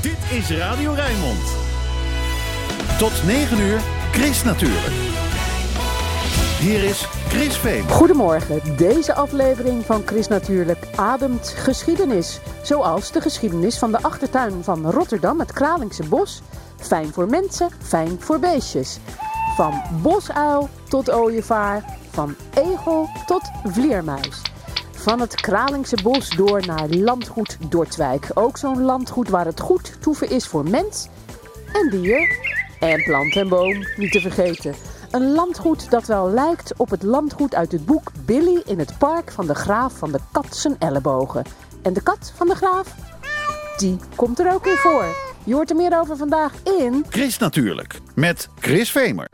Dit 0.00 0.16
is 0.30 0.50
Radio 0.50 0.92
Rijnmond. 0.92 1.56
Tot 2.98 3.12
9 3.26 3.58
uur, 3.58 3.80
Chris 4.12 4.42
natuurlijk. 4.42 4.92
Hier 6.60 6.84
is 6.84 7.08
Chris 7.28 7.56
Veen. 7.56 7.88
Goedemorgen. 7.88 8.76
Deze 8.76 9.14
aflevering 9.14 9.84
van 9.84 10.02
Chris 10.04 10.28
Natuurlijk 10.28 10.78
ademt 10.96 11.48
geschiedenis. 11.48 12.40
Zoals 12.62 13.12
de 13.12 13.20
geschiedenis 13.20 13.78
van 13.78 13.90
de 13.90 14.02
achtertuin 14.02 14.64
van 14.64 14.90
Rotterdam, 14.90 15.38
het 15.38 15.52
Kralingse 15.52 16.08
Bos. 16.08 16.42
Fijn 16.76 17.12
voor 17.12 17.26
mensen, 17.26 17.68
fijn 17.82 18.20
voor 18.20 18.38
beestjes. 18.38 18.98
Van 19.56 19.82
bosuil 20.02 20.68
tot 20.88 21.10
ooievaar, 21.10 21.84
van 22.10 22.34
egel 22.54 23.08
tot 23.26 23.42
vleermuis. 23.64 24.53
Van 25.04 25.20
het 25.20 25.34
Kralingse 25.34 25.98
Bos 26.02 26.30
door 26.30 26.66
naar 26.66 26.88
landgoed 26.88 27.56
Dortwijk. 27.68 28.30
Ook 28.34 28.56
zo'n 28.56 28.82
landgoed 28.82 29.28
waar 29.28 29.44
het 29.44 29.60
goed 29.60 30.02
toeven 30.02 30.30
is 30.30 30.46
voor 30.46 30.68
mens 30.68 31.08
en 31.72 31.90
dier. 31.90 32.38
En 32.80 33.02
plant 33.02 33.36
en 33.36 33.48
boom, 33.48 33.86
niet 33.96 34.12
te 34.12 34.20
vergeten. 34.20 34.74
Een 35.10 35.32
landgoed 35.32 35.90
dat 35.90 36.06
wel 36.06 36.30
lijkt 36.30 36.76
op 36.76 36.90
het 36.90 37.02
landgoed 37.02 37.54
uit 37.54 37.72
het 37.72 37.86
boek 37.86 38.10
Billy 38.24 38.62
in 38.64 38.78
het 38.78 38.98
park 38.98 39.32
van 39.32 39.46
de 39.46 39.54
graaf 39.54 39.98
van 39.98 40.12
de 40.12 40.20
kat 40.32 40.56
zijn 40.56 40.76
ellebogen. 40.78 41.44
En 41.82 41.92
de 41.92 42.02
kat 42.02 42.32
van 42.36 42.48
de 42.48 42.54
graaf, 42.54 42.94
die 43.76 43.98
komt 44.14 44.38
er 44.38 44.52
ook 44.52 44.66
in 44.66 44.76
voor. 44.76 45.04
Je 45.44 45.54
hoort 45.54 45.70
er 45.70 45.76
meer 45.76 46.00
over 46.00 46.16
vandaag 46.16 46.52
in... 46.78 47.04
Chris 47.08 47.38
natuurlijk, 47.38 48.00
met 48.14 48.48
Chris 48.58 48.90
Vemer. 48.90 49.28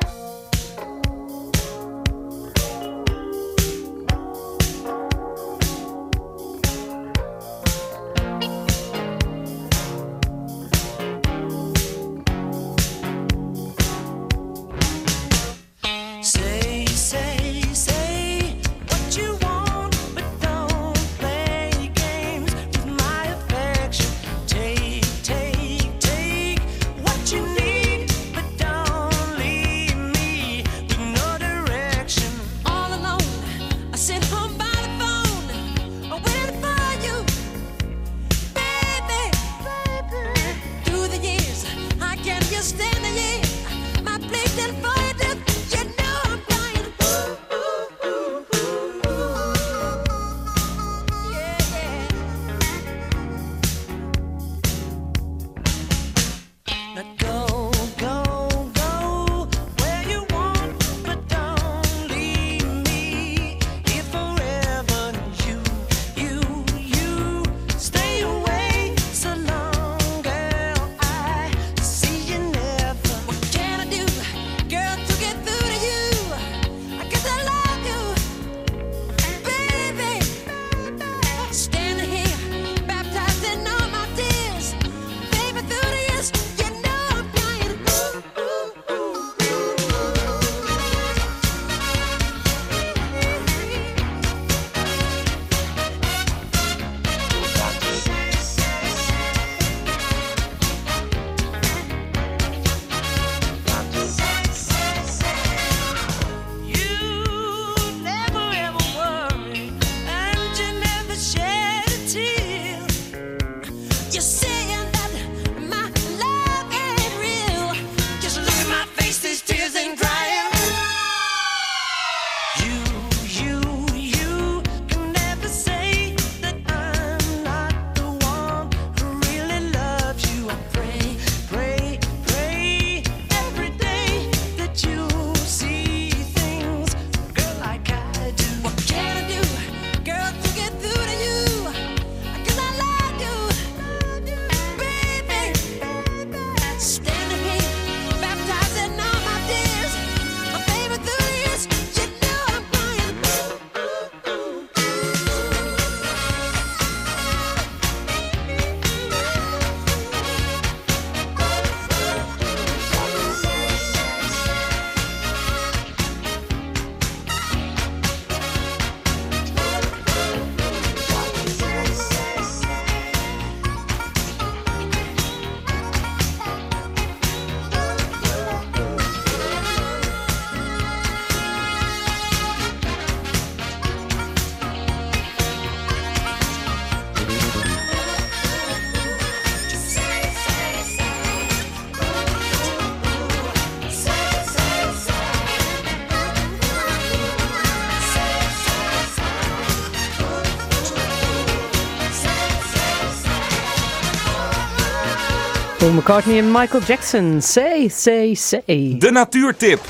Paul 205.90 206.02
McCartney 206.02 206.38
en 206.38 206.50
Michael 206.50 206.82
Jackson. 206.82 207.42
Say, 207.42 207.88
say, 207.88 208.34
say. 208.34 208.96
De 208.98 209.10
natuurtip 209.10 209.80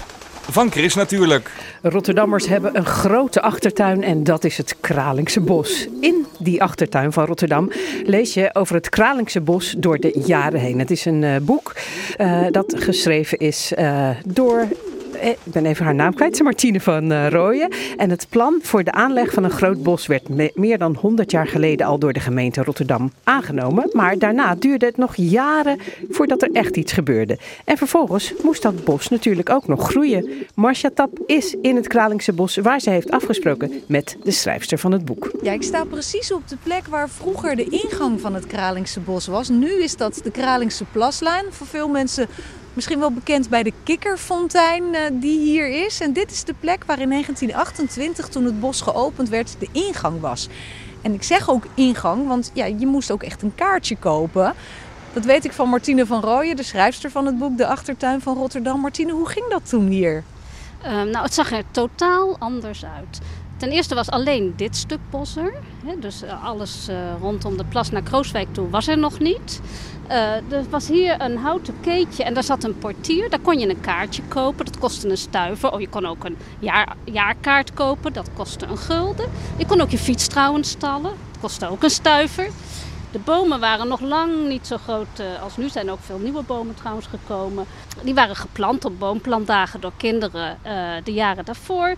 van 0.50 0.70
Chris 0.70 0.94
natuurlijk. 0.94 1.50
Rotterdammers 1.82 2.46
hebben 2.46 2.76
een 2.76 2.86
grote 2.86 3.40
achtertuin 3.42 4.02
en 4.02 4.24
dat 4.24 4.44
is 4.44 4.56
het 4.56 4.76
Kralingse 4.80 5.40
Bos. 5.40 5.88
In 6.00 6.26
die 6.38 6.62
achtertuin 6.62 7.12
van 7.12 7.24
Rotterdam 7.24 7.72
lees 8.04 8.34
je 8.34 8.54
over 8.54 8.74
het 8.74 8.88
Kralingse 8.88 9.40
Bos 9.40 9.74
door 9.78 9.98
de 9.98 10.22
jaren 10.26 10.60
heen. 10.60 10.78
Het 10.78 10.90
is 10.90 11.04
een 11.04 11.24
eh, 11.24 11.36
boek 11.42 11.74
eh, 12.16 12.42
dat 12.50 12.74
geschreven 12.76 13.38
is 13.38 13.72
eh, 13.74 14.10
door 14.26 14.68
ik 15.20 15.38
ben 15.44 15.66
even 15.66 15.84
haar 15.84 15.94
naam 15.94 16.14
kwijt, 16.14 16.32
is 16.32 16.40
Martine 16.42 16.80
van 16.80 17.12
uh, 17.12 17.28
Rooyen. 17.28 17.72
En 17.96 18.10
het 18.10 18.26
plan 18.28 18.58
voor 18.62 18.84
de 18.84 18.92
aanleg 18.92 19.32
van 19.32 19.44
een 19.44 19.50
groot 19.50 19.82
bos 19.82 20.06
werd 20.06 20.28
me- 20.28 20.50
meer 20.54 20.78
dan 20.78 20.94
100 21.00 21.30
jaar 21.30 21.46
geleden 21.46 21.86
al 21.86 21.98
door 21.98 22.12
de 22.12 22.20
gemeente 22.20 22.62
Rotterdam 22.62 23.12
aangenomen. 23.24 23.88
Maar 23.92 24.18
daarna 24.18 24.54
duurde 24.54 24.86
het 24.86 24.96
nog 24.96 25.16
jaren 25.16 25.78
voordat 26.10 26.42
er 26.42 26.50
echt 26.52 26.76
iets 26.76 26.92
gebeurde. 26.92 27.38
En 27.64 27.76
vervolgens 27.76 28.32
moest 28.42 28.62
dat 28.62 28.84
bos 28.84 29.08
natuurlijk 29.08 29.50
ook 29.50 29.66
nog 29.66 29.88
groeien. 29.90 30.30
Marcia 30.54 30.90
Tap 30.94 31.18
is 31.26 31.54
in 31.62 31.76
het 31.76 31.86
Kralingse 31.88 32.32
bos 32.32 32.56
waar 32.56 32.80
ze 32.80 32.90
heeft 32.90 33.10
afgesproken 33.10 33.72
met 33.86 34.16
de 34.22 34.30
schrijfster 34.30 34.78
van 34.78 34.92
het 34.92 35.04
boek. 35.04 35.30
Ja, 35.42 35.52
ik 35.52 35.62
sta 35.62 35.84
precies 35.84 36.32
op 36.32 36.48
de 36.48 36.56
plek 36.62 36.86
waar 36.86 37.08
vroeger 37.08 37.56
de 37.56 37.64
ingang 37.64 38.20
van 38.20 38.34
het 38.34 38.46
Kralingse 38.46 39.00
bos 39.00 39.26
was. 39.26 39.48
Nu 39.48 39.82
is 39.82 39.96
dat 39.96 40.20
de 40.22 40.30
Kralingse 40.30 40.84
Plaslijn. 40.92 41.44
Voor 41.50 41.66
veel 41.66 41.88
mensen 41.88 42.28
misschien 42.72 42.98
wel 42.98 43.12
bekend 43.12 43.48
bij 43.48 43.62
de 43.62 43.72
kikkerfontein 43.82 44.94
eh, 44.94 45.02
die 45.12 45.38
hier 45.38 45.86
is. 45.86 46.00
En 46.00 46.12
dit 46.12 46.30
is 46.30 46.44
de 46.44 46.54
plek 46.60 46.84
waar 46.84 47.00
in 47.00 47.08
1928, 47.08 48.28
toen 48.28 48.44
het 48.44 48.60
bos 48.60 48.80
geopend 48.80 49.28
werd, 49.28 49.56
de 49.58 49.68
ingang 49.72 50.20
was. 50.20 50.48
En 51.02 51.14
ik 51.14 51.22
zeg 51.22 51.50
ook 51.50 51.66
ingang, 51.74 52.26
want 52.26 52.50
ja, 52.54 52.64
je 52.64 52.86
moest 52.86 53.10
ook 53.10 53.22
echt 53.22 53.42
een 53.42 53.54
kaartje 53.54 53.96
kopen. 53.96 54.54
Dat 55.12 55.24
weet 55.24 55.44
ik 55.44 55.52
van 55.52 55.68
Martine 55.68 56.06
van 56.06 56.20
Rooyen, 56.20 56.56
de 56.56 56.62
schrijfster 56.62 57.10
van 57.10 57.26
het 57.26 57.38
boek 57.38 57.56
De 57.56 57.66
Achtertuin 57.66 58.20
van 58.20 58.36
Rotterdam. 58.36 58.80
Martine, 58.80 59.12
hoe 59.12 59.28
ging 59.28 59.48
dat 59.48 59.68
toen 59.68 59.86
hier? 59.86 60.24
Ehm, 60.82 61.10
nou, 61.10 61.24
het 61.24 61.34
zag 61.34 61.52
er 61.52 61.64
totaal 61.70 62.36
anders 62.38 62.84
uit. 62.84 63.20
Ten 63.60 63.70
eerste 63.70 63.94
was 63.94 64.10
alleen 64.10 64.52
dit 64.56 64.76
stuk 64.76 64.98
bos 65.10 65.36
er. 65.36 65.54
Hè, 65.84 65.98
dus 65.98 66.22
eh, 66.22 66.44
alles 66.44 66.88
eh, 66.88 66.96
rondom 67.20 67.56
de 67.56 67.64
plas 67.64 67.90
naar 67.90 68.02
Krooswijk 68.02 68.54
toe 68.54 68.70
was 68.70 68.88
er 68.88 68.98
nog 68.98 69.18
niet. 69.18 69.60
Eh, 70.06 70.34
er 70.34 70.64
was 70.70 70.88
hier 70.88 71.20
een 71.20 71.36
houten 71.36 71.74
keetje 71.80 72.24
en 72.24 72.34
daar 72.34 72.42
zat 72.42 72.64
een 72.64 72.78
portier. 72.78 73.30
Daar 73.30 73.40
kon 73.40 73.58
je 73.58 73.68
een 73.68 73.80
kaartje 73.80 74.22
kopen. 74.28 74.64
Dat 74.64 74.78
kostte 74.78 75.08
een 75.08 75.16
stuiver. 75.16 75.72
Oh, 75.72 75.80
je 75.80 75.88
kon 75.88 76.06
ook 76.06 76.24
een 76.24 76.36
jaar, 76.58 76.96
jaarkaart 77.04 77.74
kopen. 77.74 78.12
Dat 78.12 78.30
kostte 78.34 78.66
een 78.66 78.78
gulden. 78.78 79.26
Je 79.56 79.66
kon 79.66 79.80
ook 79.80 79.90
je 79.90 79.98
fiets 79.98 80.26
trouwens 80.26 80.70
stallen. 80.70 81.12
Dat 81.30 81.40
kostte 81.40 81.68
ook 81.68 81.82
een 81.82 81.90
stuiver. 81.90 82.50
De 83.10 83.18
bomen 83.18 83.60
waren 83.60 83.88
nog 83.88 84.00
lang 84.00 84.48
niet 84.48 84.66
zo 84.66 84.76
groot 84.76 85.18
eh, 85.18 85.42
als 85.42 85.56
nu. 85.56 85.64
Er 85.64 85.70
zijn 85.70 85.90
ook 85.90 85.98
veel 86.00 86.18
nieuwe 86.18 86.42
bomen 86.42 86.74
trouwens 86.74 87.06
gekomen. 87.06 87.66
Die 88.02 88.14
waren 88.14 88.36
geplant 88.36 88.84
op 88.84 88.98
boomplantdagen 88.98 89.80
door 89.80 89.92
kinderen 89.96 90.58
eh, 90.62 90.72
de 91.04 91.12
jaren 91.12 91.44
daarvoor. 91.44 91.94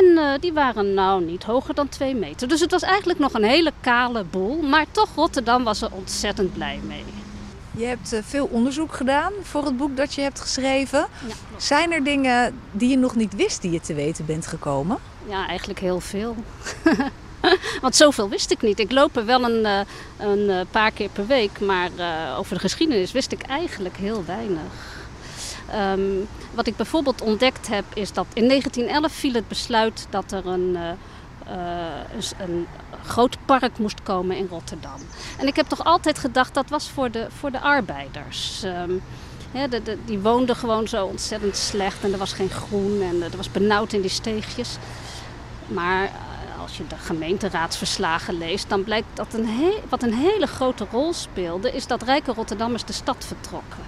En 0.00 0.18
eh, 0.18 0.40
die 0.40 0.52
waren 0.52 0.94
nou 0.94 1.24
niet 1.24 1.44
hoger 1.44 1.74
dan 1.74 1.88
twee 1.88 2.14
meter. 2.14 2.48
Dus 2.48 2.60
het 2.60 2.70
was 2.70 2.82
eigenlijk 2.82 3.18
nog 3.18 3.34
een 3.34 3.44
hele 3.44 3.72
kale 3.80 4.24
boel. 4.24 4.62
Maar 4.62 4.86
toch, 4.90 5.08
Rotterdam 5.14 5.64
was 5.64 5.82
er 5.82 5.92
ontzettend 5.92 6.52
blij 6.52 6.80
mee. 6.86 7.04
Je 7.70 7.84
hebt 7.84 8.20
veel 8.24 8.46
onderzoek 8.46 8.94
gedaan 8.94 9.32
voor 9.42 9.64
het 9.64 9.76
boek 9.76 9.96
dat 9.96 10.14
je 10.14 10.20
hebt 10.20 10.40
geschreven. 10.40 10.98
Ja. 10.98 11.34
Zijn 11.56 11.92
er 11.92 12.04
dingen 12.04 12.60
die 12.70 12.88
je 12.88 12.96
nog 12.96 13.14
niet 13.14 13.34
wist 13.34 13.62
die 13.62 13.70
je 13.70 13.80
te 13.80 13.94
weten 13.94 14.26
bent 14.26 14.46
gekomen? 14.46 14.98
Ja, 15.28 15.46
eigenlijk 15.46 15.80
heel 15.80 16.00
veel. 16.00 16.36
Want 17.82 17.96
zoveel 17.96 18.28
wist 18.28 18.50
ik 18.50 18.62
niet. 18.62 18.78
Ik 18.78 18.92
loop 18.92 19.16
er 19.16 19.24
wel 19.24 19.42
een, 19.44 19.66
eh, 19.66 19.80
een 20.18 20.50
eh, 20.50 20.60
paar 20.70 20.90
keer 20.90 21.08
per 21.08 21.26
week, 21.26 21.60
maar 21.60 21.90
eh, 21.96 22.38
over 22.38 22.54
de 22.54 22.60
geschiedenis 22.60 23.12
wist 23.12 23.32
ik 23.32 23.42
eigenlijk 23.42 23.96
heel 23.96 24.24
weinig. 24.24 25.04
Ehm, 25.70 26.00
wat 26.54 26.66
ik 26.66 26.76
bijvoorbeeld 26.76 27.20
ontdekt 27.20 27.68
heb, 27.68 27.84
is 27.94 28.12
dat 28.12 28.26
in 28.32 28.46
1911 28.46 29.12
viel 29.12 29.32
het 29.32 29.48
besluit 29.48 30.06
dat 30.10 30.32
er 30.32 30.46
een, 30.46 30.78
een 32.38 32.66
groot 33.04 33.36
park 33.44 33.78
moest 33.78 34.02
komen 34.02 34.36
in 34.36 34.46
Rotterdam. 34.50 35.00
En 35.38 35.46
ik 35.46 35.56
heb 35.56 35.66
toch 35.66 35.84
altijd 35.84 36.18
gedacht 36.18 36.54
dat 36.54 36.68
was 36.68 36.88
voor 36.88 37.10
de, 37.10 37.26
voor 37.38 37.50
de 37.50 37.60
arbeiders. 37.60 38.62
Ehm, 38.62 38.92
die 40.04 40.18
woonden 40.18 40.56
gewoon 40.56 40.88
zo 40.88 41.06
ontzettend 41.06 41.56
slecht 41.56 42.04
en 42.04 42.12
er 42.12 42.18
was 42.18 42.32
geen 42.32 42.50
groen 42.50 43.02
en 43.02 43.22
er 43.22 43.36
was 43.36 43.50
benauwd 43.50 43.92
in 43.92 44.00
die 44.00 44.10
steegjes. 44.10 44.76
Maar 45.66 46.10
als 46.66 46.76
je 46.76 46.86
de 46.86 46.96
gemeenteraadsverslagen 46.96 48.38
leest, 48.38 48.68
dan 48.68 48.84
blijkt 48.84 49.06
dat 49.14 49.34
een 49.34 49.72
wat 49.88 50.02
een 50.02 50.14
hele 50.14 50.46
grote 50.46 50.86
rol 50.90 51.12
speelde, 51.12 51.72
is 51.72 51.86
dat 51.86 52.02
rijke 52.02 52.32
Rotterdammers 52.32 52.84
de 52.84 52.92
stad 52.92 53.24
vertrokken. 53.24 53.84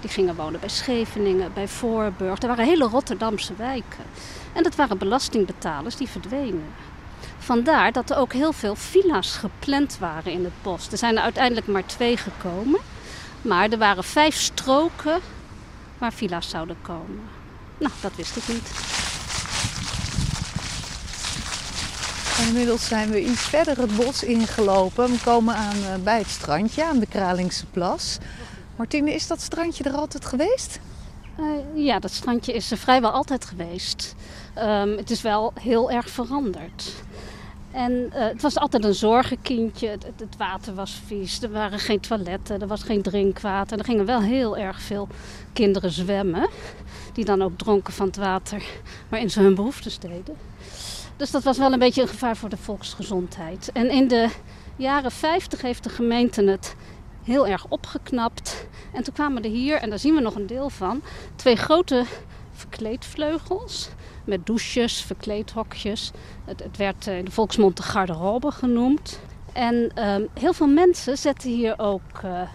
Die 0.00 0.10
gingen 0.10 0.34
wonen 0.34 0.60
bij 0.60 0.68
Scheveningen, 0.68 1.52
bij 1.54 1.68
Voorburg. 1.68 2.42
Er 2.42 2.48
waren 2.48 2.64
hele 2.64 2.84
Rotterdamse 2.84 3.54
wijken. 3.56 4.04
En 4.52 4.62
dat 4.62 4.74
waren 4.74 4.98
belastingbetalers 4.98 5.96
die 5.96 6.08
verdwenen. 6.08 6.66
Vandaar 7.38 7.92
dat 7.92 8.10
er 8.10 8.16
ook 8.16 8.32
heel 8.32 8.52
veel 8.52 8.74
villa's 8.74 9.36
gepland 9.36 9.98
waren 9.98 10.32
in 10.32 10.44
het 10.44 10.62
bos. 10.62 10.92
Er 10.92 10.98
zijn 10.98 11.16
er 11.16 11.22
uiteindelijk 11.22 11.66
maar 11.66 11.86
twee 11.86 12.16
gekomen. 12.16 12.80
Maar 13.42 13.70
er 13.70 13.78
waren 13.78 14.04
vijf 14.04 14.36
stroken 14.36 15.20
waar 15.98 16.12
villa's 16.12 16.48
zouden 16.48 16.76
komen. 16.82 17.20
Nou, 17.78 17.92
dat 18.00 18.16
wist 18.16 18.36
ik 18.36 18.48
niet. 18.48 18.70
Inmiddels 22.46 22.88
zijn 22.88 23.10
we 23.10 23.24
iets 23.24 23.40
verder 23.42 23.78
het 23.78 23.96
bos 23.96 24.22
ingelopen. 24.22 25.10
We 25.10 25.18
komen 25.24 25.54
aan 25.54 25.76
eh, 25.76 26.02
bij 26.04 26.18
het 26.18 26.28
strandje, 26.28 26.84
aan 26.84 26.98
de 26.98 27.06
Kralingse 27.06 27.66
Plas. 27.66 28.18
Martine, 28.76 29.12
is 29.14 29.26
dat 29.26 29.40
strandje 29.40 29.84
er 29.84 29.92
altijd 29.92 30.24
geweest? 30.24 30.80
Eh, 31.38 31.44
ja, 31.84 31.98
dat 31.98 32.10
strandje 32.10 32.52
is 32.52 32.70
er 32.70 32.76
vrijwel 32.76 33.10
altijd 33.10 33.44
geweest. 33.44 34.14
Ehm, 34.54 34.96
het 34.96 35.10
is 35.10 35.22
wel 35.22 35.52
heel 35.60 35.90
erg 35.90 36.10
veranderd. 36.10 36.92
En 37.72 38.10
eh, 38.12 38.24
het 38.26 38.42
was 38.42 38.56
altijd 38.56 38.84
een 38.84 38.94
zorgenkindje. 38.94 39.88
Het, 39.88 40.04
het- 40.16 40.36
water 40.36 40.74
was 40.74 41.00
vies. 41.06 41.42
Er 41.42 41.50
waren 41.50 41.78
geen 41.78 42.00
toiletten. 42.00 42.60
Er 42.60 42.66
was 42.66 42.82
geen 42.82 43.02
drinkwater. 43.02 43.78
Er 43.78 43.84
gingen 43.84 44.04
wel 44.06 44.20
heel 44.20 44.56
erg 44.56 44.80
veel 44.80 45.08
kinderen 45.52 45.90
zwemmen. 45.90 46.48
Die 47.12 47.24
dan 47.24 47.42
ook 47.42 47.58
dronken 47.58 47.92
van 47.92 48.06
het 48.06 48.16
water 48.16 48.62
waarin 49.08 49.30
ze 49.30 49.40
hun 49.40 49.54
behoeftes 49.54 49.98
deden. 49.98 50.36
Dus 51.20 51.30
dat 51.30 51.42
was 51.42 51.58
wel 51.58 51.72
een 51.72 51.78
beetje 51.78 52.02
een 52.02 52.08
gevaar 52.08 52.36
voor 52.36 52.48
de 52.48 52.56
volksgezondheid. 52.56 53.72
En 53.72 53.90
in 53.90 54.08
de 54.08 54.28
jaren 54.76 55.10
50 55.10 55.60
heeft 55.60 55.84
de 55.84 55.88
gemeente 55.88 56.44
het 56.44 56.76
heel 57.22 57.46
erg 57.46 57.66
opgeknapt. 57.68 58.66
En 58.92 59.02
toen 59.02 59.14
kwamen 59.14 59.42
er 59.42 59.50
hier, 59.50 59.76
en 59.76 59.90
daar 59.90 59.98
zien 59.98 60.14
we 60.14 60.20
nog 60.20 60.34
een 60.34 60.46
deel 60.46 60.70
van, 60.70 61.02
twee 61.36 61.56
grote 61.56 62.04
verkleedvleugels. 62.52 63.88
Met 64.24 64.46
douches, 64.46 65.02
verkleedhokjes. 65.02 66.10
Het, 66.44 66.62
het 66.62 66.76
werd 66.76 67.06
eh, 67.06 67.18
in 67.18 67.24
de 67.24 67.30
volksmond 67.30 67.76
de 67.76 67.82
garderobe 67.82 68.50
genoemd. 68.50 69.20
En 69.52 69.90
ehm, 69.94 70.22
heel 70.34 70.52
veel 70.52 70.68
mensen 70.68 71.18
zetten 71.18 71.50
hier 71.50 71.78
ook 71.78 72.20
eh, 72.22 72.40
eh, 72.40 72.48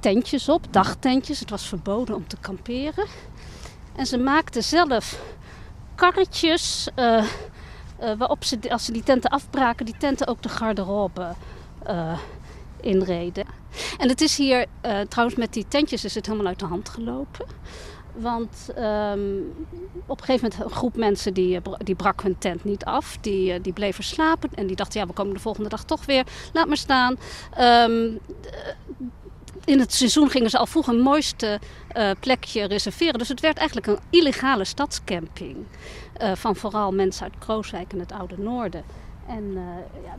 tentjes 0.00 0.48
op, 0.48 0.66
dagtentjes. 0.70 1.40
Het 1.40 1.50
was 1.50 1.68
verboden 1.68 2.14
om 2.14 2.28
te 2.28 2.36
kamperen. 2.40 3.06
En 3.96 4.06
ze 4.06 4.18
maakten 4.18 4.62
zelf 4.62 5.20
karretjes 5.94 6.88
eh, 7.98 8.12
waarop 8.18 8.44
ze, 8.44 8.58
als 8.68 8.84
ze 8.84 8.92
die 8.92 9.02
tenten 9.02 9.30
afbraken, 9.30 9.86
die 9.86 9.96
tenten 9.98 10.26
ook 10.26 10.42
de 10.42 10.48
garderobe 10.48 11.32
eh, 11.82 12.18
inreden. 12.80 13.44
En 13.98 14.08
het 14.08 14.20
is 14.20 14.36
hier, 14.36 14.66
eh, 14.80 15.00
trouwens 15.00 15.38
met 15.38 15.52
die 15.52 15.68
tentjes 15.68 16.04
is 16.04 16.14
het 16.14 16.26
helemaal 16.26 16.46
uit 16.46 16.58
de 16.58 16.66
hand 16.66 16.88
gelopen. 16.88 17.46
Want 18.18 18.70
ehm, 18.76 19.20
op 20.06 20.18
een 20.18 20.24
gegeven 20.24 20.48
moment 20.48 20.70
een 20.70 20.76
groep 20.76 20.96
mensen 20.96 21.34
die, 21.34 21.60
die 21.78 21.94
brak 21.94 22.22
hun 22.22 22.38
tent 22.38 22.64
niet 22.64 22.84
af. 22.84 23.18
Die, 23.20 23.60
die 23.60 23.72
bleven 23.72 24.04
slapen 24.04 24.50
en 24.54 24.66
die 24.66 24.76
dachten, 24.76 25.00
ja 25.00 25.06
we 25.06 25.12
komen 25.12 25.34
de 25.34 25.40
volgende 25.40 25.68
dag 25.68 25.84
toch 25.84 26.06
weer. 26.06 26.24
Laat 26.52 26.66
maar 26.66 26.76
staan. 26.76 27.16
Ehm, 27.54 28.10
eh, 28.42 28.74
in 29.68 29.80
het 29.80 29.94
seizoen 29.94 30.30
gingen 30.30 30.50
ze 30.50 30.58
al 30.58 30.66
vroeg 30.66 30.86
een 30.86 31.00
mooiste 31.00 31.60
eh, 31.88 32.10
plekje 32.20 32.64
reserveren. 32.66 33.18
Dus 33.18 33.28
het 33.28 33.40
werd 33.40 33.56
eigenlijk 33.56 33.86
een 33.86 33.98
illegale 34.10 34.64
stadscamping. 34.64 35.56
eh, 36.16 36.32
van 36.34 36.56
vooral 36.56 36.92
mensen 36.92 37.24
uit 37.24 37.32
Krooswijk 37.38 37.92
en 37.92 37.98
het 37.98 38.12
Oude 38.12 38.34
Noorden. 38.38 38.82
En, 39.28 39.44
eh, 39.56 40.02
ja, 40.04 40.16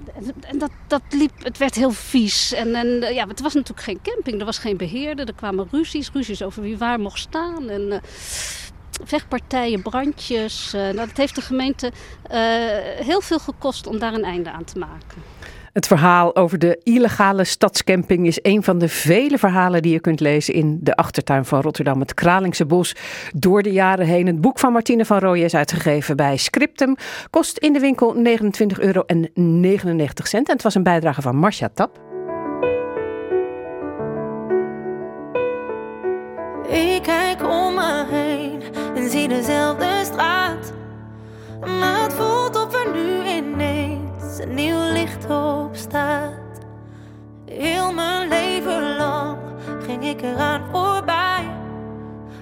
en- 0.48 0.58
dat, 0.58 0.72
dat 0.88 1.02
liep, 1.10 1.32
het 1.44 1.58
werd 1.58 1.76
heel 1.76 1.92
vies. 1.92 2.54
En, 2.54 2.76
en 2.76 3.14
ja, 3.14 3.28
het 3.28 3.40
was 3.42 3.54
natuurlijk 3.54 3.82
geen 3.88 4.00
camping, 4.04 4.40
er 4.40 4.46
was 4.46 4.58
geen 4.58 4.78
beheerder. 4.78 5.28
Er 5.28 5.34
kwamen 5.34 5.68
ruzies, 5.72 6.12
ruzies 6.14 6.42
over 6.44 6.62
wie 6.62 6.78
waar 6.78 7.00
mocht 7.00 7.20
staan. 7.20 7.70
En, 7.70 7.92
eh, 7.92 8.00
vechtpartijen, 9.04 9.82
brandjes. 9.82 10.72
nou, 10.72 10.96
dat 10.96 11.18
heeft 11.18 11.36
de 11.36 11.42
gemeente 11.42 11.92
heel 13.04 13.22
veel 13.22 13.40
gekost 13.40 13.88
om 13.88 14.00
daar 14.00 14.14
een 14.14 14.24
einde 14.24 14.52
aan 14.52 14.64
te 14.64 14.80
maken. 14.80 15.24
Het 15.74 15.88
verhaal 15.88 16.36
over 16.36 16.60
de 16.60 16.80
illegale 16.84 17.44
stadscamping 17.44 18.28
is 18.28 18.40
een 18.42 18.64
van 18.64 18.78
de 18.78 18.90
vele 18.90 19.38
verhalen 19.38 19.82
die 19.82 19.92
je 19.92 20.00
kunt 20.00 20.20
lezen 20.20 20.54
in 20.54 20.80
de 20.82 20.96
achtertuin 20.96 21.46
van 21.46 21.62
Rotterdam, 21.62 22.00
het 22.00 22.14
Kralingse 22.14 22.66
Bos, 22.66 22.96
door 23.36 23.64
de 23.64 23.72
jaren 23.72 24.06
heen. 24.06 24.28
Het 24.28 24.42
boek 24.42 24.60
van 24.60 24.72
Martine 24.72 25.06
van 25.06 25.20
Rooyen 25.20 25.46
is 25.46 25.56
uitgegeven 25.56 26.16
bij 26.16 26.38
Scriptum, 26.38 26.96
kost 27.30 27.58
in 27.58 27.74
de 27.74 27.80
winkel 27.80 28.16
29,99 28.16 28.22
euro 28.80 29.02
en 29.02 29.32
het 30.44 30.64
was 30.64 30.76
een 30.76 30.84
bijdrage 30.84 31.22
van 31.22 31.36
Marcia 31.36 31.70
Tap. 31.74 32.00
Ik 36.70 37.04
kijk 37.04 37.44
om 37.44 37.74
me 37.74 38.06
heen 38.10 38.62
en 38.96 39.10
zie 39.10 39.28
dezelfde 39.28 40.02
straat. 40.04 40.74
Maar 41.60 42.04
het 42.04 42.14
voelt 42.14 42.56
of 42.56 42.74
er 42.74 42.92
nu 42.92 43.28
een 44.40 44.54
nieuw 44.54 44.92
licht 44.92 45.30
op 45.30 45.70
staat. 45.72 46.34
Heel 47.46 47.94
mijn 47.94 48.28
leven 48.28 48.96
lang 48.98 49.38
ging 49.86 50.06
ik 50.06 50.22
eraan 50.22 50.62
voorbij. 50.72 51.50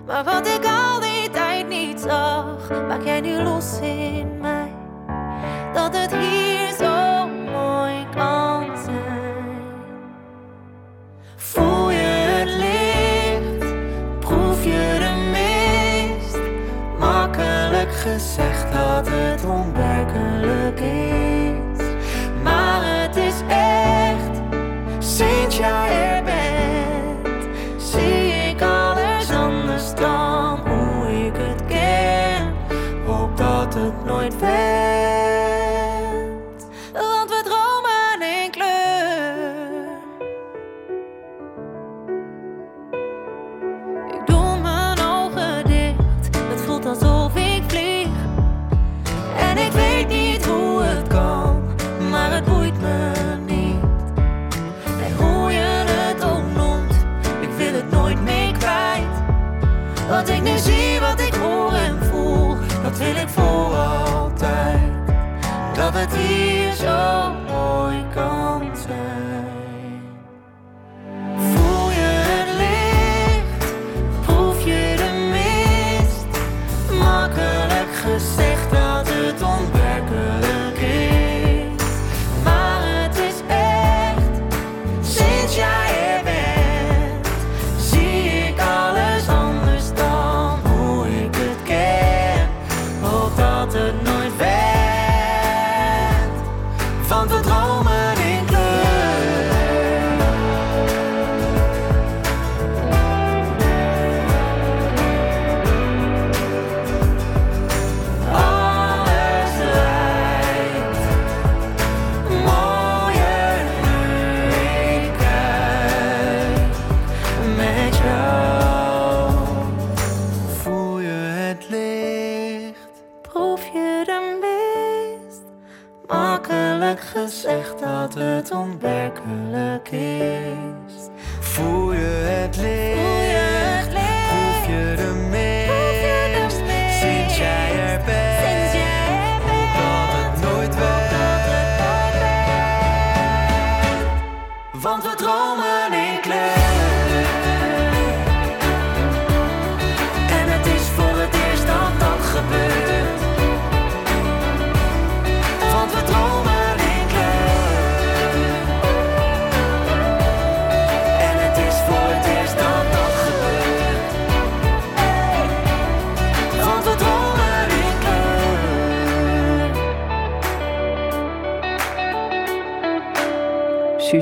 Maar 0.05 0.23
wat 0.23 0.47
ik 0.47 0.65
al 0.65 0.99
die 0.99 1.29
tijd 1.29 1.67
niet 1.67 1.99
zag, 1.99 2.69
maak 2.87 3.03
jij 3.03 3.21
nu 3.21 3.41
los 3.41 3.79
in 3.81 4.37
mij. 4.41 4.71
Dat 5.73 5.97
het 5.97 6.15
hier 6.15 6.73
zo 6.79 6.86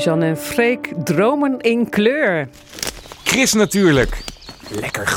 Suzanne 0.05 0.25
en 0.25 0.37
Freek 0.37 0.93
dromen 1.03 1.61
in 1.61 1.89
kleur. 1.89 2.47
Chris 3.23 3.53
natuurlijk. 3.53 4.24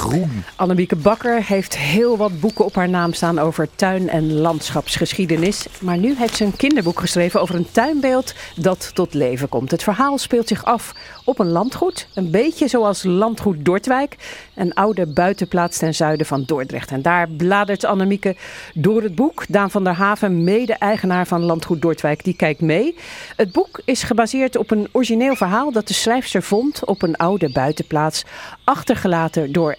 Groen. 0.09 0.45
Annemieke 0.57 0.97
Bakker 0.97 1.45
heeft 1.45 1.77
heel 1.77 2.17
wat 2.17 2.41
boeken 2.41 2.65
op 2.65 2.75
haar 2.75 2.89
naam 2.89 3.13
staan 3.13 3.39
over 3.39 3.69
tuin- 3.75 4.09
en 4.09 4.33
landschapsgeschiedenis. 4.33 5.67
Maar 5.81 5.99
nu 5.99 6.15
heeft 6.19 6.37
ze 6.37 6.45
een 6.45 6.57
kinderboek 6.57 7.01
geschreven 7.01 7.41
over 7.41 7.55
een 7.55 7.71
tuinbeeld 7.71 8.35
dat 8.57 8.91
tot 8.95 9.15
leven 9.15 9.49
komt. 9.49 9.71
Het 9.71 9.83
verhaal 9.83 10.19
speelt 10.19 10.49
zich 10.49 10.65
af 10.65 10.95
op 11.25 11.39
een 11.39 11.49
landgoed. 11.49 12.09
Een 12.15 12.31
beetje 12.31 12.69
zoals 12.69 13.03
landgoed 13.03 13.65
Dordtwijk. 13.65 14.17
Een 14.55 14.75
oude 14.75 15.07
buitenplaats 15.07 15.79
ten 15.79 15.95
zuiden 15.95 16.27
van 16.27 16.43
Dordrecht. 16.47 16.91
En 16.91 17.03
daar 17.03 17.29
bladert 17.29 17.85
Annemieke 17.85 18.37
door 18.75 19.03
het 19.03 19.15
boek. 19.15 19.45
Daan 19.49 19.71
van 19.71 19.85
der 19.85 19.93
Haven, 19.93 20.45
mede-eigenaar 20.45 21.27
van 21.27 21.43
landgoed 21.43 21.83
Dordtwijk, 21.83 22.25
die 22.25 22.37
kijkt 22.37 22.61
mee. 22.61 22.97
Het 23.37 23.53
boek 23.53 23.81
is 23.85 24.03
gebaseerd 24.03 24.57
op 24.57 24.71
een 24.71 24.89
origineel 24.93 25.37
verhaal 25.37 25.73
dat 25.73 25.89
de 25.89 25.95
schrijfster 25.95 26.43
vond 26.43 26.85
op 26.85 27.03
een 27.03 27.17
oude 27.17 27.53
buitenplaats. 27.53 28.25
Achtergelaten 28.65 29.53
door 29.53 29.77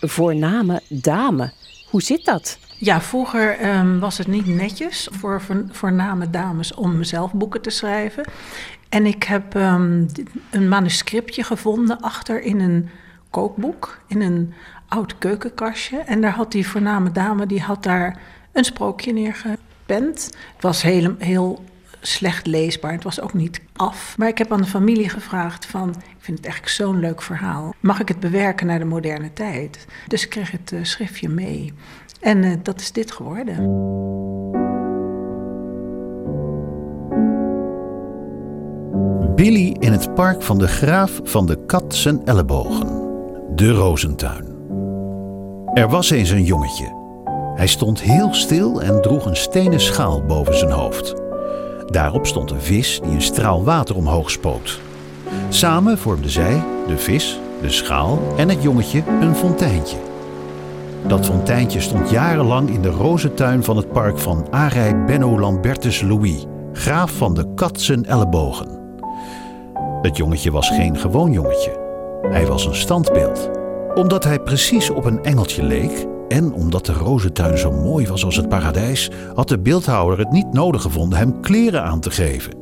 voorname 0.00 0.80
dame. 0.88 1.52
Hoe 1.90 2.02
zit 2.02 2.24
dat? 2.24 2.58
Ja, 2.78 3.00
vroeger 3.00 3.58
ehm, 3.58 3.98
was 3.98 4.18
het 4.18 4.26
niet 4.26 4.46
netjes 4.46 5.08
voor 5.10 5.40
voor- 5.40 5.64
voorname 5.70 6.30
dames 6.30 6.74
om 6.74 7.02
zelf 7.02 7.32
boeken 7.32 7.62
te 7.62 7.70
schrijven. 7.70 8.24
En 8.88 9.06
ik 9.06 9.22
heb 9.22 9.54
ehm, 9.54 10.06
een 10.50 10.68
manuscriptje 10.68 11.42
gevonden 11.42 12.00
achter 12.00 12.42
in 12.42 12.60
een 12.60 12.88
kookboek, 13.30 14.00
in 14.06 14.20
een 14.20 14.54
oud 14.88 15.18
keukenkastje. 15.18 15.98
En 15.98 16.20
daar 16.20 16.34
had 16.34 16.52
die 16.52 16.66
voorname 16.66 17.12
dame, 17.12 17.46
die 17.46 17.60
had 17.60 17.82
daar 17.82 18.20
een 18.52 18.64
sprookje 18.64 19.12
neergepend. 19.12 20.24
Het 20.54 20.62
was 20.62 20.82
heel, 20.82 21.14
heel 21.18 21.64
slecht 22.00 22.46
leesbaar, 22.46 22.92
het 22.92 23.04
was 23.04 23.20
ook 23.20 23.34
niet 23.34 23.60
af. 23.76 24.14
Maar 24.18 24.28
ik 24.28 24.38
heb 24.38 24.52
aan 24.52 24.60
de 24.60 24.66
familie 24.66 25.08
gevraagd 25.08 25.66
van, 25.66 25.88
ik 25.88 26.16
vind 26.18 26.36
het 26.36 26.46
eigenlijk 26.46 26.74
zo'n 26.74 27.00
leuk 27.00 27.22
verhaal. 27.22 27.74
Mag 27.80 28.00
ik 28.00 28.08
het 28.08 28.20
bewerken 28.20 28.66
naar 28.66 28.78
de 28.78 28.84
moderne 28.84 29.32
tijd? 29.32 29.86
Dus 30.06 30.24
ik 30.24 30.30
kreeg 30.30 30.50
het 30.50 30.72
eh, 30.72 30.78
schriftje 30.82 31.28
mee. 31.28 31.72
En 32.20 32.44
eh, 32.44 32.52
dat 32.62 32.80
is 32.80 32.92
dit 32.92 33.12
geworden. 33.12 33.56
Billy 39.34 39.76
in 39.78 39.92
het 39.92 40.14
park 40.14 40.42
van 40.42 40.58
de 40.58 40.68
graaf 40.68 41.20
van 41.22 41.46
de 41.46 41.64
kat 41.66 41.94
zijn 41.94 42.24
ellebogen. 42.24 42.86
De 43.54 43.70
Rozentuin. 43.70 44.58
Er 45.74 45.88
was 45.88 46.10
eens 46.10 46.30
een 46.30 46.44
jongetje. 46.44 46.98
Hij 47.54 47.66
stond 47.66 48.00
heel 48.00 48.34
stil 48.34 48.82
en 48.82 49.02
droeg 49.02 49.26
een 49.26 49.36
stenen 49.36 49.80
schaal 49.80 50.24
boven 50.24 50.58
zijn 50.58 50.70
hoofd. 50.70 51.29
Daarop 51.90 52.26
stond 52.26 52.50
een 52.50 52.60
vis 52.60 53.00
die 53.02 53.12
een 53.12 53.22
straal 53.22 53.64
water 53.64 53.96
omhoog 53.96 54.30
spoot. 54.30 54.80
Samen 55.48 55.98
vormden 55.98 56.30
zij, 56.30 56.62
de 56.86 56.98
vis, 56.98 57.40
de 57.60 57.70
schaal 57.70 58.18
en 58.36 58.48
het 58.48 58.62
jongetje, 58.62 59.02
een 59.20 59.34
fonteintje. 59.34 59.96
Dat 61.06 61.26
fonteintje 61.26 61.80
stond 61.80 62.10
jarenlang 62.10 62.70
in 62.70 62.82
de 62.82 62.90
rozentuin 62.90 63.64
van 63.64 63.76
het 63.76 63.92
park 63.92 64.18
van 64.18 64.46
Arij 64.50 65.04
Benno 65.04 65.38
Lambertus 65.38 66.00
Louis, 66.00 66.46
graaf 66.72 67.12
van 67.12 67.34
de 67.34 67.54
kat 67.54 67.80
zijn 67.80 68.06
ellebogen. 68.06 68.78
Het 70.02 70.16
jongetje 70.16 70.50
was 70.50 70.68
geen 70.68 70.98
gewoon 70.98 71.32
jongetje. 71.32 71.78
Hij 72.22 72.46
was 72.46 72.66
een 72.66 72.74
standbeeld. 72.74 73.50
Omdat 73.94 74.24
hij 74.24 74.38
precies 74.38 74.90
op 74.90 75.04
een 75.04 75.24
engeltje 75.24 75.62
leek 75.62 76.06
en 76.30 76.52
omdat 76.52 76.86
de 76.86 76.92
rozentuin 76.92 77.58
zo 77.58 77.72
mooi 77.72 78.06
was 78.06 78.24
als 78.24 78.36
het 78.36 78.48
paradijs, 78.48 79.10
had 79.34 79.48
de 79.48 79.58
beeldhouwer 79.58 80.18
het 80.18 80.30
niet 80.30 80.52
nodig 80.52 80.82
gevonden 80.82 81.18
hem 81.18 81.40
kleren 81.40 81.82
aan 81.82 82.00
te 82.00 82.10
geven. 82.10 82.52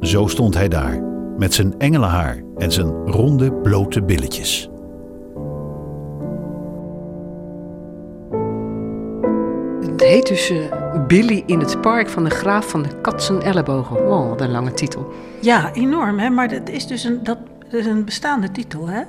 Zo 0.00 0.26
stond 0.26 0.54
hij 0.54 0.68
daar, 0.68 1.02
met 1.38 1.54
zijn 1.54 1.74
engelenhaar 1.78 2.42
en 2.56 2.72
zijn 2.72 2.88
ronde 3.06 3.52
blote 3.52 4.02
billetjes. 4.02 4.70
Het 9.80 10.00
heet 10.00 10.26
dus 10.26 10.50
eh, 10.50 11.06
Billy 11.06 11.42
in 11.46 11.58
het 11.58 11.80
park 11.80 12.08
van 12.08 12.24
de 12.24 12.30
graaf 12.30 12.68
van 12.68 12.82
de 12.82 13.00
katsen 13.00 13.42
ellebogen. 13.42 14.04
Wow, 14.04 14.28
wat 14.28 14.40
een 14.40 14.50
lange 14.50 14.72
titel. 14.72 15.12
Ja, 15.40 15.72
enorm, 15.72 16.18
hè? 16.18 16.30
maar 16.30 16.48
dat 16.48 16.68
is 16.68 16.86
dus 16.86 17.04
een, 17.04 17.20
dat 17.22 17.38
is 17.70 17.86
een 17.86 18.04
bestaande 18.04 18.50
titel. 18.50 18.88
Hè? 18.88 19.02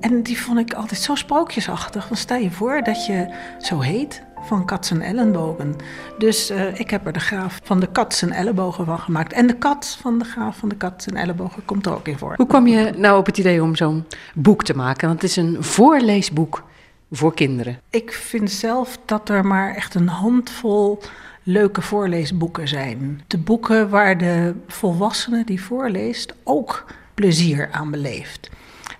En 0.00 0.22
die 0.22 0.40
vond 0.40 0.58
ik 0.58 0.72
altijd 0.74 1.00
zo 1.00 1.14
sprookjesachtig. 1.14 2.08
Want 2.08 2.20
stel 2.20 2.38
je 2.38 2.50
voor 2.50 2.82
dat 2.82 3.06
je 3.06 3.34
zo 3.58 3.80
heet, 3.80 4.22
van 4.44 4.64
Katsen 4.66 5.00
Ellenbogen. 5.00 5.76
Dus 6.18 6.50
eh, 6.50 6.78
ik 6.78 6.90
heb 6.90 7.06
er 7.06 7.12
de 7.12 7.20
graaf 7.20 7.60
van 7.62 7.80
de 7.80 7.86
Katsen 7.86 8.30
Ellebogen 8.30 8.84
van 8.84 8.98
gemaakt. 8.98 9.32
En 9.32 9.46
de 9.46 9.56
kat 9.56 9.98
van 10.00 10.18
de 10.18 10.24
graaf 10.24 10.56
van 10.56 10.68
de 10.68 10.76
Katsen 10.76 11.16
Ellebogen 11.16 11.64
komt 11.64 11.86
er 11.86 11.94
ook 11.94 12.08
in 12.08 12.18
voor. 12.18 12.34
Hoe 12.36 12.46
kwam 12.46 12.66
je 12.66 12.92
nou 12.96 13.18
op 13.18 13.26
het 13.26 13.38
idee 13.38 13.62
om 13.62 13.76
zo'n 13.76 14.04
boek 14.34 14.64
te 14.64 14.76
maken? 14.76 15.08
Want 15.08 15.22
het 15.22 15.30
is 15.30 15.36
een 15.36 15.56
voorleesboek 15.62 16.64
voor 17.10 17.34
kinderen. 17.34 17.80
Ik 17.90 18.12
vind 18.12 18.50
zelf 18.50 18.98
dat 19.04 19.28
er 19.28 19.46
maar 19.46 19.74
echt 19.74 19.94
een 19.94 20.08
handvol 20.08 21.00
leuke 21.42 21.82
voorleesboeken 21.82 22.68
zijn. 22.68 23.22
De 23.26 23.38
boeken 23.38 23.88
waar 23.88 24.18
de 24.18 24.54
volwassene 24.66 25.44
die 25.44 25.62
voorleest 25.62 26.34
ook 26.44 26.84
plezier 27.14 27.68
aan 27.72 27.90
beleeft. 27.90 28.50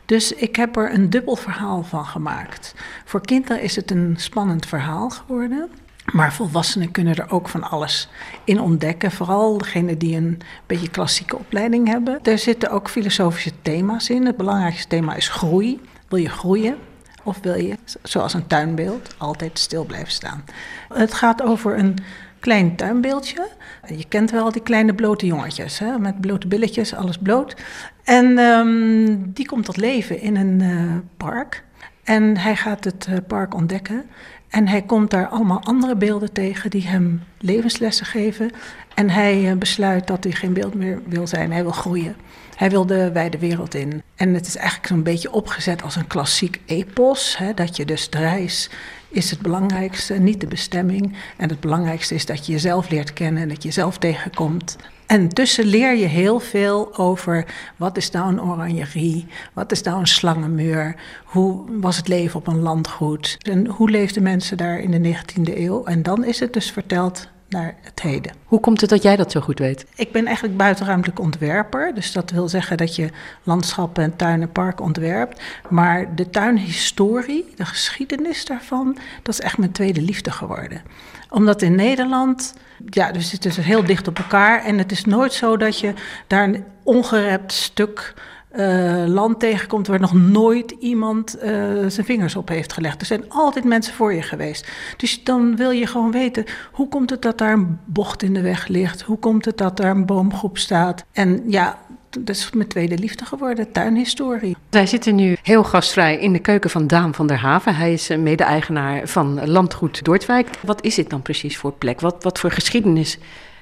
Dus 0.06 0.32
ik 0.32 0.56
heb 0.56 0.76
er 0.76 0.94
een 0.94 1.10
dubbel 1.10 1.36
verhaal 1.36 1.82
van 1.82 2.04
gemaakt. 2.04 2.74
Voor 3.04 3.20
kinderen 3.20 3.62
is 3.62 3.76
het 3.76 3.90
een 3.90 4.14
spannend 4.18 4.66
verhaal 4.66 5.10
geworden. 5.10 5.70
Maar 6.12 6.32
volwassenen 6.32 6.90
kunnen 6.90 7.14
er 7.14 7.30
ook 7.30 7.48
van 7.48 7.62
alles 7.62 8.08
in 8.44 8.60
ontdekken. 8.60 9.10
Vooral 9.10 9.58
degenen 9.58 9.98
die 9.98 10.16
een 10.16 10.40
beetje 10.66 10.90
klassieke 10.90 11.38
opleiding 11.38 11.88
hebben. 11.88 12.18
Er 12.22 12.38
zitten 12.38 12.70
ook 12.70 12.88
filosofische 12.88 13.52
thema's 13.62 14.10
in. 14.10 14.26
Het 14.26 14.36
belangrijkste 14.36 14.88
thema 14.88 15.14
is 15.14 15.28
groei. 15.28 15.80
Wil 16.08 16.18
je 16.18 16.28
groeien? 16.28 16.76
Of 17.22 17.38
wil 17.42 17.54
je, 17.54 17.76
zoals 18.02 18.34
een 18.34 18.46
tuinbeeld, 18.46 19.14
altijd 19.18 19.58
stil 19.58 19.84
blijven 19.84 20.12
staan? 20.12 20.44
Het 20.88 21.14
gaat 21.14 21.42
over 21.42 21.78
een 21.78 21.98
klein 22.44 22.76
tuinbeeldje. 22.76 23.48
Je 23.96 24.04
kent 24.08 24.30
wel 24.30 24.52
die 24.52 24.62
kleine 24.62 24.94
blote 24.94 25.26
jongetjes, 25.26 25.78
hè? 25.78 25.98
met 25.98 26.20
blote 26.20 26.48
billetjes, 26.48 26.94
alles 26.94 27.18
bloot. 27.18 27.56
En 28.02 28.38
um, 28.38 29.32
die 29.32 29.46
komt 29.46 29.64
tot 29.64 29.76
leven 29.76 30.20
in 30.20 30.36
een 30.36 30.60
uh, 30.60 30.92
park. 31.16 31.64
En 32.02 32.36
hij 32.36 32.56
gaat 32.56 32.84
het 32.84 33.06
uh, 33.10 33.16
park 33.26 33.54
ontdekken. 33.54 34.04
En 34.48 34.68
hij 34.68 34.82
komt 34.82 35.10
daar 35.10 35.28
allemaal 35.28 35.62
andere 35.62 35.96
beelden 35.96 36.32
tegen 36.32 36.70
die 36.70 36.86
hem 36.86 37.22
levenslessen 37.38 38.06
geven. 38.06 38.50
En 38.94 39.10
hij 39.10 39.50
uh, 39.50 39.52
besluit 39.56 40.06
dat 40.06 40.24
hij 40.24 40.32
geen 40.32 40.52
beeld 40.52 40.74
meer 40.74 41.00
wil 41.06 41.26
zijn, 41.26 41.52
hij 41.52 41.62
wil 41.62 41.72
groeien. 41.72 42.16
Hij 42.56 42.70
wil 42.70 42.86
de 42.86 43.12
wijde 43.12 43.38
wereld 43.38 43.74
in. 43.74 44.02
En 44.16 44.34
het 44.34 44.46
is 44.46 44.56
eigenlijk 44.56 44.86
zo'n 44.86 45.02
beetje 45.02 45.32
opgezet 45.32 45.82
als 45.82 45.96
een 45.96 46.06
klassiek 46.06 46.60
epos. 46.66 47.38
Hè, 47.38 47.54
dat 47.54 47.76
je 47.76 47.84
dus 47.84 48.10
de 48.10 48.18
reis 48.18 48.70
is 49.14 49.30
het 49.30 49.40
belangrijkste, 49.40 50.14
niet 50.14 50.40
de 50.40 50.46
bestemming. 50.46 51.16
En 51.36 51.48
het 51.48 51.60
belangrijkste 51.60 52.14
is 52.14 52.26
dat 52.26 52.46
je 52.46 52.52
jezelf 52.52 52.88
leert 52.90 53.12
kennen 53.12 53.42
en 53.42 53.48
dat 53.48 53.62
je 53.62 53.68
jezelf 53.68 53.98
tegenkomt. 53.98 54.76
En 55.06 55.28
tussen 55.28 55.64
leer 55.64 55.96
je 55.96 56.06
heel 56.06 56.40
veel 56.40 56.96
over 56.96 57.46
wat 57.76 57.96
is 57.96 58.10
nou 58.10 58.28
een 58.28 58.42
oranjerie, 58.42 59.26
wat 59.52 59.72
is 59.72 59.82
nou 59.82 59.98
een 59.98 60.06
slangenmuur, 60.06 60.94
hoe 61.24 61.64
was 61.80 61.96
het 61.96 62.08
leven 62.08 62.38
op 62.38 62.46
een 62.46 62.60
landgoed 62.60 63.36
en 63.40 63.66
hoe 63.66 63.90
leefden 63.90 64.22
mensen 64.22 64.56
daar 64.56 64.78
in 64.78 64.90
de 64.90 65.14
19e 65.14 65.56
eeuw. 65.56 65.84
En 65.84 66.02
dan 66.02 66.24
is 66.24 66.40
het 66.40 66.52
dus 66.52 66.70
verteld 66.70 67.28
naar 67.54 67.74
het 67.80 68.02
heden. 68.02 68.32
Hoe 68.44 68.60
komt 68.60 68.80
het 68.80 68.90
dat 68.90 69.02
jij 69.02 69.16
dat 69.16 69.32
zo 69.32 69.40
goed 69.40 69.58
weet? 69.58 69.86
Ik 69.94 70.12
ben 70.12 70.26
eigenlijk 70.26 70.56
buitenruimtelijk 70.56 71.20
ontwerper. 71.20 71.94
Dus 71.94 72.12
dat 72.12 72.30
wil 72.30 72.48
zeggen 72.48 72.76
dat 72.76 72.96
je 72.96 73.10
landschappen 73.42 74.02
en 74.04 74.16
tuinen 74.16 74.46
en 74.46 74.52
parken 74.52 74.84
ontwerpt. 74.84 75.42
Maar 75.68 76.14
de 76.14 76.30
tuinhistorie, 76.30 77.52
de 77.56 77.64
geschiedenis 77.64 78.44
daarvan, 78.44 78.96
dat 79.22 79.34
is 79.34 79.40
echt 79.40 79.58
mijn 79.58 79.72
tweede 79.72 80.00
liefde 80.00 80.30
geworden. 80.30 80.82
Omdat 81.30 81.62
in 81.62 81.74
Nederland, 81.74 82.54
ja, 82.86 83.12
dus 83.12 83.32
het 83.32 83.44
is 83.44 83.56
heel 83.56 83.84
dicht 83.84 84.08
op 84.08 84.18
elkaar. 84.18 84.64
En 84.64 84.78
het 84.78 84.92
is 84.92 85.04
nooit 85.04 85.32
zo 85.32 85.56
dat 85.56 85.80
je 85.80 85.94
daar 86.26 86.44
een 86.44 86.64
ongerept 86.82 87.52
stuk 87.52 88.14
uh, 88.56 89.04
land 89.06 89.40
tegenkomt 89.40 89.86
waar 89.86 90.00
nog 90.00 90.12
nooit 90.12 90.70
iemand 90.70 91.36
uh, 91.36 91.42
zijn 91.86 92.06
vingers 92.06 92.36
op 92.36 92.48
heeft 92.48 92.72
gelegd. 92.72 93.00
Er 93.00 93.06
zijn 93.06 93.24
altijd 93.28 93.64
mensen 93.64 93.94
voor 93.94 94.14
je 94.14 94.22
geweest. 94.22 94.68
Dus 94.96 95.24
dan 95.24 95.56
wil 95.56 95.70
je 95.70 95.86
gewoon 95.86 96.10
weten, 96.10 96.44
hoe 96.72 96.88
komt 96.88 97.10
het 97.10 97.22
dat 97.22 97.38
daar 97.38 97.52
een 97.52 97.78
bocht 97.84 98.22
in 98.22 98.34
de 98.34 98.40
weg 98.40 98.66
ligt? 98.66 99.02
Hoe 99.02 99.18
komt 99.18 99.44
het 99.44 99.58
dat 99.58 99.76
daar 99.76 99.90
een 99.90 100.06
boomgroep 100.06 100.58
staat? 100.58 101.04
En 101.12 101.42
ja, 101.46 101.78
dat 102.10 102.36
is 102.36 102.50
mijn 102.50 102.68
tweede 102.68 102.98
liefde 102.98 103.24
geworden, 103.24 103.72
tuinhistorie. 103.72 104.56
Wij 104.70 104.86
zitten 104.86 105.14
nu 105.14 105.36
heel 105.42 105.64
gastvrij 105.64 106.18
in 106.18 106.32
de 106.32 106.38
keuken 106.38 106.70
van 106.70 106.86
Daan 106.86 107.14
van 107.14 107.26
der 107.26 107.38
Haven. 107.38 107.74
Hij 107.74 107.92
is 107.92 108.08
mede-eigenaar 108.08 109.08
van 109.08 109.46
Landgoed 109.46 110.04
Dordtwijk. 110.04 110.48
Wat 110.60 110.82
is 110.82 110.94
dit 110.94 111.10
dan 111.10 111.22
precies 111.22 111.56
voor 111.56 111.72
plek? 111.72 112.00
Wat, 112.00 112.22
wat 112.22 112.38
voor 112.38 112.50
geschiedenis 112.50 113.18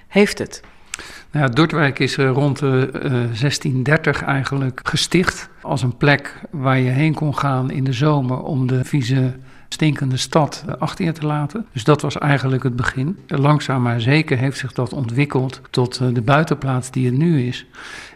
heeft 0.08 0.38
het? 0.38 0.60
Nou, 1.32 1.52
Dordtwijk 1.52 1.98
is 1.98 2.16
rond 2.16 2.58
de 2.58 2.90
uh, 2.94 3.02
1630 3.02 4.22
eigenlijk 4.22 4.80
gesticht 4.82 5.48
als 5.62 5.82
een 5.82 5.96
plek 5.96 6.40
waar 6.50 6.78
je 6.78 6.90
heen 6.90 7.14
kon 7.14 7.36
gaan 7.36 7.70
in 7.70 7.84
de 7.84 7.92
zomer 7.92 8.42
om 8.42 8.66
de 8.66 8.84
vieze 8.84 9.34
stinkende 9.68 10.16
stad 10.16 10.64
achter 10.78 11.04
je 11.04 11.12
te 11.12 11.26
laten. 11.26 11.66
Dus 11.72 11.84
dat 11.84 12.02
was 12.02 12.18
eigenlijk 12.18 12.62
het 12.62 12.76
begin. 12.76 13.18
Langzaam 13.26 13.82
maar 13.82 14.00
zeker 14.00 14.38
heeft 14.38 14.58
zich 14.58 14.72
dat 14.72 14.92
ontwikkeld 14.92 15.60
tot 15.70 16.14
de 16.14 16.22
buitenplaats 16.22 16.90
die 16.90 17.06
het 17.06 17.16
nu 17.16 17.46
is. 17.46 17.66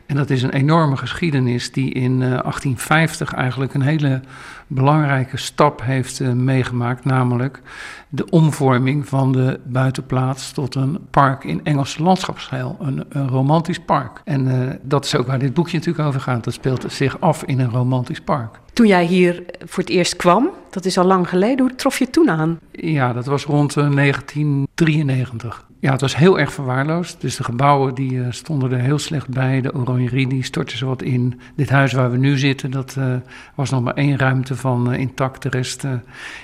En 0.06 0.16
dat 0.16 0.30
is 0.30 0.42
een 0.42 0.52
enorme 0.52 0.96
geschiedenis 0.96 1.72
die 1.72 1.92
in 1.92 2.12
uh, 2.12 2.18
1850 2.18 3.32
eigenlijk 3.34 3.74
een 3.74 3.82
hele 3.82 4.20
belangrijke 4.66 5.36
stap 5.36 5.82
heeft 5.82 6.20
uh, 6.20 6.32
meegemaakt, 6.32 7.04
namelijk 7.04 7.62
de 8.08 8.30
omvorming 8.30 9.08
van 9.08 9.32
de 9.32 9.60
buitenplaats 9.64 10.52
tot 10.52 10.74
een 10.74 10.98
park 11.10 11.44
in 11.44 11.60
Engelse 11.64 12.02
landschapsstijl, 12.02 12.76
een, 12.80 13.04
een 13.08 13.28
romantisch 13.28 13.80
park. 13.80 14.20
En 14.24 14.46
uh, 14.46 14.70
dat 14.82 15.04
is 15.04 15.16
ook 15.16 15.26
waar 15.26 15.38
dit 15.38 15.54
boekje 15.54 15.78
natuurlijk 15.78 16.08
over 16.08 16.20
gaat. 16.20 16.44
Dat 16.44 16.52
speelt 16.52 16.84
zich 16.88 17.20
af 17.20 17.44
in 17.44 17.60
een 17.60 17.70
romantisch 17.70 18.20
park. 18.20 18.58
Toen 18.72 18.86
jij 18.86 19.04
hier 19.04 19.42
voor 19.58 19.82
het 19.82 19.92
eerst 19.92 20.16
kwam, 20.16 20.50
dat 20.70 20.84
is 20.84 20.98
al 20.98 21.04
lang 21.04 21.28
geleden, 21.28 21.66
hoe 21.66 21.74
trof 21.74 21.98
je 21.98 22.04
het 22.04 22.12
toen 22.12 22.30
aan? 22.30 22.58
Ja, 22.72 23.12
dat 23.12 23.26
was 23.26 23.44
rond 23.44 23.76
uh, 23.76 23.94
1993. 23.94 25.66
Ja, 25.80 25.92
het 25.92 26.00
was 26.00 26.16
heel 26.16 26.38
erg 26.38 26.52
verwaarloosd. 26.52 27.20
Dus 27.20 27.36
de 27.36 27.44
gebouwen 27.44 27.94
die 27.94 28.12
uh, 28.12 28.26
stonden 28.30 28.72
er 28.72 28.80
heel 28.80 28.98
slecht 28.98 29.28
bij. 29.28 29.60
De 29.60 29.74
oranjerie 29.74 30.26
die 30.26 30.44
stortte 30.44 30.76
ze 30.76 30.86
wat 30.86 31.02
in. 31.02 31.40
Dit 31.56 31.70
huis 31.70 31.92
waar 31.92 32.10
we 32.10 32.16
nu 32.16 32.38
zitten, 32.38 32.70
dat 32.70 32.96
uh, 32.98 33.14
was 33.54 33.70
nog 33.70 33.82
maar 33.82 33.94
één 33.94 34.18
ruimte 34.18 34.55
van 34.56 34.92
uh, 34.92 34.98
intact. 34.98 35.42
De 35.42 35.48
rest 35.48 35.84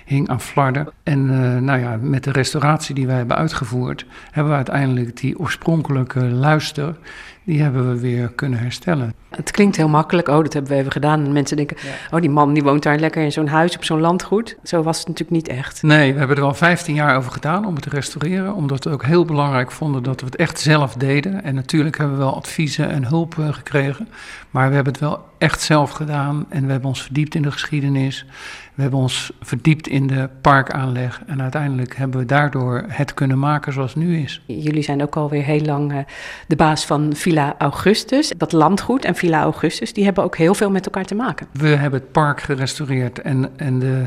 hing 0.05 0.29
aan 0.29 0.41
flarden. 0.41 0.89
En 1.03 1.25
nou 1.65 1.81
ja, 1.81 1.97
met 2.01 2.25
de 2.25 2.33
restauratie 2.33 2.95
die 2.95 3.07
wij 3.07 3.17
hebben 3.17 3.37
uitgevoerd, 3.37 4.07
hebben 4.31 4.53
we 4.53 4.57
uiteindelijk 4.57 5.17
die 5.17 5.39
oorspronkelijke 5.39 6.21
luister, 6.21 6.97
die 7.45 7.63
hebben 7.63 7.89
we 7.89 8.01
weer 8.01 8.29
kunnen 8.29 8.59
herstellen. 8.59 9.15
Het 9.31 9.51
klinkt 9.51 9.77
heel 9.77 9.89
makkelijk. 9.89 10.29
Oh, 10.29 10.43
dat 10.43 10.53
hebben 10.53 10.73
we 10.73 10.79
even 10.79 10.93
gedaan. 10.93 11.25
En 11.25 11.33
mensen 11.33 11.57
denken, 11.57 11.77
ja. 11.81 12.17
oh, 12.17 12.21
die 12.21 12.31
man 12.31 12.55
die 12.55 12.63
woont 12.63 12.83
daar 12.83 12.99
lekker 12.99 13.23
in 13.23 13.33
zo'n 13.33 13.47
huis 13.47 13.77
op 13.77 13.85
zo'n 13.85 14.01
landgoed. 14.01 14.57
Zo 14.63 14.83
was 14.83 14.99
het 14.99 15.09
natuurlijk 15.09 15.37
niet 15.37 15.49
echt. 15.49 15.83
Nee, 15.83 16.13
we 16.13 16.19
hebben 16.19 16.37
er 16.37 16.43
al 16.43 16.55
15 16.55 16.95
jaar 16.95 17.17
over 17.17 17.33
gedaan 17.33 17.67
om 17.67 17.75
het 17.75 17.83
te 17.83 17.89
restaureren. 17.89 18.55
Omdat 18.55 18.85
we 18.85 18.91
ook 18.91 19.05
heel 19.05 19.25
belangrijk 19.25 19.71
vonden 19.71 20.03
dat 20.03 20.21
we 20.21 20.27
het 20.27 20.37
echt 20.37 20.61
zelf 20.61 20.95
deden. 20.95 21.45
En 21.45 21.55
natuurlijk 21.55 21.99
hebben 21.99 22.17
we 22.17 22.23
wel 22.23 22.37
adviezen 22.37 22.91
en 22.91 23.05
hulp 23.05 23.37
uh, 23.39 23.53
gekregen. 23.53 24.09
Maar 24.51 24.69
we 24.69 24.75
hebben 24.75 24.93
het 24.93 25.03
wel 25.03 25.25
echt 25.39 25.63
zelf 25.63 25.91
gedaan. 25.91 26.47
En 26.49 26.65
we 26.65 26.71
hebben 26.71 26.89
ons 26.89 27.03
verdiept 27.03 27.35
in 27.35 27.43
de 27.43 27.53
geschiedenis. 27.53 28.27
We 28.75 28.83
hebben 28.83 29.01
ons 29.01 29.33
verdiept 29.41 29.89
in 29.89 30.07
de 30.07 30.29
parkaanleg. 30.41 31.23
En 31.27 31.43
uiteindelijk 31.43 31.97
hebben 31.97 32.21
we 32.21 32.27
daardoor 32.27 32.85
het 32.89 33.15
kunnen 33.15 33.39
maken 33.39 33.73
zoals 33.73 33.95
het 33.95 34.03
nu 34.03 34.19
is. 34.19 34.43
Jullie 34.47 34.83
zijn 34.83 35.03
ook 35.03 35.17
alweer 35.17 35.43
heel 35.43 35.61
lang 35.61 35.93
uh, 35.93 35.99
de 36.47 36.57
baas 36.57 36.87
van 36.87 37.17
Villa 37.17 37.55
Augustus. 37.59 38.33
Dat 38.37 38.53
landgoed 38.53 39.05
en 39.05 39.15
Villa 39.15 39.43
Augustus, 39.43 39.93
die 39.93 40.05
hebben 40.05 40.25
ook 40.25 40.37
heel 40.37 40.55
veel 40.55 40.71
met 40.71 40.85
elkaar 40.85 41.05
te 41.05 41.15
maken. 41.15 41.47
We 41.53 41.67
hebben 41.67 42.01
het 42.01 42.13
park 42.13 42.41
gerestaureerd 42.41 43.19
en, 43.19 43.51
en 43.57 43.79
de, 43.79 44.07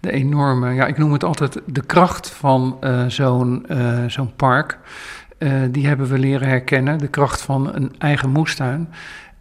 de 0.00 0.12
enorme, 0.12 0.72
ja, 0.72 0.86
ik 0.86 0.98
noem 0.98 1.12
het 1.12 1.24
altijd 1.24 1.60
de 1.66 1.86
kracht 1.86 2.30
van 2.30 2.78
uh, 2.80 3.06
zo'n 3.06 3.64
uh, 3.70 4.04
zo'n 4.06 4.32
park. 4.36 4.78
Uh, 5.38 5.52
die 5.70 5.86
hebben 5.86 6.08
we 6.08 6.18
leren 6.18 6.48
herkennen, 6.48 6.98
de 6.98 7.08
kracht 7.08 7.40
van 7.40 7.74
een 7.74 7.94
eigen 7.98 8.30
moestuin. 8.30 8.88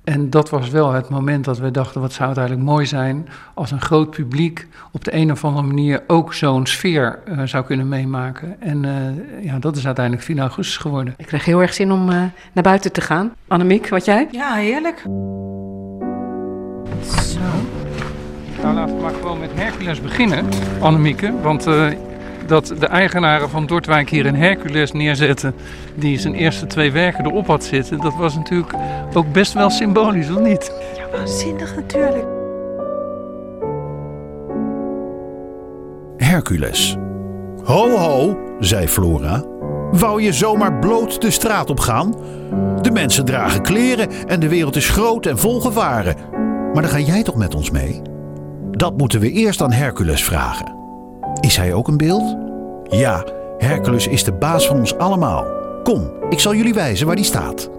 En 0.08 0.30
dat 0.30 0.50
was 0.50 0.70
wel 0.70 0.92
het 0.92 1.10
moment 1.10 1.46
dat 1.46 1.58
we 1.58 1.72
dachten, 1.72 2.02
wat 2.02 2.14
zou 2.14 2.30
het 2.30 2.38
eigenlijk 2.38 2.70
mooi 2.70 2.86
zijn 2.86 3.28
als 3.54 3.72
een 3.72 3.82
groot 3.82 4.10
publiek 4.10 4.68
op 4.92 5.04
de 5.04 5.14
een 5.14 5.32
of 5.32 5.46
andere 5.46 5.68
manier 5.68 6.04
ook 6.08 6.34
zo'n 6.34 6.66
sfeer 6.66 7.20
uh, 7.26 7.42
zou 7.44 7.66
kunnen 7.66 7.88
meemaken. 7.88 8.62
En 8.62 8.84
uh, 8.84 9.46
ja, 9.46 9.60
dat 9.60 9.76
is 9.76 9.86
uiteindelijk 9.86 10.26
4 10.26 10.40
augustus 10.40 10.78
geworden. 10.78 11.14
Ik 11.18 11.26
kreeg 11.26 11.46
heel 11.46 11.62
erg 11.62 11.74
zin 11.74 11.92
om 11.92 12.10
uh, 12.10 12.16
naar 12.54 12.64
buiten 12.64 12.92
te 12.92 13.02
gaan. 13.02 13.34
Annemiek, 13.48 13.90
wat 13.90 14.06
jij? 14.06 14.28
Ja, 14.32 14.54
heerlijk. 14.54 15.00
Zo. 17.02 17.40
Nou, 18.62 18.76
laten 18.76 18.96
we 18.96 19.02
maar 19.02 19.14
gewoon 19.14 19.40
met 19.40 19.52
Hercules 19.54 20.02
beginnen, 20.02 20.46
Annemieke, 20.80 21.34
want 21.42 21.66
dat 22.48 22.74
de 22.80 22.88
eigenaren 22.88 23.50
van 23.50 23.66
Dordtwijk 23.66 24.10
hier 24.10 24.26
een 24.26 24.36
Hercules 24.36 24.92
neerzetten 24.92 25.56
die 25.96 26.20
zijn 26.20 26.34
eerste 26.34 26.68
twee 26.68 26.92
werken 26.92 27.26
erop 27.26 27.48
had 27.48 27.64
zitten, 27.64 28.00
dat 28.00 28.16
was 28.16 28.36
natuurlijk 28.36 28.74
ook 29.14 29.32
best 29.32 29.54
wel 29.54 29.70
symbolisch, 29.70 30.30
of 30.30 30.40
niet? 30.40 30.72
Ja, 30.96 31.18
waanzinnig 31.18 31.76
natuurlijk. 31.76 32.26
Hercules. 36.18 36.98
Ho 37.64 37.90
ho, 37.90 38.38
zei 38.60 38.88
Flora. 38.88 39.44
Wou 39.92 40.22
je 40.22 40.34
zomaar 40.34 40.80
bloot 40.80 41.22
de 41.22 41.32
straat 41.32 41.70
op 41.70 41.80
gaan? 41.80 42.16
De 42.82 42.92
mensen 42.92 43.26
dragen 43.26 43.62
kleren 43.62 44.28
en 44.28 44.40
de 44.40 44.50
wereld 44.50 44.76
is 44.76 44.90
groot 44.90 45.26
en 45.26 45.38
vol 45.38 45.60
gevaren. 45.62 46.16
Maar 46.74 46.82
dan 46.82 46.92
ga 46.92 47.00
jij 47.00 47.24
toch 47.24 47.36
met 47.36 47.56
ons 47.56 47.72
mee? 47.72 48.02
Dat 48.72 48.98
moeten 48.98 49.20
we 49.20 49.32
eerst 49.32 49.62
aan 49.62 49.72
Hercules 49.72 50.24
vragen. 50.24 50.77
Is 51.40 51.58
hij 51.58 51.74
ook 51.74 51.88
een 51.88 51.98
beeld? 51.98 52.36
Ja, 52.84 53.26
Hercules 53.58 54.08
is 54.08 54.24
de 54.24 54.32
baas 54.32 54.68
van 54.68 54.78
ons 54.78 54.98
allemaal. 54.98 55.46
Kom, 55.84 56.12
ik 56.30 56.40
zal 56.40 56.56
jullie 56.56 56.74
wijzen 56.74 57.08
waar 57.08 57.16
die 57.16 57.26
staat. 57.26 57.70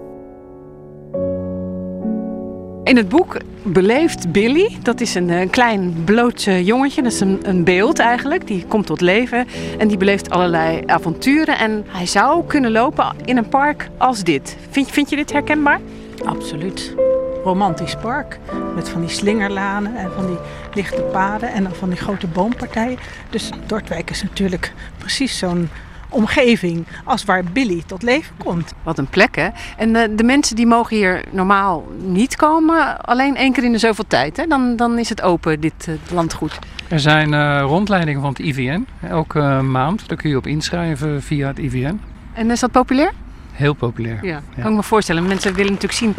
In 2.83 2.97
het 2.97 3.09
boek 3.09 3.37
beleeft 3.63 4.31
Billy, 4.31 4.77
dat 4.81 5.01
is 5.01 5.15
een, 5.15 5.29
eh, 5.29 5.49
klein 5.49 6.01
bloot 6.05 6.45
eh, 6.47 6.65
jongetje, 6.65 7.01
dat 7.01 7.11
is 7.11 7.19
een, 7.19 7.39
een 7.41 7.63
beeld 7.63 7.99
eigenlijk, 7.99 8.47
die 8.47 8.65
komt 8.67 8.85
tot 8.85 9.01
leven 9.01 9.47
en 9.77 9.87
die 9.87 9.97
beleeft 9.97 10.29
allerlei 10.29 10.83
avonturen. 10.85 11.57
En 11.57 11.85
hij 11.87 12.05
zou 12.05 12.43
kunnen 12.45 12.71
lopen 12.71 13.15
in 13.25 13.37
een 13.37 13.49
park 13.49 13.89
als 13.97 14.23
dit. 14.23 14.57
Vind, 14.69 14.91
vind 14.91 15.09
je 15.09 15.15
dit 15.15 15.31
herkenbaar? 15.31 15.79
Absoluut. 16.25 16.95
Romantisch 17.43 17.95
park. 17.95 18.39
Met 18.75 18.89
van 18.89 19.01
die 19.01 19.09
slingerlanen 19.09 19.95
en 19.95 20.11
van 20.11 20.27
die 20.27 20.37
lichte 20.73 21.01
paden 21.01 21.53
en 21.53 21.63
dan 21.63 21.73
van 21.73 21.89
die 21.89 21.97
grote 21.97 22.27
boompartijen. 22.27 22.97
Dus 23.29 23.49
Dordtwijk 23.65 24.09
is 24.09 24.23
natuurlijk 24.23 24.73
precies 24.97 25.37
zo'n 25.37 25.69
omgeving 26.09 26.87
als 27.03 27.25
waar 27.25 27.43
Billy 27.43 27.83
tot 27.85 28.01
leven 28.01 28.35
komt. 28.37 28.73
Wat 28.83 28.97
een 28.97 29.07
plek 29.07 29.35
hè. 29.35 29.47
En 29.77 29.95
eh, 29.95 30.09
de 30.15 30.23
mensen 30.23 30.55
die 30.55 30.67
mogen 30.67 30.95
hier 30.95 31.23
normaal 31.31 31.87
niet 31.97 32.35
komen, 32.35 33.01
alleen 33.01 33.35
één 33.35 33.53
keer 33.53 33.63
in 33.63 33.71
de 33.71 33.77
zoveel 33.77 34.07
tijd. 34.07 34.37
Hè? 34.37 34.45
Dan, 34.47 34.75
dan 34.75 34.97
is 34.97 35.09
het 35.09 35.21
open, 35.21 35.59
dit 35.59 35.87
eh, 35.87 36.13
landgoed. 36.13 36.59
Er 36.89 36.99
zijn 36.99 37.33
eh, 37.33 37.61
rondleidingen 37.61 38.21
van 38.21 38.29
het 38.29 38.39
IVN, 38.39 38.87
elke 39.01 39.39
eh, 39.39 39.61
maand. 39.61 40.07
Daar 40.07 40.17
kun 40.17 40.29
je 40.29 40.37
op 40.37 40.47
inschrijven 40.47 41.21
via 41.21 41.47
het 41.47 41.59
IVN. 41.59 42.01
En 42.33 42.51
is 42.51 42.59
dat 42.59 42.71
populair? 42.71 43.11
Heel 43.51 43.73
populair. 43.73 44.25
Ja, 44.25 44.41
kan 44.61 44.71
ik 44.71 44.75
me 44.75 44.83
voorstellen. 44.83 45.27
Mensen 45.27 45.53
willen 45.53 45.71
natuurlijk 45.71 45.99
zien 45.99 46.15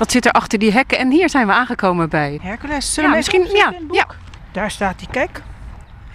wat 0.00 0.10
zit 0.10 0.26
er 0.26 0.32
achter 0.32 0.58
die 0.58 0.72
hekken. 0.72 0.98
En 0.98 1.10
hier 1.10 1.30
zijn 1.30 1.46
we 1.46 1.52
aangekomen 1.52 2.08
bij. 2.08 2.38
Hercules, 2.42 2.94
Ja, 2.94 3.08
misschien, 3.08 3.46
ja, 3.52 3.72
ja. 3.90 4.06
Daar 4.52 4.70
staat 4.70 5.00
hij, 5.00 5.08
kijk. 5.10 5.42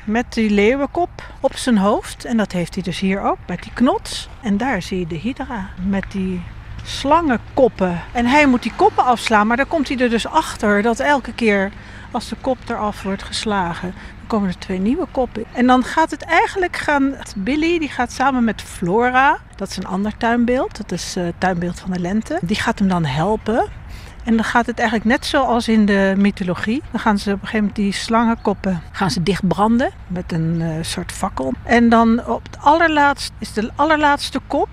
Met 0.03 0.33
die 0.33 0.49
leeuwenkop 0.49 1.09
op 1.39 1.57
zijn 1.57 1.77
hoofd. 1.77 2.25
En 2.25 2.37
dat 2.37 2.51
heeft 2.51 2.73
hij 2.73 2.83
dus 2.83 2.99
hier 2.99 3.21
ook, 3.21 3.37
met 3.47 3.63
die 3.63 3.73
knots. 3.73 4.29
En 4.41 4.57
daar 4.57 4.81
zie 4.81 4.99
je 4.99 5.07
de 5.07 5.15
hydra 5.15 5.69
met 5.87 6.05
die 6.11 6.43
slangenkoppen. 6.83 8.01
En 8.11 8.25
hij 8.25 8.45
moet 8.45 8.63
die 8.63 8.73
koppen 8.75 9.03
afslaan, 9.03 9.47
maar 9.47 9.57
dan 9.57 9.67
komt 9.67 9.87
hij 9.87 9.97
er 9.97 10.09
dus 10.09 10.27
achter 10.27 10.81
dat 10.81 10.99
elke 10.99 11.33
keer 11.33 11.71
als 12.15 12.29
de 12.29 12.35
kop 12.41 12.57
eraf 12.67 13.03
wordt 13.03 13.23
geslagen, 13.23 13.93
dan 14.17 14.27
komen 14.27 14.49
er 14.49 14.57
twee 14.57 14.79
nieuwe 14.79 15.07
koppen. 15.11 15.43
En 15.53 15.67
dan 15.67 15.83
gaat 15.83 16.11
het 16.11 16.21
eigenlijk 16.21 16.77
gaan, 16.77 17.15
Billy 17.35 17.79
die 17.79 17.89
gaat 17.89 18.11
samen 18.11 18.43
met 18.43 18.61
Flora, 18.61 19.37
dat 19.55 19.69
is 19.69 19.77
een 19.77 19.87
ander 19.87 20.17
tuinbeeld, 20.17 20.77
dat 20.77 20.91
is 20.91 21.15
eh, 21.15 21.23
het 21.23 21.35
tuinbeeld 21.37 21.79
van 21.79 21.91
de 21.91 21.99
lente, 21.99 22.39
die 22.41 22.55
gaat 22.55 22.79
hem 22.79 22.87
dan 22.87 23.05
helpen. 23.05 23.67
En 24.23 24.35
dan 24.35 24.45
gaat 24.45 24.65
het 24.65 24.79
eigenlijk 24.79 25.09
net 25.09 25.25
zoals 25.25 25.67
in 25.67 25.85
de 25.85 26.13
mythologie. 26.17 26.81
Dan 26.91 26.99
gaan 26.99 27.17
ze 27.17 27.29
op 27.29 27.33
een 27.33 27.39
gegeven 27.39 27.59
moment 27.59 27.75
die 27.75 27.93
slangenkoppen 27.93 28.81
gaan 28.91 29.11
ze 29.11 29.23
dicht 29.23 29.47
branden 29.47 29.91
met 30.07 30.31
een 30.31 30.61
eh, 30.61 30.69
soort 30.81 31.11
fakkel. 31.11 31.53
En 31.63 31.89
dan 31.89 32.25
op 32.27 32.43
het 32.43 32.57
allerlaatst 32.61 33.31
is 33.39 33.53
de 33.53 33.71
allerlaatste 33.75 34.39
kop. 34.47 34.69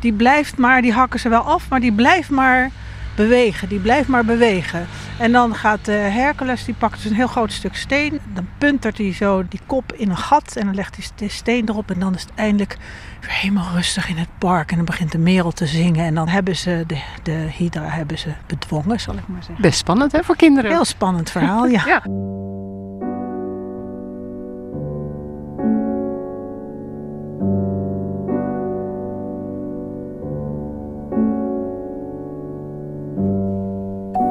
Die 0.00 0.12
blijft 0.12 0.58
maar, 0.58 0.82
die 0.82 0.92
hakken 0.92 1.20
ze 1.20 1.28
wel 1.28 1.40
af, 1.40 1.68
maar 1.68 1.80
die 1.80 1.92
blijft 1.92 2.30
maar 2.30 2.70
bewegen. 3.16 3.68
Die 3.68 3.78
blijft 3.78 4.08
maar 4.08 4.24
bewegen. 4.24 4.86
En 5.18 5.32
dan 5.32 5.54
gaat 5.54 5.88
eh, 5.88 5.94
Hercules, 5.96 6.64
die 6.64 6.74
pakt 6.74 6.94
dus 6.94 7.04
een 7.04 7.16
heel 7.16 7.26
groot 7.26 7.52
stuk 7.52 7.76
steen. 7.76 8.20
Dan 8.34 8.48
puntert 8.58 8.98
hij 8.98 9.12
zo 9.12 9.44
die 9.48 9.60
kop 9.66 9.92
in 9.92 10.10
een 10.10 10.16
gat 10.16 10.56
en 10.56 10.66
dan 10.66 10.74
legt 10.74 10.96
hij 10.96 11.06
de 11.16 11.28
steen 11.28 11.68
erop. 11.68 11.90
En 11.90 12.00
dan 12.00 12.14
is 12.14 12.22
het 12.22 12.32
eindelijk 12.34 12.76
weer 13.20 13.32
helemaal 13.32 13.72
rustig 13.74 14.08
in 14.08 14.16
het 14.16 14.28
park. 14.38 14.70
En 14.70 14.76
dan 14.76 14.84
begint 14.84 15.12
de 15.12 15.18
merel 15.18 15.52
te 15.52 15.66
zingen. 15.66 16.04
En 16.04 16.14
dan 16.14 16.28
hebben 16.28 16.56
ze 16.56 16.84
de, 16.86 16.98
de 17.22 17.48
hydra 17.56 17.88
hebben 17.88 18.18
ze 18.18 18.28
bedwongen, 18.46 19.00
zal 19.00 19.14
ik 19.14 19.28
maar 19.28 19.42
zeggen. 19.42 19.62
Best 19.62 19.78
spannend 19.78 20.12
hè, 20.12 20.22
voor 20.22 20.36
kinderen. 20.36 20.70
Heel 20.70 20.84
spannend 20.84 21.30
verhaal, 21.30 21.66
ja. 21.66 21.84
Ja. 21.96 22.02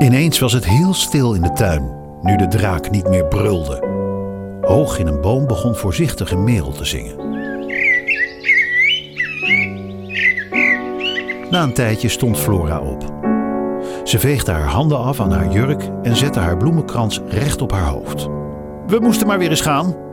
Ineens 0.06 0.40
was 0.40 0.54
het 0.54 0.66
heel 0.66 0.94
stil 0.94 1.34
in 1.34 1.42
de 1.42 1.52
tuin, 1.52 1.90
nu 2.22 2.36
de 2.36 2.48
draak 2.48 2.90
niet 2.92 3.10
meer 3.10 3.26
brulde. 3.26 3.88
Hoog 4.62 5.00
in 5.00 5.08
een 5.08 5.22
boom 5.22 5.48
begon 5.48 5.76
voorzichtig 5.76 6.32
een 6.32 6.44
merel 6.44 6.72
te 6.72 6.86
zingen. 6.86 7.16
Na 11.50 11.64
een 11.64 11.74
tijdje 11.74 12.10
stond 12.10 12.38
Flora 12.38 12.80
op. 12.80 13.04
Ze 14.04 14.20
veegde 14.20 14.52
haar 14.52 14.70
handen 14.70 15.00
af 15.00 15.20
aan 15.20 15.32
haar 15.32 15.52
jurk 15.52 15.90
en 16.04 16.16
zette 16.16 16.40
haar 16.40 16.58
bloemenkrans 16.58 17.22
recht 17.28 17.62
op 17.62 17.72
haar 17.72 17.88
hoofd. 17.88 18.28
We 18.88 19.00
moesten 19.00 19.28
maar 19.28 19.40
weer 19.40 19.50
eens 19.50 19.62
gaan. 19.62 20.05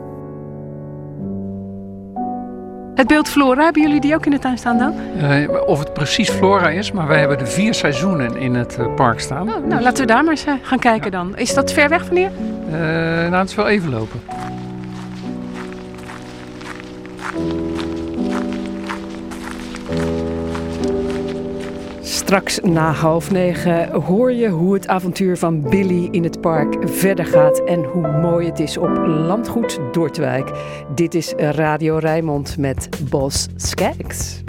Het 2.95 3.07
beeld 3.07 3.29
Flora, 3.29 3.63
hebben 3.63 3.81
jullie 3.81 4.01
die 4.01 4.15
ook 4.15 4.25
in 4.25 4.31
de 4.31 4.39
tuin 4.39 4.57
staan 4.57 4.77
dan? 4.77 4.93
Eh, 5.19 5.67
of 5.67 5.79
het 5.79 5.93
precies 5.93 6.29
Flora 6.29 6.69
is, 6.69 6.91
maar 6.91 7.07
wij 7.07 7.19
hebben 7.19 7.37
de 7.37 7.45
vier 7.45 7.73
seizoenen 7.73 8.37
in 8.37 8.55
het 8.55 8.77
eh, 8.77 8.93
park 8.95 9.19
staan. 9.19 9.49
Oh, 9.49 9.65
nou, 9.65 9.81
laten 9.81 10.01
we 10.01 10.11
daar 10.11 10.23
maar 10.23 10.31
eens 10.31 10.45
eh, 10.45 10.53
gaan 10.61 10.79
kijken 10.79 11.11
dan. 11.11 11.37
Is 11.37 11.53
dat 11.53 11.73
ver 11.73 11.89
weg 11.89 12.05
van 12.05 12.15
hier? 12.15 12.31
Nou, 12.69 13.35
het 13.35 13.49
is 13.49 13.55
wel 13.55 13.67
even 13.67 13.89
lopen. 13.89 14.21
Straks 22.33 22.59
na 22.59 22.91
half 22.91 23.31
negen 23.31 23.91
hoor 23.91 24.31
je 24.31 24.47
hoe 24.47 24.73
het 24.73 24.87
avontuur 24.87 25.37
van 25.37 25.61
Billy 25.61 26.07
in 26.11 26.23
het 26.23 26.41
park 26.41 26.89
verder 26.89 27.25
gaat 27.25 27.63
en 27.63 27.83
hoe 27.83 28.07
mooi 28.21 28.47
het 28.47 28.59
is 28.59 28.77
op 28.77 28.97
landgoed 29.05 29.79
Dordtwijk. 29.91 30.51
Dit 30.95 31.13
is 31.13 31.33
Radio 31.37 31.97
Rijnmond 31.97 32.57
met 32.57 32.89
Bos 33.09 33.47
Skaggs. 33.55 34.43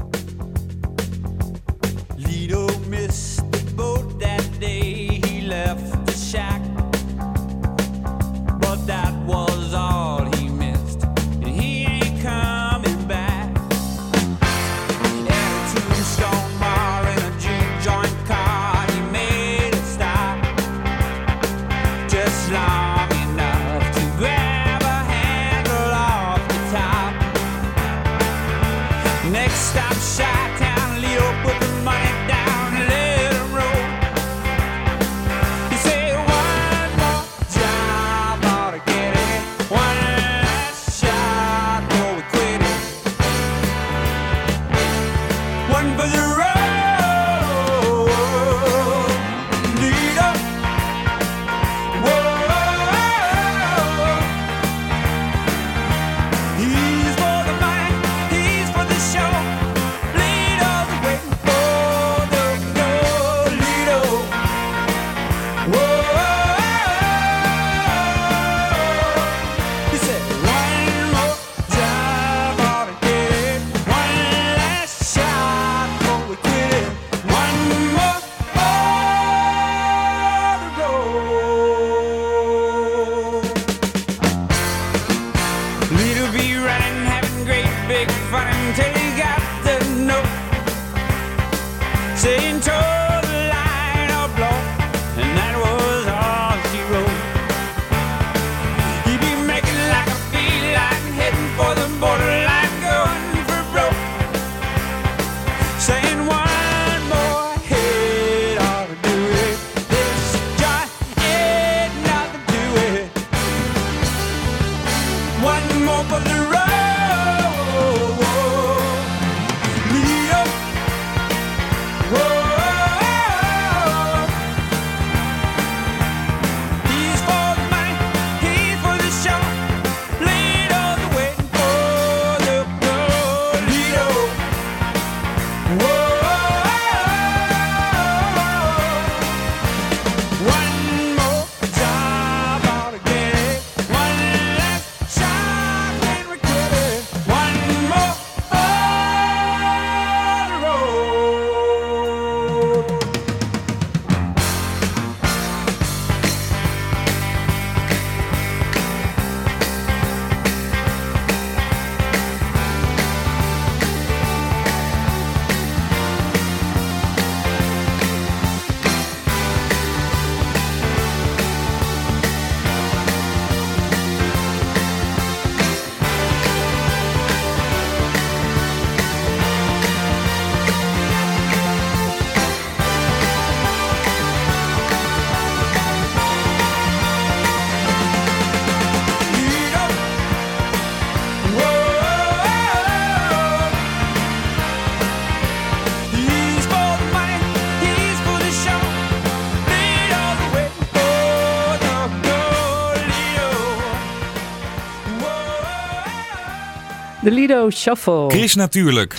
De 207.25 207.31
Lido 207.31 207.71
Shuffle. 207.71 208.29
Chris 208.31 208.55
natuurlijk. 208.55 209.17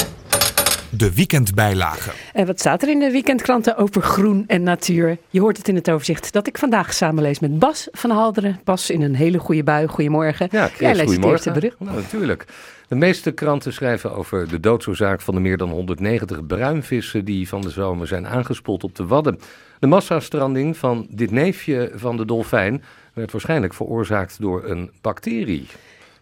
De 0.90 1.14
weekendbijlage. 1.14 2.12
En 2.34 2.46
wat 2.46 2.60
staat 2.60 2.82
er 2.82 2.90
in 2.90 3.00
de 3.00 3.12
weekendkranten 3.12 3.78
over 3.78 4.02
groen 4.02 4.44
en 4.48 4.64
natuur? 4.64 5.18
Je 5.30 5.40
hoort 5.40 5.58
het 5.58 5.68
in 5.68 5.76
het 5.76 5.90
overzicht 5.90 6.34
dat 6.34 6.48
ik 6.48 6.58
vandaag 6.58 6.94
samenlees 6.94 7.40
met 7.40 7.60
Bas 7.60 7.88
van 7.92 8.10
Halderen. 8.10 8.60
Bas 8.64 8.90
in 8.90 9.02
een 9.02 9.16
hele 9.16 9.38
goede 9.38 9.64
bui. 9.64 9.88
Goedemorgen. 9.88 10.48
Ja, 10.52 10.68
Chris, 10.68 10.80
Jij 10.80 10.88
leest 10.90 11.00
het 11.00 11.08
goedemorgen. 11.08 11.38
eerste 11.38 11.52
bericht. 11.52 11.80
Nou, 11.80 11.96
natuurlijk. 11.96 12.46
De 12.88 12.96
meeste 12.96 13.32
kranten 13.32 13.74
schrijven 13.74 14.16
over 14.16 14.48
de 14.50 14.60
doodsoorzaak 14.60 15.22
van 15.22 15.34
de 15.34 15.40
meer 15.40 15.58
dan 15.58 15.70
190 15.70 16.46
bruinvissen 16.46 17.26
die 17.26 17.48
van 17.48 17.62
de 17.62 17.70
zomer 17.70 18.08
zijn 18.08 18.28
aangespoeld 18.28 18.84
op 18.84 18.96
de 18.96 19.06
Wadden. 19.06 19.40
De 19.80 19.88
massastranding 19.88 20.78
van 20.78 21.08
dit 21.10 21.32
neefje 21.32 21.92
van 21.96 22.18
de 22.18 22.26
dolfijn 22.26 22.84
werd 23.14 23.32
waarschijnlijk 23.32 23.74
veroorzaakt 23.74 24.42
door 24.42 24.64
een 24.64 24.92
bacterie. 25.02 25.68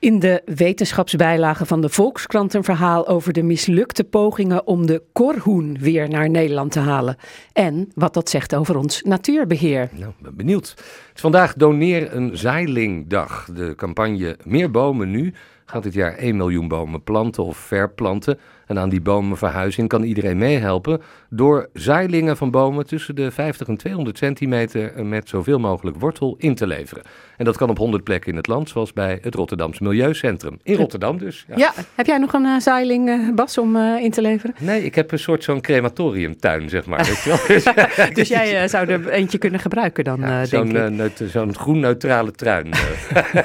In 0.04 0.20
de 0.20 0.42
wetenschapsbijlage 0.46 1.66
van 1.66 1.82
de 1.82 1.90
Volkskrant 1.90 2.54
een 2.54 2.64
verhaal 2.64 3.08
over 3.08 3.34
de 3.34 3.44
mislukte 3.44 4.04
pogingen 4.04 4.68
om 4.68 4.86
de 4.86 5.04
korhoen 5.14 5.78
weer 5.80 6.10
naar 6.10 6.30
Nederland 6.30 6.72
te 6.72 6.80
halen. 6.80 7.16
En 7.54 7.92
wat 7.96 8.14
dat 8.14 8.30
zegt 8.30 8.56
over 8.56 8.78
ons 8.78 9.02
natuurbeheer. 9.02 9.90
Nou, 9.92 10.12
ben 10.22 10.36
benieuwd. 10.36 10.74
Is 11.16 11.22
vandaag 11.22 11.54
Doneer 11.54 12.16
een 12.16 12.38
Zeilingdag. 12.38 13.50
De 13.54 13.74
campagne 13.76 14.38
Meer 14.44 14.72
bomen 14.72 15.12
nu 15.12 15.34
gaat 15.66 15.84
dit 15.84 15.94
jaar 15.94 16.16
1 16.16 16.38
miljoen 16.38 16.68
bomen 16.68 17.04
planten 17.04 17.44
of 17.44 17.58
verplanten. 17.58 18.40
En 18.68 18.80
aan 18.80 18.90
die 18.90 19.02
bomenverhuizing 19.02 19.88
kan 19.88 20.04
iedereen 20.04 20.38
meehelpen 20.38 21.02
door 21.30 21.70
zeilingen 21.74 22.38
van 22.38 22.52
bomen 22.52 22.86
tussen 22.86 23.16
de 23.16 23.32
50 23.32 23.68
en 23.68 23.78
200 23.78 24.18
centimeter 24.18 25.06
met 25.06 25.30
zoveel 25.30 25.60
mogelijk 25.60 25.98
wortel 26.00 26.36
in 26.38 26.56
te 26.56 26.68
leveren. 26.68 27.04
En 27.38 27.46
dat 27.46 27.58
kan 27.58 27.70
op 27.70 27.78
100 27.78 28.04
plekken 28.04 28.32
in 28.32 28.38
het 28.38 28.48
land, 28.48 28.70
zoals 28.70 28.94
bij 28.94 29.20
het 29.22 29.36
Rotterdams 29.36 29.80
Milieucentrum. 29.80 30.60
In 30.64 30.76
Rotterdam 30.76 31.18
dus. 31.18 31.46
Ja. 31.48 31.54
Ja, 31.58 31.74
heb 31.96 32.06
jij 32.06 32.18
nog 32.18 32.34
een 32.34 32.46
eh, 32.46 32.60
zeiling, 32.60 33.10
eh, 33.10 33.20
Bas, 33.36 33.58
om 33.58 33.76
eh, 33.76 34.04
in 34.04 34.12
te 34.12 34.22
leveren? 34.22 34.56
Nee, 34.60 34.84
ik 34.84 34.96
heb 34.96 35.12
een 35.12 35.20
soort 35.20 35.44
zo'n 35.44 35.62
crematoriumtuin, 35.62 36.70
zeg 36.70 36.86
maar. 36.86 37.06
weet 37.06 37.22
je 37.24 37.30
wel. 37.30 38.06
Dus 38.14 38.28
jij 38.28 38.62
eh, 38.62 38.68
zou 38.70 38.88
er 38.88 39.10
eentje 39.10 39.38
kunnen 39.38 39.60
gebruiken 39.60 40.04
dan, 40.04 40.20
Ja, 40.20 40.42
eh, 40.42 40.48
zo'n, 40.48 40.70
denk 40.70 41.00
ik. 41.00 41.20
eh, 41.20 41.28
zo'n 41.28 41.56
groen-neutrale 41.56 42.32
tuin. 42.32 42.72
eh. 42.72 43.34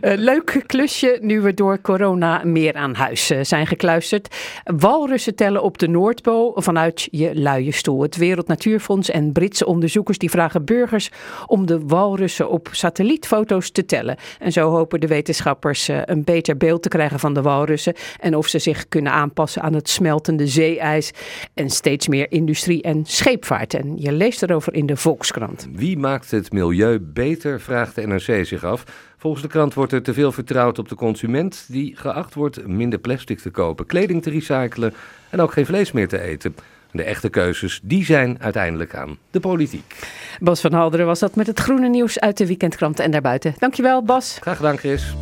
Eh, 0.00 0.18
leuk 0.18 0.62
klusje 0.66 1.18
nu 1.20 1.40
we 1.40 1.54
door 1.54 1.80
corona 1.80 2.40
meer 2.44 2.74
aan 2.74 2.94
huis 2.94 3.30
eh, 3.30 3.38
zijn 3.42 3.66
gekluisterd. 3.66 4.36
Walrussen 4.64 5.34
tellen 5.34 5.62
op 5.62 5.78
de 5.78 5.88
Noordpool 5.88 6.52
vanuit 6.56 7.08
je 7.10 7.34
luie 7.34 7.72
stoel. 7.72 8.02
Het 8.02 8.16
Wereld 8.16 8.48
Natuurfonds 8.48 9.10
en 9.10 9.32
Britse 9.32 9.66
onderzoekers 9.66 10.18
die 10.18 10.30
vragen 10.30 10.64
burgers 10.64 11.10
om 11.46 11.66
de 11.66 11.80
walrussen 11.86 12.50
op 12.50 12.68
satellietfoto's 12.70 13.70
te 13.70 13.84
tellen. 13.84 14.16
En 14.38 14.52
zo 14.52 14.70
hopen 14.70 15.00
de 15.00 15.06
wetenschappers 15.06 15.88
eh, 15.88 16.00
een 16.04 16.24
beter 16.24 16.56
beeld 16.56 16.82
te 16.82 16.88
krijgen 16.88 17.18
van 17.18 17.34
de 17.34 17.42
walrussen 17.42 17.94
en 18.20 18.36
of 18.36 18.46
ze 18.46 18.58
zich 18.58 18.88
kunnen 18.88 19.12
aanpassen 19.12 19.62
aan 19.62 19.74
het 19.74 19.88
smeltende 19.88 20.46
zeeijs 20.46 21.10
en 21.54 21.70
steeds 21.70 22.08
meer 22.08 22.26
industrie 22.30 22.82
en 22.82 23.04
scheepvaart. 23.04 23.74
En 23.74 23.92
je 23.96 24.12
leest 24.12 24.42
erover 24.42 24.74
in 24.74 24.86
de 24.86 24.96
Volkskrant. 24.96 25.68
Wie 25.72 25.98
maakt 25.98 26.30
het 26.30 26.52
milieu 26.52 27.00
beter, 27.00 27.60
vraagt 27.60 27.94
de 27.94 28.06
NRC 28.06 28.46
zich 28.46 28.64
af. 28.64 28.84
Volgens 29.16 29.42
de 29.42 29.48
krant 29.48 29.74
wordt 29.74 29.92
er 29.92 30.02
te 30.02 30.14
veel 30.14 30.32
vertrouwd 30.32 30.78
op 30.78 30.88
de 30.88 30.94
consument, 30.94 31.64
die 31.68 31.96
geacht 31.96 32.34
wordt 32.34 32.66
minder 32.66 32.98
plastic 32.98 33.38
te 33.38 33.50
kopen, 33.50 33.86
kleding 33.86 34.22
te 34.22 34.30
recyclen 34.30 34.94
en 35.30 35.40
ook 35.40 35.52
geen 35.52 35.66
vlees 35.66 35.92
meer 35.92 36.08
te 36.08 36.20
eten. 36.20 36.54
De 36.90 37.02
echte 37.02 37.28
keuzes, 37.28 37.80
die 37.82 38.04
zijn 38.04 38.36
uiteindelijk 38.40 38.94
aan 38.94 39.18
de 39.30 39.40
politiek. 39.40 39.96
Bas 40.40 40.60
van 40.60 40.72
Halderen 40.72 41.06
was 41.06 41.18
dat 41.18 41.34
met 41.34 41.46
het 41.46 41.60
groene 41.60 41.88
nieuws 41.88 42.20
uit 42.20 42.36
de 42.36 42.46
weekendkrant 42.46 43.00
en 43.00 43.10
daarbuiten. 43.10 43.54
Dankjewel 43.58 44.02
Bas. 44.02 44.38
Graag 44.40 44.56
gedaan, 44.56 44.76
Chris. 44.76 45.14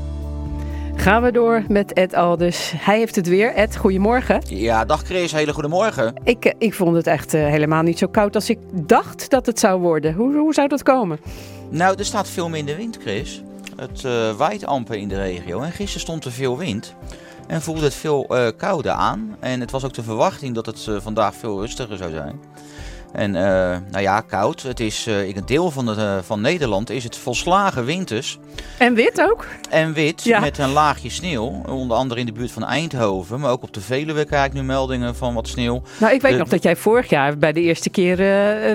Gaan 0.96 1.22
we 1.22 1.32
door 1.32 1.62
met 1.68 1.92
Ed 1.92 2.14
Aldus. 2.14 2.72
Hij 2.76 2.98
heeft 2.98 3.16
het 3.16 3.28
weer. 3.28 3.54
Ed, 3.54 3.76
goedemorgen. 3.76 4.42
Ja, 4.46 4.84
dag 4.84 5.02
Chris, 5.02 5.32
hele 5.32 5.52
goede 5.52 5.68
morgen. 5.68 6.14
Ik, 6.24 6.44
eh, 6.44 6.52
ik 6.58 6.74
vond 6.74 6.96
het 6.96 7.06
echt 7.06 7.34
eh, 7.34 7.46
helemaal 7.46 7.82
niet 7.82 7.98
zo 7.98 8.06
koud 8.06 8.34
als 8.34 8.50
ik 8.50 8.58
dacht 8.72 9.30
dat 9.30 9.46
het 9.46 9.58
zou 9.58 9.80
worden. 9.80 10.14
Hoe, 10.14 10.36
hoe 10.36 10.54
zou 10.54 10.68
dat 10.68 10.82
komen? 10.82 11.18
Nou, 11.70 11.98
er 11.98 12.04
staat 12.04 12.28
veel 12.28 12.48
minder 12.48 12.76
wind, 12.76 12.98
Chris. 13.00 13.42
Het 13.76 14.04
eh, 14.04 14.30
waait 14.36 14.66
amper 14.66 14.96
in 14.96 15.08
de 15.08 15.16
regio 15.16 15.60
en 15.60 15.72
gisteren 15.72 16.00
stond 16.00 16.24
er 16.24 16.32
veel 16.32 16.58
wind. 16.58 16.94
En 17.46 17.62
voelde 17.62 17.82
het 17.84 17.94
veel 17.94 18.26
eh, 18.28 18.46
kouder 18.56 18.92
aan. 18.92 19.36
En 19.40 19.60
het 19.60 19.70
was 19.70 19.84
ook 19.84 19.94
de 19.94 20.02
verwachting 20.02 20.54
dat 20.54 20.66
het 20.66 20.86
eh, 20.88 20.96
vandaag 21.00 21.34
veel 21.34 21.60
rustiger 21.60 21.96
zou 21.96 22.10
zijn. 22.10 22.40
En 23.12 23.30
nou 23.90 24.00
ja, 24.00 24.20
koud. 24.20 24.62
Het 24.62 24.80
is 24.80 25.06
in 25.06 25.36
een 25.36 25.46
deel 25.46 25.70
van, 25.70 25.86
de, 25.86 26.20
van 26.24 26.40
Nederland 26.40 26.90
is 26.90 27.04
het 27.04 27.16
volslagen 27.16 27.84
winters. 27.84 28.38
En 28.78 28.94
wit 28.94 29.20
ook? 29.20 29.46
En 29.70 29.92
wit, 29.92 30.22
Ja. 30.24 30.40
met 30.40 30.58
een 30.58 30.72
laagje 30.72 31.10
sneeuw. 31.10 31.62
Onder 31.68 31.96
andere 31.96 32.20
in 32.20 32.26
de 32.26 32.32
buurt 32.32 32.50
van 32.52 32.64
Eindhoven. 32.64 33.40
Maar 33.40 33.50
ook 33.50 33.62
op 33.62 33.72
de 33.74 33.80
Veluwe 33.80 34.24
krijg 34.24 34.46
ik 34.46 34.52
nu 34.52 34.62
meldingen 34.62 35.16
van 35.16 35.34
wat 35.34 35.48
sneeuw. 35.48 35.82
Nou, 36.00 36.14
ik 36.14 36.20
weet 36.22 36.32
De- 36.32 36.38
nog 36.38 36.48
dat 36.48 36.62
jij 36.62 36.76
vorig 36.76 37.08
jaar 37.08 37.38
bij 37.38 37.52
de 37.52 37.60
eerste 37.60 37.90
keer 37.90 38.16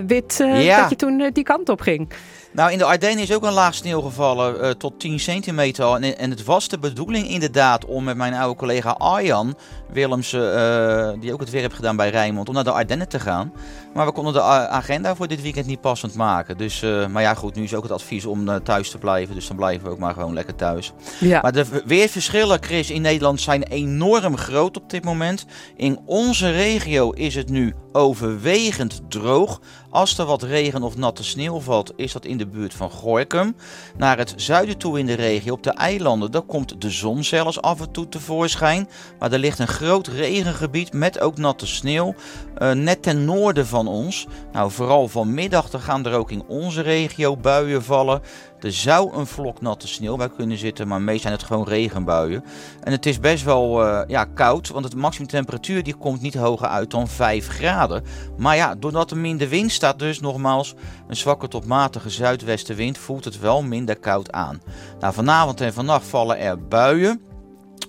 wit, 0.05 0.35
Ja. 0.37 0.81
dat 0.81 0.89
je 0.89 0.95
toen 0.95 1.29
die 1.33 1.43
kant 1.43 1.69
op 1.69 1.81
ging. 1.81 2.09
Nou, 2.51 2.71
in 2.71 2.77
de 2.77 2.85
Ardennen 2.85 3.23
is 3.23 3.33
ook 3.33 3.43
een 3.43 3.53
laag 3.53 3.75
sneeuw 3.75 4.01
gevallen, 4.01 4.61
eh, 4.61 4.69
tot 4.69 4.99
10 4.99 5.19
centimeter. 5.19 5.93
En, 5.93 6.17
en 6.17 6.29
het 6.29 6.43
was 6.43 6.67
de 6.67 6.79
bedoeling 6.79 7.27
inderdaad 7.27 7.85
om 7.85 8.03
met 8.03 8.17
mijn 8.17 8.33
oude 8.33 8.55
collega 8.55 8.89
Arjan 8.89 9.57
Willemsen, 9.91 10.55
eh, 10.55 11.19
die 11.19 11.33
ook 11.33 11.39
het 11.39 11.49
werk 11.49 11.63
heeft 11.63 11.75
gedaan 11.75 11.95
bij 11.95 12.09
Rijnmond, 12.09 12.47
om 12.47 12.53
naar 12.53 12.63
de 12.63 12.71
Ardennen 12.71 13.09
te 13.09 13.19
gaan. 13.19 13.51
Maar 13.93 14.05
we 14.05 14.11
konden 14.11 14.33
de 14.33 14.41
agenda 14.41 15.15
voor 15.15 15.27
dit 15.27 15.41
weekend 15.41 15.65
niet 15.65 15.81
passend 15.81 16.15
maken. 16.15 16.57
Dus, 16.57 16.81
eh, 16.81 17.07
maar 17.07 17.21
ja, 17.21 17.33
goed, 17.33 17.55
nu 17.55 17.63
is 17.63 17.73
ook 17.73 17.83
het 17.83 17.91
advies 17.91 18.25
om 18.25 18.49
eh, 18.49 18.55
thuis 18.55 18.89
te 18.89 18.97
blijven. 18.97 19.35
Dus 19.35 19.47
dan 19.47 19.55
blijven 19.55 19.85
we 19.85 19.91
ook 19.91 19.99
maar 19.99 20.13
gewoon 20.13 20.33
lekker 20.33 20.55
thuis. 20.55 20.93
Ja. 21.19 21.41
Maar 21.41 21.51
de 21.51 21.65
weerverschillen, 21.85 22.63
Chris, 22.63 22.89
in 22.89 23.01
Nederland 23.01 23.41
zijn 23.41 23.63
enorm 23.63 24.37
groot 24.37 24.77
op 24.77 24.89
dit 24.89 25.03
moment. 25.03 25.45
In 25.75 25.99
onze 26.05 26.51
regio 26.51 27.11
is 27.11 27.35
het 27.35 27.49
nu 27.49 27.75
overwegend 27.91 29.01
droog. 29.07 29.59
Als 29.89 30.17
er 30.17 30.25
wat 30.25 30.43
regen 30.43 30.83
of 30.83 30.97
natte 30.97 31.23
sneeuw 31.23 31.59
valt, 31.59 31.91
is 31.95 32.11
dat 32.11 32.25
in 32.25 32.37
de 32.37 32.47
buurt 32.47 32.73
van 32.73 32.89
Gorkum. 32.89 33.55
Naar 33.97 34.17
het 34.17 34.33
zuiden 34.35 34.77
toe 34.77 34.99
in 34.99 35.05
de 35.05 35.13
regio, 35.13 35.53
op 35.53 35.63
de 35.63 35.73
eilanden, 35.73 36.31
daar 36.31 36.41
komt 36.41 36.81
de 36.81 36.89
zon 36.89 37.23
zelfs 37.23 37.61
af 37.61 37.81
en 37.81 37.91
toe 37.91 38.09
tevoorschijn. 38.09 38.89
Maar 39.19 39.31
er 39.31 39.39
ligt 39.39 39.59
een 39.59 39.67
groot 39.79 40.07
regengebied 40.07 40.93
met 40.93 41.19
ook 41.19 41.37
natte 41.37 41.67
sneeuw, 41.67 42.15
eh, 42.55 42.71
net 42.71 43.01
ten 43.01 43.25
noorden 43.25 43.67
van 43.67 43.87
ons. 43.87 44.27
Nou, 44.51 44.71
vooral 44.71 45.07
vanmiddag 45.07 45.69
gaan 45.71 46.05
er 46.05 46.13
ook 46.13 46.31
in 46.31 46.43
onze 46.47 46.81
regio 46.81 47.37
buien 47.37 47.83
vallen. 47.83 48.21
Er 48.59 48.71
zou 48.71 49.13
een 49.13 49.27
vlok 49.27 49.61
natte 49.61 49.87
sneeuw 49.87 50.15
bij 50.15 50.29
kunnen 50.29 50.57
zitten, 50.57 50.87
maar 50.87 51.01
meest 51.01 51.21
zijn 51.21 51.33
het 51.33 51.43
gewoon 51.43 51.67
regenbuien. 51.67 52.43
En 52.83 52.91
het 52.91 53.05
is 53.05 53.19
best 53.19 53.43
wel 53.43 53.85
eh, 53.85 54.01
ja, 54.07 54.25
koud, 54.25 54.69
want 54.69 54.91
de 54.91 54.97
maximumtemperatuur 54.97 55.83
die 55.83 55.95
komt 55.95 56.21
niet 56.21 56.35
hoger 56.35 56.67
uit 56.67 56.91
dan 56.91 57.07
5 57.07 57.47
graden. 57.47 58.03
Maar 58.37 58.55
ja, 58.55 58.75
doordat 58.75 59.11
er 59.11 59.17
minder 59.17 59.49
wind 59.49 59.71
staat, 59.71 59.99
dus 59.99 60.19
nogmaals 60.19 60.73
een 61.07 61.15
zwakke 61.15 61.47
tot 61.47 61.65
matige 61.65 62.09
zuidwestenwind, 62.09 62.97
voelt 62.97 63.25
het 63.25 63.39
wel 63.39 63.63
minder 63.63 63.99
koud 63.99 64.31
aan. 64.31 64.61
Nou, 64.99 65.13
vanavond 65.13 65.61
en 65.61 65.73
vannacht 65.73 66.05
vallen 66.07 66.39
er 66.39 66.67
buien, 66.67 67.21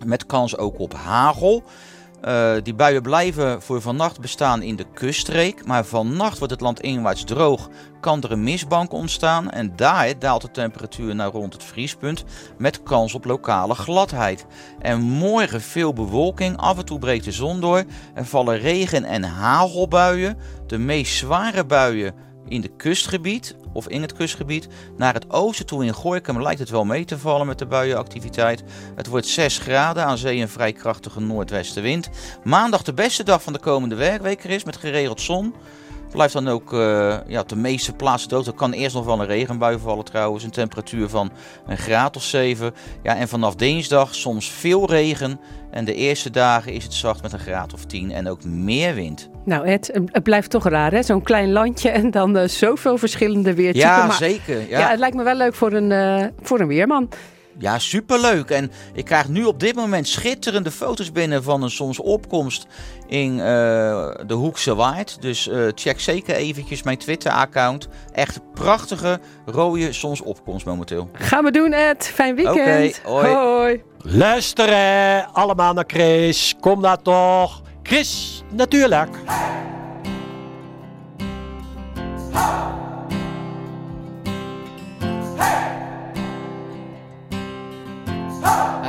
met 0.05 0.27
kans 0.27 0.57
ook 0.57 0.79
op 0.79 0.95
hagel. 0.95 1.65
Eh, 2.21 2.53
die 2.63 2.75
buien 2.75 3.03
blijven 3.03 3.63
voor 3.63 3.81
vannacht 3.81 4.21
bestaan 4.21 4.63
in 4.63 4.77
de 4.77 4.87
kuststreek, 4.95 5.67
maar 5.67 5.85
vannacht 5.85 6.39
wordt 6.39 6.53
het 6.53 6.63
land 6.63 6.81
inwaarts 6.81 7.25
droog, 7.25 7.69
kan 8.01 8.23
er 8.23 8.33
een 8.33 8.43
mistbank 8.43 8.93
ontstaan 8.93 9.51
en 9.51 9.77
daar 9.77 10.19
daalt 10.19 10.43
de 10.43 10.51
temperatuur 10.51 11.15
naar 11.15 11.31
rond 11.31 11.53
het 11.53 11.65
vriespunt 11.65 12.25
met 12.59 12.83
kans 12.83 13.15
op 13.15 13.25
lokale 13.25 13.75
gladheid. 13.75 14.47
En 14.79 15.01
morgen 15.01 15.61
veel 15.61 15.93
bewolking, 15.93 16.57
af 16.57 16.79
en 16.79 16.85
toe 16.85 16.99
breekt 16.99 17.25
de 17.25 17.33
zon 17.33 17.61
door, 17.61 17.85
er 18.15 18.27
vallen 18.27 18.59
regen- 18.59 19.05
en 19.05 19.23
hagelbuien, 19.23 20.37
de 20.67 20.79
meest 20.79 21.17
zware 21.17 21.65
buien 21.65 22.15
in 22.49 22.61
de 22.61 22.77
kustgebied 22.77 23.57
of 23.73 23.89
in 23.89 24.03
het 24.03 24.13
kustgebied. 24.13 24.69
Naar 24.97 25.15
het 25.15 25.31
oosten 25.31 25.67
toe 25.67 25.85
in 25.85 25.93
Gorkum 25.93 26.43
lijkt 26.43 26.61
het 26.61 26.71
wel 26.71 26.85
mee 26.85 27.05
te 27.05 27.19
vallen 27.19 27.47
met 27.47 27.59
de 27.59 27.67
buienactiviteit. 27.67 28.63
Het 28.95 29.07
wordt 29.07 29.27
6 29.27 29.59
graden, 29.59 30.05
aan 30.05 30.19
zee 30.19 30.41
een 30.41 30.49
vrij 30.49 30.73
krachtige 30.73 31.21
noordwestenwind. 31.21 32.11
Maandag 32.45 32.83
de 32.83 32.95
beste 32.95 33.23
dag 33.23 33.43
van 33.43 33.53
de 33.53 33.59
komende 33.59 33.95
werkweek 33.95 34.45
er 34.45 34.51
is 34.51 34.65
met 34.65 34.77
geregeld 34.77 35.21
zon. 35.21 35.55
Blijft 36.13 36.33
dan 36.33 36.49
ook 36.49 36.73
eh, 36.73 37.17
ja, 37.27 37.41
op 37.41 37.49
de 37.49 37.57
meeste 37.57 37.93
plaatsen 37.93 38.29
droog. 38.29 38.47
Er 38.47 38.53
kan 38.53 38.73
eerst 38.73 38.95
nog 38.95 39.05
wel 39.05 39.21
een 39.21 39.27
regenbui 39.27 39.79
vallen 39.79 40.05
trouwens. 40.05 40.45
Een 40.45 40.51
temperatuur 40.51 41.09
van 41.09 41.31
een 41.67 41.79
graad 41.79 42.17
of 42.17 42.23
7. 42.23 42.73
Ja, 43.03 43.17
en 43.17 43.29
vanaf 43.29 43.55
dinsdag 43.55 44.15
soms 44.15 44.51
veel 44.51 44.91
regen. 44.91 45.41
En 45.71 45.85
de 45.85 45.95
eerste 45.95 46.31
dagen 46.31 46.73
is 46.73 46.85
het 46.85 46.95
zacht 46.95 47.23
met 47.23 47.33
een 47.33 47.39
graad 47.39 47.73
of 47.75 47.85
10 47.85 48.13
en 48.13 48.29
ook 48.29 48.45
meer 48.45 48.95
wind. 48.95 49.29
Nou 49.45 49.67
Ed, 49.67 50.01
het 50.07 50.23
blijft 50.23 50.51
toch 50.51 50.69
raar 50.69 50.93
hè? 50.93 51.03
Zo'n 51.03 51.23
klein 51.23 51.53
landje 51.53 51.91
en 51.91 52.11
dan 52.11 52.37
eh, 52.37 52.49
zoveel 52.49 52.99
verschillende 52.99 53.55
weertypen. 53.55 53.89
Ja, 53.89 54.07
Maar- 54.07 54.17
zeker. 54.17 54.61
Ja. 54.69 54.79
Ja. 54.79 54.89
het 54.91 54.99
lijkt 54.99 55.17
me 55.17 55.23
wel 55.23 55.35
leuk 55.37 55.55
voor 55.55 55.73
een, 55.73 55.93
eh, 55.93 56.27
voor 56.41 56.61
een 56.61 56.67
weerman. 56.67 57.09
Ja, 57.61 57.79
superleuk. 57.79 58.51
En 58.51 58.71
ik 58.93 59.05
krijg 59.05 59.29
nu 59.29 59.45
op 59.45 59.61
dit 59.61 59.75
moment 59.75 60.09
schitterende 60.09 60.71
foto's 60.71 61.13
binnen 61.13 61.43
van 61.43 61.63
een 61.63 61.71
zonsopkomst 61.71 62.67
in 63.07 63.41
eh, 63.41 63.45
de 64.27 64.35
Hoekse 64.35 64.75
Waard. 64.75 65.23
Dus 65.23 65.49
eh, 65.49 65.63
check 65.75 66.01
zeker 66.01 66.35
eventjes 66.35 66.83
mijn 66.83 66.99
Twitter-account. 66.99 67.89
Echt 68.13 68.41
prachtige 68.55 69.21
rode 69.47 69.93
zonsopkomst 69.93 70.67
momenteel. 70.67 71.11
Gaan 71.13 71.45
we 71.45 71.51
doen, 71.51 71.73
Ed. 71.73 72.11
Fijn 72.15 72.35
weekend. 72.35 73.01
Oké, 73.05 73.09
hoi. 73.09 73.35
hoi. 73.35 73.83
Luisteren 73.99 75.33
allemaal 75.33 75.73
naar 75.73 75.85
Chris. 75.87 76.55
Kom 76.61 76.83
daar 76.83 77.03
toch. 77.03 77.63
Chris, 77.83 78.43
natuurlijk. 78.53 79.17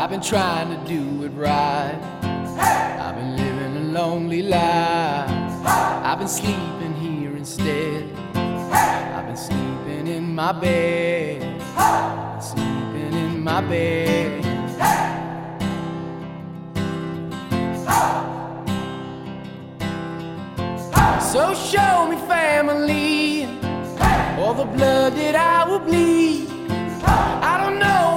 I've 0.02 0.10
been 0.10 0.20
trying 0.20 0.70
to 0.70 0.90
do 0.90 1.26
it 1.26 1.30
right. 1.30 1.96
I've 3.00 3.16
been 3.16 3.38
living 3.38 3.78
a 3.78 4.00
lonely 4.00 4.42
life. 4.42 5.30
I've 5.64 6.18
been 6.18 6.28
sleeping 6.28 6.96
here 6.96 7.38
instead. 7.38 8.12
I've 8.34 9.28
been 9.28 9.38
sleeping 9.38 10.08
in 10.08 10.34
my 10.34 10.54
bed. 10.54 11.62
Sleeping 12.42 13.14
in 13.14 13.44
my 13.44 13.62
bed. 13.62 14.44
So 21.22 21.54
show 21.54 22.08
me 22.10 22.18
family, 22.28 23.46
all 24.40 24.56
the 24.56 24.66
blood 24.66 25.14
that 25.14 25.36
I 25.36 25.70
will 25.70 25.78
bleed. 25.78 26.50
I 27.04 27.60
don't 27.64 27.78
know 27.78 28.11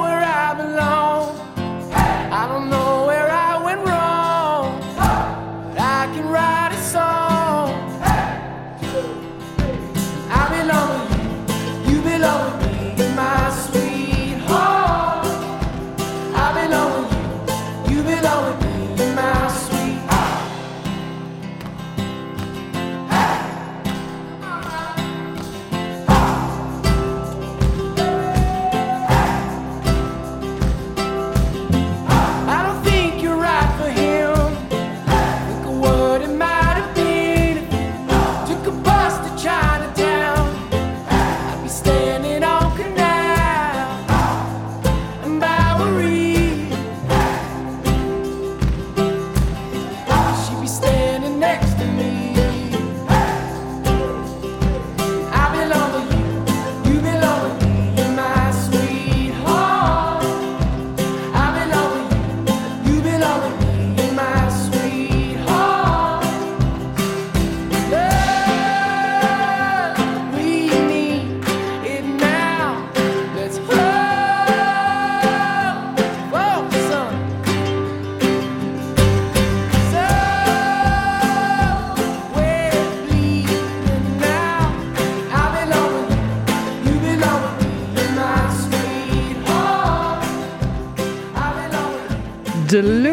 delicious. 92.74 93.03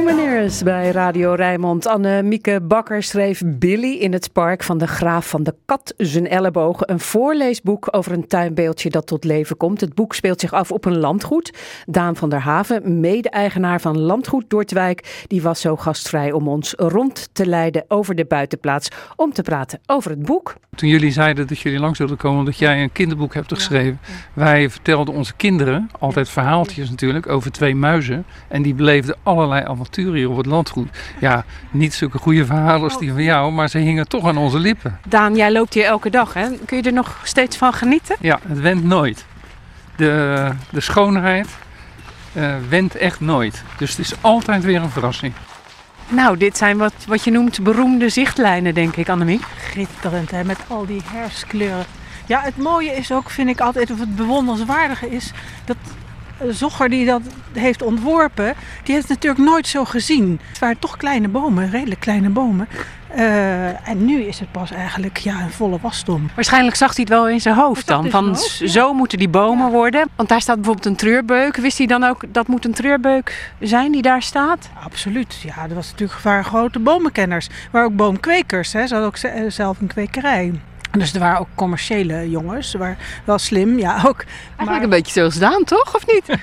Bij 0.59 0.91
Radio 0.91 1.33
Rijnmond. 1.33 1.87
Anne-Mieke 1.87 2.59
Bakker 2.63 3.03
schreef 3.03 3.41
Billy 3.45 3.93
in 3.93 4.13
het 4.13 4.33
park 4.33 4.63
van 4.63 4.77
de 4.77 4.87
graaf 4.87 5.29
van 5.29 5.43
de 5.43 5.55
kat 5.65 5.93
zijn 5.97 6.27
ellebogen. 6.27 6.91
Een 6.91 6.99
voorleesboek 6.99 7.87
over 7.91 8.11
een 8.11 8.27
tuinbeeldje 8.27 8.89
dat 8.89 9.07
tot 9.07 9.23
leven 9.23 9.57
komt. 9.57 9.81
Het 9.81 9.93
boek 9.93 10.15
speelt 10.15 10.39
zich 10.39 10.53
af 10.53 10.71
op 10.71 10.85
een 10.85 10.97
landgoed. 10.97 11.57
Daan 11.85 12.15
van 12.15 12.29
der 12.29 12.39
Haven, 12.39 12.99
mede-eigenaar 12.99 13.81
van 13.81 13.99
Landgoed 13.99 14.49
Dordtwijk, 14.49 15.25
die 15.27 15.41
was 15.41 15.61
zo 15.61 15.75
gastvrij 15.75 16.31
om 16.31 16.47
ons 16.47 16.73
rond 16.77 17.29
te 17.33 17.45
leiden 17.45 17.85
over 17.87 18.15
de 18.15 18.25
buitenplaats 18.25 18.89
om 19.15 19.33
te 19.33 19.41
praten 19.41 19.79
over 19.85 20.11
het 20.11 20.25
boek. 20.25 20.55
Toen 20.75 20.89
jullie 20.89 21.11
zeiden 21.11 21.47
dat 21.47 21.59
jullie 21.59 21.79
langs 21.79 21.99
wilden 21.99 22.17
komen 22.17 22.39
omdat 22.39 22.57
jij 22.57 22.81
een 22.81 22.91
kinderboek 22.91 23.33
hebt 23.33 23.53
geschreven. 23.53 23.99
Wij 24.33 24.69
vertelden 24.69 25.13
onze 25.13 25.33
kinderen, 25.35 25.89
altijd 25.99 26.29
verhaaltjes 26.29 26.89
natuurlijk, 26.89 27.27
over 27.27 27.51
twee 27.51 27.75
muizen. 27.75 28.25
En 28.47 28.61
die 28.61 28.73
beleefden 28.73 29.15
allerlei 29.23 29.65
avonturen 29.65 30.15
hier 30.15 30.29
op 30.29 30.40
het 30.41 30.51
landgoed. 30.51 30.97
Ja, 31.19 31.45
niet 31.71 31.93
zulke 31.93 32.17
goede 32.17 32.45
verhalen 32.45 32.83
als 32.83 32.99
die 32.99 33.11
van 33.11 33.23
jou, 33.23 33.51
maar 33.51 33.69
ze 33.69 33.77
hingen 33.77 34.07
toch 34.07 34.27
aan 34.27 34.37
onze 34.37 34.59
lippen. 34.59 34.99
Daan, 35.07 35.35
jij 35.35 35.51
loopt 35.51 35.73
hier 35.73 35.85
elke 35.85 36.09
dag, 36.09 36.33
hè? 36.33 36.47
Kun 36.65 36.77
je 36.77 36.83
er 36.83 36.93
nog 36.93 37.19
steeds 37.23 37.57
van 37.57 37.73
genieten? 37.73 38.15
Ja, 38.19 38.39
het 38.47 38.59
went 38.59 38.83
nooit. 38.83 39.25
De, 39.95 40.47
de 40.69 40.81
schoonheid 40.81 41.47
eh 42.33 42.55
went 42.69 42.95
echt 42.95 43.19
nooit. 43.19 43.63
Dus 43.77 43.89
het 43.89 43.99
is 43.99 44.13
altijd 44.21 44.63
weer 44.63 44.81
een 44.81 44.89
verrassing. 44.89 45.33
Nou, 46.07 46.37
dit 46.37 46.57
zijn 46.57 46.77
wat, 46.77 46.93
wat 47.07 47.23
je 47.23 47.31
noemt 47.31 47.63
beroemde 47.63 48.09
zichtlijnen, 48.09 48.73
denk 48.73 48.95
ik, 48.95 49.09
Annemiek. 49.09 49.43
Schitterend, 49.69 50.31
hè, 50.31 50.43
met 50.43 50.59
al 50.67 50.85
die 50.85 51.01
herfstkleuren. 51.05 51.85
Ja, 52.25 52.41
het 52.41 52.57
mooie 52.57 52.91
is 52.91 53.11
ook, 53.11 53.29
vind 53.29 53.49
ik 53.49 53.59
altijd, 53.59 53.91
of 53.91 53.99
het 53.99 54.15
bewonderenswaardige 54.15 55.09
is, 55.09 55.31
dat 55.65 55.77
Zogger 56.49 56.89
die 56.89 57.05
dat 57.05 57.21
heeft 57.53 57.81
ontworpen, 57.81 58.53
die 58.83 58.93
heeft 58.93 59.07
het 59.07 59.17
natuurlijk 59.21 59.49
nooit 59.49 59.67
zo 59.67 59.85
gezien. 59.85 60.39
Het 60.47 60.59
waren 60.59 60.79
toch 60.79 60.97
kleine 60.97 61.27
bomen, 61.27 61.69
redelijk 61.69 61.99
kleine 61.99 62.29
bomen. 62.29 62.67
Eh, 63.15 63.87
en 63.89 64.05
nu 64.05 64.21
is 64.21 64.39
het 64.39 64.51
pas 64.51 64.71
eigenlijk 64.71 65.17
ja, 65.17 65.41
een 65.41 65.51
volle 65.51 65.77
wasdom. 65.81 66.29
Waarschijnlijk 66.35 66.75
zag 66.75 66.95
hij 66.95 66.99
het 66.99 67.09
wel 67.09 67.29
in 67.29 67.41
zijn 67.41 67.55
hoofd 67.55 67.87
dan. 67.87 68.09
Van 68.09 68.23
zijn 68.23 68.35
hoofd, 68.35 68.57
ja. 68.57 68.67
zo 68.67 68.93
moeten 68.93 69.17
die 69.17 69.29
bomen 69.29 69.71
worden. 69.71 70.09
Want 70.15 70.29
daar 70.29 70.41
staat 70.41 70.55
bijvoorbeeld 70.55 70.85
een 70.85 70.95
treurbeuk. 70.95 71.55
Wist 71.55 71.77
hij 71.77 71.87
dan 71.87 72.03
ook 72.03 72.23
dat 72.27 72.47
moet 72.47 72.65
een 72.65 72.73
treurbeuk 72.73 73.53
zijn 73.59 73.91
die 73.91 74.01
daar 74.01 74.21
staat? 74.21 74.69
Absoluut. 74.83 75.41
Ja, 75.41 75.67
dat 75.67 75.75
was 75.75 75.91
natuurlijk 75.91 76.19
waren 76.19 76.45
grote 76.45 76.79
bomenkenners. 76.79 77.49
Maar 77.71 77.83
ook 77.83 77.95
boomkwekers. 77.95 78.73
Hè. 78.73 78.87
Ze 78.87 78.93
hadden 78.93 79.11
ook 79.11 79.17
eh, 79.17 79.49
zelf 79.49 79.79
een 79.79 79.87
kwekerij. 79.87 80.53
Dus 80.91 81.13
er 81.13 81.19
waren 81.19 81.39
ook 81.39 81.47
commerciële 81.55 82.29
jongens. 82.29 82.69
Ze 82.71 82.77
waren 82.77 82.97
wel 83.23 83.37
slim, 83.37 83.79
ja 83.79 84.01
ook. 84.05 84.23
Eigenlijk 84.55 84.83
een 84.83 84.89
beetje 84.89 85.11
zoals 85.11 85.35
Daan, 85.39 85.63
toch? 85.63 85.95
Of 85.95 86.07
niet? 86.07 86.25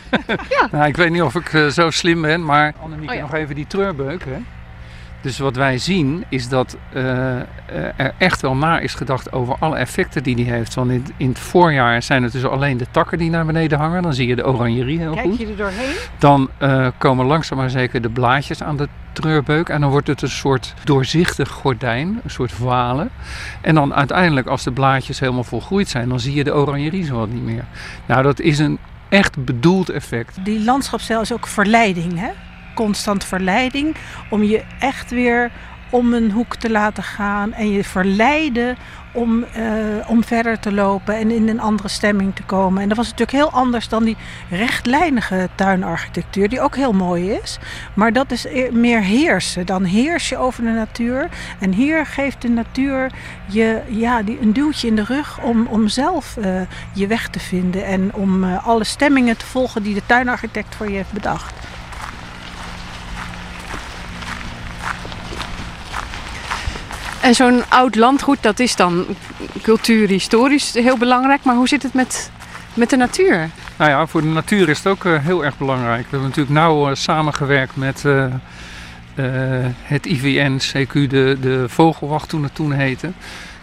Nou, 0.71 0.87
ik 0.87 0.97
weet 0.97 1.11
niet 1.11 1.23
of 1.23 1.35
ik 1.35 1.53
eh, 1.53 1.67
zo 1.67 1.91
slim 1.91 2.23
ben, 2.23 2.45
maar 2.45 2.75
Annemieke, 2.83 3.13
Oh 3.13 3.19
ja. 3.19 3.25
nog 3.25 3.35
even 3.35 3.55
die 3.55 3.67
treurbeuk. 3.67 4.25
Hè? 4.25 4.37
Dus 5.21 5.39
wat 5.39 5.57
wij 5.57 5.79
zien 5.79 6.25
is 6.29 6.49
dat 6.49 6.77
eh, 6.93 7.37
eh, 7.37 7.45
er 7.97 8.13
echt 8.19 8.41
wel 8.41 8.57
na 8.57 8.79
is 8.79 8.95
gedacht 8.95 9.33
over 9.33 9.57
alle 9.59 9.77
effecten 9.77 10.23
die 10.23 10.37
die 10.37 10.51
heeft. 10.51 10.75
Want 10.75 10.91
in, 10.91 11.05
in 11.17 11.29
het 11.29 11.39
voorjaar 11.39 12.03
zijn 12.03 12.23
het 12.23 12.33
dus 12.33 12.45
alleen 12.45 12.77
de 12.77 12.87
takken 12.91 13.19
die 13.19 13.31
naar 13.31 13.47
beneden 13.47 13.79
hangen. 13.79 14.03
Dan 14.03 14.15
zie 14.15 14.29
je 14.29 14.37
de 14.37 14.47
oranjerie 14.47 14.99
heel 14.99 15.15
Kijk 15.15 15.27
goed. 15.27 15.39
je 15.39 15.47
er 15.47 15.57
doorheen? 15.57 15.95
Dan 16.19 16.51
eh, 16.59 16.87
komen 16.99 17.27
langzaam 17.27 17.59
maar 17.59 17.71
zeker 17.71 18.03
de 18.03 18.11
blaadjes 18.11 18.63
aan 18.63 18.77
de 18.77 18.89
treurbeuk. 19.13 19.69
En 19.69 19.81
dan 19.81 19.91
wordt 19.91 20.07
het 20.07 20.23
een 20.23 20.29
soort 20.29 20.75
doorzichtig 20.85 21.49
gordijn, 21.49 22.21
een 22.25 22.31
soort 22.31 22.53
voile. 22.53 23.09
En 23.61 23.75
dan 23.75 23.95
uiteindelijk, 23.95 24.47
als 24.47 24.65
de 24.65 24.73
blaadjes 24.73 25.21
helemaal 25.21 25.45
volgroeid 25.45 25.89
zijn, 25.89 26.09
dan 26.09 26.21
zie 26.21 26.35
je 26.35 26.45
de 26.45 26.55
oranjerie 26.55 27.05
zo 27.05 27.15
wat 27.15 27.29
niet 27.29 27.43
meer. 27.43 27.65
Nou, 28.07 28.23
dat 28.23 28.41
is 28.41 28.59
een 28.59 28.79
echt 29.09 29.45
bedoeld 29.45 29.89
effect. 29.89 30.45
Die 30.45 30.65
landschapsstijl 30.65 31.21
is 31.21 31.33
ook 31.33 31.47
verleiding, 31.47 32.19
hè? 32.19 32.31
Constant 32.79 33.25
verleiding 33.25 33.97
om 34.31 34.43
je 34.43 34.63
echt 34.79 35.11
weer 35.11 35.51
om 35.91 36.13
een 36.13 36.31
hoek 36.31 36.57
te 36.57 36.71
laten 36.71 37.03
gaan 37.03 37.53
en 37.53 37.71
je 37.71 37.85
verleiden 37.85 38.77
om, 39.13 39.45
eh, 39.45 39.63
om 40.07 40.25
verder 40.25 40.59
te 40.59 40.73
lopen 40.73 41.17
en 41.17 41.31
in 41.31 41.49
een 41.49 41.61
andere 41.61 41.89
stemming 41.89 42.35
te 42.35 42.43
komen. 42.43 42.83
En 42.83 42.89
dat 42.89 42.97
was 42.97 43.07
natuurlijk 43.07 43.39
heel 43.39 43.51
anders 43.51 43.89
dan 43.89 44.05
die 44.05 44.17
rechtlijnige 44.51 45.49
tuinarchitectuur, 45.55 46.49
die 46.49 46.61
ook 46.61 46.77
heel 46.77 46.93
mooi 46.93 47.31
is. 47.31 47.59
Maar 47.95 48.13
dat 48.13 48.31
is 48.31 48.45
e- 48.45 48.71
meer 48.73 49.01
heersen. 49.01 49.67
Dan 49.67 49.85
heers 49.85 50.29
je 50.29 50.37
over 50.37 50.63
de 50.63 50.71
natuur. 50.71 51.29
En 51.59 51.73
hier 51.73 52.07
geeft 52.07 52.43
de 52.43 52.49
natuur 52.49 53.11
je 53.47 53.81
ja, 53.89 54.23
die, 54.23 54.41
een 54.41 54.53
duwtje 54.53 54.89
in 54.89 54.97
de 54.97 55.05
rug 55.05 55.41
om, 55.43 55.67
om 55.67 55.89
zelf 55.89 56.37
eh, 56.37 56.61
je 56.93 57.07
weg 57.07 57.29
te 57.29 57.41
vinden. 57.41 57.85
En 57.85 58.15
om 58.15 58.45
eh, 58.45 58.67
alle 58.67 58.85
stemmingen 58.85 59.37
te 59.37 59.47
volgen 59.47 59.83
die 59.83 59.95
de 59.95 60.07
tuinarchitect 60.07 60.75
voor 60.75 60.89
je 60.89 60.97
heeft 60.97 61.13
bedacht. 61.13 61.55
En 67.21 67.35
zo'n 67.35 67.63
oud 67.69 67.95
landgoed, 67.95 68.43
dat 68.43 68.59
is 68.59 68.77
dan 68.77 69.07
cultuurhistorisch 69.63 70.75
heel 70.75 70.99
belangrijk. 70.99 71.45
Maar 71.45 71.55
hoe 71.55 71.69
zit 71.69 71.83
het 71.83 71.95
met, 71.95 72.31
met 72.75 72.91
de 72.91 72.97
natuur? 72.97 73.51
Nou 73.77 73.91
ja, 73.91 74.07
voor 74.07 74.21
de 74.21 74.27
natuur 74.27 74.69
is 74.69 74.79
het 74.79 74.87
ook 74.87 75.05
eh, 75.05 75.25
heel 75.25 75.45
erg 75.45 75.59
belangrijk. 75.59 76.03
We 76.03 76.09
hebben 76.11 76.29
natuurlijk 76.29 76.55
nauw 76.55 76.89
eh, 76.89 76.95
samengewerkt 76.95 77.77
met 77.77 78.05
eh, 79.19 79.25
het 79.83 80.07
IVN, 80.07 80.59
CQ, 80.59 80.93
de, 80.93 81.37
de 81.41 81.65
Vogelwacht 81.69 82.29
toen 82.29 82.43
het 82.43 82.55
toen 82.55 82.73
heette. 82.73 83.13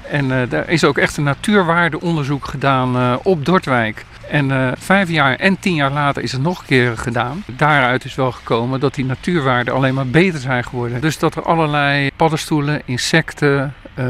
En 0.10 0.42
eh, 0.42 0.50
daar 0.50 0.70
is 0.70 0.84
ook 0.84 0.98
echt 0.98 1.18
een 1.18 1.24
natuurwaardeonderzoek 1.24 2.46
gedaan 2.46 3.20
op 3.24 3.46
Dordwijk. 3.46 4.06
En 4.30 4.52
eh, 4.52 4.72
vijf 4.78 5.10
jaar 5.10 5.36
en 5.36 5.60
tien 5.60 5.76
jaar 5.76 5.92
later 5.92 6.24
is 6.24 6.32
het 6.32 6.42
nog 6.42 6.60
een 6.60 6.66
keer 6.66 6.98
gedaan. 6.98 7.44
Daaruit 7.48 8.06
is 8.06 8.16
wel 8.16 8.32
gekomen 8.32 8.80
dat 8.80 8.96
die 8.96 9.06
natuurwaarden 9.06 9.74
alleen 9.74 9.94
maar 9.94 10.08
beter 10.08 10.40
zijn 10.40 10.64
geworden. 10.64 11.02
Dus 11.02 11.20
dat 11.20 11.36
er 11.36 11.44
allerlei 11.44 12.12
paddenstoelen, 12.16 12.82
insecten, 12.86 13.74
eh, 13.94 14.06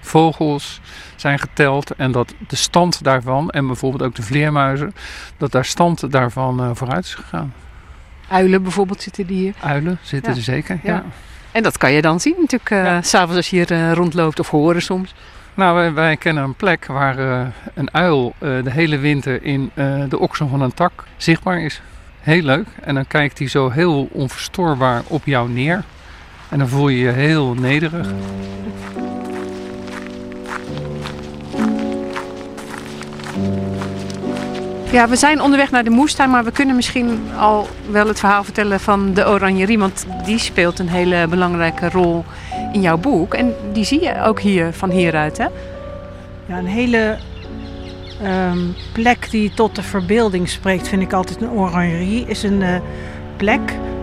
vogels 0.00 0.80
zijn 1.16 1.38
geteld. 1.38 1.90
En 1.90 2.12
dat 2.12 2.34
de 2.48 2.56
stand 2.56 3.04
daarvan, 3.04 3.50
en 3.50 3.66
bijvoorbeeld 3.66 4.02
ook 4.02 4.14
de 4.14 4.22
vleermuizen, 4.22 4.94
dat 5.36 5.52
daar 5.52 5.64
stand 5.64 6.12
daarvan 6.12 6.60
eh, 6.60 6.70
vooruit 6.74 7.04
is 7.04 7.14
gegaan. 7.14 7.54
Uilen 8.28 8.62
bijvoorbeeld 8.62 9.02
zitten 9.02 9.26
die 9.26 9.36
hier. 9.36 9.54
Uilen 9.60 9.98
zitten 10.02 10.30
Ja. 10.32 10.38
er 10.38 10.44
zeker, 10.44 10.80
ja. 10.82 11.04
En 11.52 11.62
dat 11.62 11.78
kan 11.78 11.92
je 11.92 12.02
dan 12.02 12.20
zien 12.20 12.34
natuurlijk, 12.38 13.04
s 13.04 13.08
s'avonds 13.08 13.36
als 13.36 13.50
je 13.50 13.56
hier 13.56 13.92
rondloopt 13.92 14.40
of 14.40 14.50
horen 14.50 14.82
soms. 14.82 15.14
Nou, 15.54 15.94
wij, 15.94 16.16
kennen 16.16 16.44
een 16.44 16.54
plek 16.54 16.86
waar 16.86 17.18
eh, 17.18 17.46
een 17.74 17.94
uil 17.94 18.34
eh, 18.38 18.48
de 18.62 18.70
hele 18.70 18.98
winter 18.98 19.42
in 19.42 19.70
eh, 19.74 20.02
de 20.08 20.18
oksel 20.18 20.48
van 20.48 20.60
een 20.60 20.74
tak 20.74 21.04
zichtbaar 21.16 21.60
is. 21.60 21.82
Heel 22.20 22.42
leuk. 22.42 22.66
En 22.80 22.94
dan 22.94 23.06
kijkt 23.06 23.38
hij 23.38 23.48
zo 23.48 23.70
heel 23.70 24.08
onverstoorbaar 24.12 25.02
op 25.06 25.24
jou 25.24 25.50
neer. 25.50 25.82
En 26.48 26.58
dan 26.58 26.68
voel 26.68 26.88
je 26.88 26.98
je 26.98 27.10
heel 27.10 27.54
nederig. 27.54 28.08
Ja, 34.92 35.08
we 35.08 35.16
zijn 35.16 35.40
onderweg 35.40 35.70
naar 35.70 35.84
de 35.84 35.90
moestuin, 35.90 36.30
maar 36.30 36.44
we 36.44 36.52
kunnen 36.52 36.76
misschien 36.76 37.20
al 37.38 37.68
wel 37.90 38.06
het 38.06 38.18
verhaal 38.18 38.44
vertellen 38.44 38.80
van 38.80 39.14
de 39.14 39.28
oranjerie. 39.28 39.78
Want 39.78 40.06
die 40.24 40.38
speelt 40.38 40.78
een 40.78 40.88
hele 40.88 41.26
belangrijke 41.28 41.88
rol 41.88 42.24
in 42.72 42.80
jouw 42.80 42.98
boek. 42.98 43.34
En 43.34 43.54
die 43.72 43.84
zie 43.84 44.02
je 44.02 44.22
ook 44.22 44.40
hier 44.40 44.72
van 44.72 44.90
hieruit, 44.90 45.38
hè? 45.38 45.46
Ja, 46.46 46.58
een 46.58 46.66
hele 46.66 47.16
ehm, 48.22 48.58
plek 48.92 49.30
die 49.30 49.54
tot 49.54 49.74
de 49.74 49.82
verbeelding 49.82 50.48
spreekt, 50.48 50.88
vind 50.88 51.02
ik 51.02 51.12
altijd 51.12 51.40
een 51.40 51.50
oranjerie. 51.50 52.24
Is 52.26 52.42
een 52.42 52.62
eh, 52.62 52.80
plek 53.36 53.60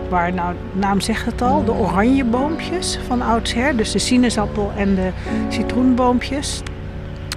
waar, 0.08 0.32
nou, 0.32 0.54
de 0.72 0.78
naam 0.78 1.00
zegt 1.00 1.26
het 1.26 1.42
al, 1.42 1.64
de 1.64 1.72
oranjeboompjes 1.72 2.98
van 3.06 3.22
oudsher. 3.22 3.76
Dus 3.76 3.92
de 3.92 3.98
sinaasappel 3.98 4.72
en 4.76 4.94
de 4.94 5.10
citroenboompjes. 5.48 6.62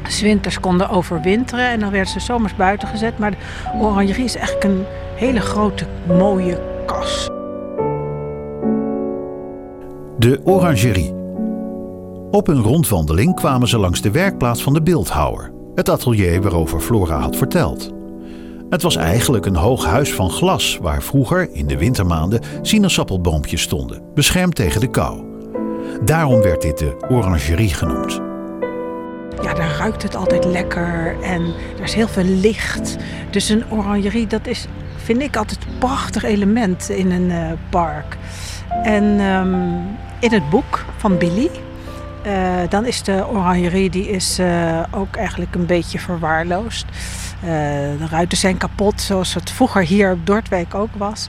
's 0.08 0.22
winters 0.22 0.60
konden 0.60 0.90
overwinteren 0.90 1.68
en 1.68 1.80
dan 1.80 1.92
werden 1.92 2.12
ze 2.12 2.20
zomers 2.20 2.56
buiten 2.56 2.88
gezet. 2.88 3.18
Maar 3.18 3.32
de 3.32 3.38
oranjerie 3.82 4.24
is 4.24 4.36
eigenlijk 4.36 4.66
een 4.66 4.84
hele 5.16 5.40
grote, 5.40 5.86
mooie 6.08 6.60
kas. 6.86 7.30
De 10.18 10.42
orangerie. 10.44 11.23
Op 12.34 12.48
een 12.48 12.62
rondwandeling 12.62 13.36
kwamen 13.36 13.68
ze 13.68 13.78
langs 13.78 14.02
de 14.02 14.12
werkplaats 14.12 14.64
van 14.64 14.74
de 14.74 14.82
beeldhouwer, 14.82 15.52
het 15.76 15.90
atelier 15.90 16.42
waarover 16.42 16.80
Flora 16.80 17.20
had 17.20 17.36
verteld. 17.36 17.92
Het 18.70 18.82
was 18.82 18.96
eigenlijk 18.96 19.46
een 19.46 19.56
hoog 19.56 19.86
huis 19.86 20.14
van 20.14 20.30
glas 20.30 20.78
waar 20.82 21.04
vroeger 21.04 21.50
in 21.52 21.68
de 21.68 21.78
wintermaanden 21.78 22.42
sinaasappelboompjes 22.62 23.62
stonden, 23.62 24.02
beschermd 24.14 24.56
tegen 24.56 24.82
de 24.82 24.90
kou. 24.90 25.24
Daarom 26.06 26.42
werd 26.42 26.62
dit 26.62 26.78
de 26.78 27.06
orangerie 27.10 27.74
genoemd. 27.74 28.22
Ja, 29.42 29.54
daar 29.54 29.76
ruikt 29.78 30.04
het 30.04 30.16
altijd 30.16 30.46
lekker 30.46 31.22
en 31.22 31.42
er 31.78 31.84
is 31.84 31.94
heel 31.94 32.08
veel 32.08 32.24
licht. 32.24 32.98
Dus 33.32 33.50
een 33.50 33.64
oranjerie, 33.72 34.28
dat 34.28 34.48
is, 34.48 34.68
vind 34.96 35.22
ik 35.22 35.38
altijd 35.38 35.60
een 35.66 35.78
prachtig 35.78 36.24
element 36.24 36.90
in 36.90 37.12
een 37.12 37.32
eh, 37.32 37.52
park. 37.70 38.18
En 38.84 39.20
ehm, 39.20 39.74
in 40.20 40.32
het 40.32 40.50
boek 40.50 40.86
van 40.98 41.18
Billy, 41.18 41.50
eh, 42.24 42.70
dan 42.70 42.86
is 42.86 43.04
de 43.04 43.28
oranjerie 43.28 43.90
die 43.90 44.10
is, 44.10 44.40
eh, 44.40 44.84
ook 44.92 45.16
eigenlijk 45.16 45.56
een 45.56 45.66
beetje 45.66 46.00
verwaarloosd. 46.00 46.86
Eh, 47.42 47.50
de 47.98 48.08
ruiten 48.10 48.38
zijn 48.38 48.58
kapot, 48.58 49.02
zoals 49.02 49.34
het 49.34 49.52
vroeger 49.52 49.82
hier 49.82 50.12
op 50.12 50.26
Dordwijk 50.26 50.76
ook 50.76 50.96
was. 50.98 51.28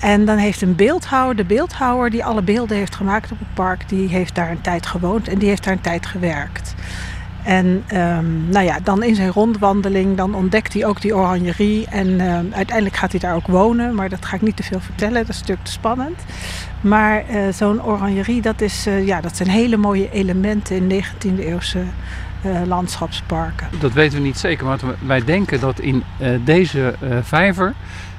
En 0.00 0.24
dan 0.24 0.36
heeft 0.36 0.62
een 0.62 0.74
beeldhouwer, 0.74 1.36
de 1.36 1.44
beeldhouwer 1.44 2.10
die 2.10 2.24
alle 2.24 2.42
beelden 2.42 2.76
heeft 2.76 2.94
gemaakt 2.94 3.32
op 3.32 3.38
het 3.38 3.54
park, 3.54 3.88
die 3.88 4.08
heeft 4.08 4.34
daar 4.34 4.50
een 4.50 4.60
tijd 4.60 4.86
gewoond 4.86 5.28
en 5.28 5.38
die 5.38 5.48
heeft 5.48 5.64
daar 5.64 5.72
een 5.72 5.80
tijd 5.80 6.06
gewerkt. 6.06 6.74
En 7.44 7.84
ehm, 7.86 8.48
nou 8.48 8.64
ja, 8.64 8.78
dan 8.82 9.02
in 9.02 9.14
zijn 9.14 9.30
rondwandeling, 9.30 10.16
dan 10.16 10.34
ontdekt 10.34 10.72
hij 10.72 10.86
ook 10.86 11.00
die 11.00 11.16
oranjerie. 11.16 11.86
En 11.90 12.20
ehm, 12.20 12.44
uiteindelijk 12.50 12.96
gaat 12.96 13.10
hij 13.10 13.20
daar 13.20 13.34
ook 13.34 13.46
wonen, 13.46 13.94
maar 13.94 14.08
dat 14.08 14.24
ga 14.24 14.36
ik 14.36 14.42
niet 14.42 14.56
te 14.56 14.62
veel 14.62 14.80
vertellen, 14.80 15.14
dat 15.14 15.28
is 15.28 15.38
natuurlijk 15.38 15.66
te 15.66 15.72
spannend. 15.72 16.18
Maar 16.84 17.24
eh, 17.28 17.52
zo'n 17.52 17.84
oranjerie, 17.84 18.42
dat, 18.42 18.60
is, 18.60 18.86
eh, 18.86 19.06
ja, 19.06 19.20
dat 19.20 19.36
zijn 19.36 19.48
hele 19.48 19.76
mooie 19.76 20.10
elementen 20.10 20.76
in 20.76 21.04
19e 21.04 21.38
eeuwse 21.38 21.82
eh, 22.42 22.60
landschapsparken. 22.66 23.66
Dat 23.80 23.92
weten 23.92 24.18
we 24.18 24.24
niet 24.24 24.38
zeker, 24.38 24.66
maar 24.66 24.78
wij 25.06 25.24
denken 25.24 25.60
dat 25.60 25.80
in 25.80 26.02
deze 26.44 26.94
vijver 27.22 27.74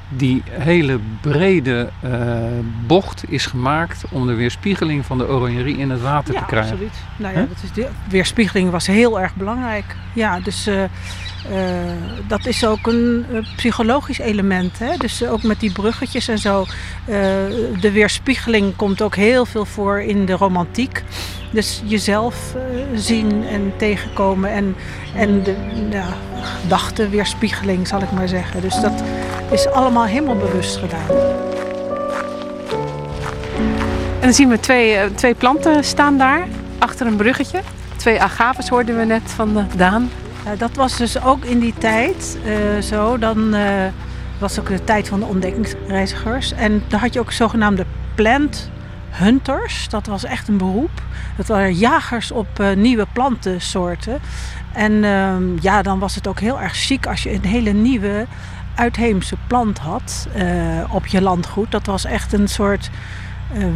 die 0.10 0.44
hele 0.50 1.00
brede 1.22 1.90
bocht 2.88 3.24
is 3.32 3.46
gemaakt 3.46 4.04
om 4.12 4.28
de 4.28 4.34
weerspiegeling 4.34 5.06
van 5.06 5.18
de 5.18 5.28
oranjerie 5.28 5.78
in 5.78 5.90
het 5.90 6.02
water 6.02 6.34
ja, 6.34 6.40
te 6.40 6.46
krijgen. 6.46 6.72
absoluut. 6.72 6.98
Nou 7.18 7.34
ja, 7.34 7.40
dat 7.40 7.64
is 7.64 7.72
de 7.72 7.88
weerspiegeling 8.10 8.70
was 8.70 8.88
heel 8.88 9.22
erg 9.22 9.36
belangrijk. 9.36 9.96
Ja, 10.14 10.40
dus 10.40 10.70
dat 12.28 12.46
is 12.46 12.66
ook 12.66 12.88
een 12.88 13.26
eh, 13.32 13.40
psychologisch 13.56 14.20
element. 14.20 14.80
Hè? 14.80 14.98
Dus 14.98 15.22
eh, 15.22 15.32
ook 15.32 15.44
met 15.44 15.60
die 15.60 15.72
bruggetjes 15.72 16.28
en 16.28 16.38
zo. 16.38 16.62
Eh, 16.62 17.16
de 17.80 17.92
weerspiegeling 17.92 18.76
komt 18.76 19.02
ook 19.02 19.16
heel 19.16 19.46
veel 19.46 19.66
voor 19.66 20.02
in 20.02 20.26
de 20.26 20.34
romantiek. 20.34 21.04
Dus 21.56 21.82
jezelf 21.86 22.56
eh, 22.56 22.62
zien 22.96 23.48
en 23.48 23.74
tegenkomen 23.78 24.50
en, 24.50 24.76
en 25.16 25.44
de 25.44 25.56
ja, 25.92 26.06
gedachtenweerspiegeling, 26.62 27.88
zal 27.88 28.02
ik 28.02 28.12
maar 28.12 28.28
zeggen. 28.28 28.62
Dus 28.62 28.80
dat 28.80 29.04
is 29.52 29.68
allemaal 29.68 30.06
helemaal 30.06 30.36
bewust 30.36 30.78
gedaan. 30.78 31.08
En 34.16 34.22
dan 34.22 34.34
zien 34.34 34.50
we 34.50 34.60
twee, 34.60 34.96
eh, 34.96 35.10
twee 35.16 35.34
planten 35.34 35.84
staan 35.84 36.18
daar, 36.18 36.48
achter 36.80 37.08
een 37.08 37.16
bruggetje. 37.16 37.62
Twee 37.96 38.22
agaves 38.22 38.70
hoorden 38.70 38.98
we 38.98 39.06
net 39.06 39.24
van 39.26 39.58
eh, 39.58 39.64
Daan. 39.76 40.10
Eh, 40.46 40.52
dat 40.58 40.76
was 40.76 40.98
dus 40.98 41.22
ook 41.22 41.46
in 41.46 41.60
die 41.60 41.74
tijd 41.78 42.38
eh, 42.46 42.82
zo. 42.82 43.18
Dan 43.18 43.54
eh, 43.54 43.86
was 44.40 44.60
ook 44.60 44.68
de 44.68 44.84
tijd 44.84 45.08
van 45.08 45.20
de 45.20 45.26
ontdekkingsreizigers. 45.26 46.52
En 46.52 46.84
dan 46.88 47.00
had 47.00 47.14
je 47.14 47.20
ook 47.20 47.32
zogenaamde 47.32 47.86
plant 48.16 48.70
hunters. 49.10 49.90
Dat 49.90 50.06
was 50.06 50.24
echt 50.24 50.48
een 50.48 50.58
beroep. 50.58 51.02
Dat 51.38 51.48
waren 51.48 51.74
jagers 51.74 52.32
op 52.32 52.48
nieuwe 52.76 53.08
plantensoorten. 53.14 54.20
En 54.74 55.04
ehm, 55.04 55.44
ja, 55.62 55.82
dan 55.82 56.00
was 56.00 56.16
het 56.16 56.28
ook 56.28 56.40
heel 56.40 56.62
erg 56.62 56.76
chic 56.76 57.08
als 57.08 57.24
je 57.24 57.34
een 57.34 57.46
hele 57.46 57.72
nieuwe 57.72 58.26
uitheemse 58.76 59.36
plant 59.48 59.78
had 59.78 60.28
op 60.92 61.08
je 61.08 61.22
landgoed. 61.22 61.72
Dat 61.72 61.86
was 61.86 62.06
echt 62.06 62.34
een 62.34 62.48
soort 62.48 62.90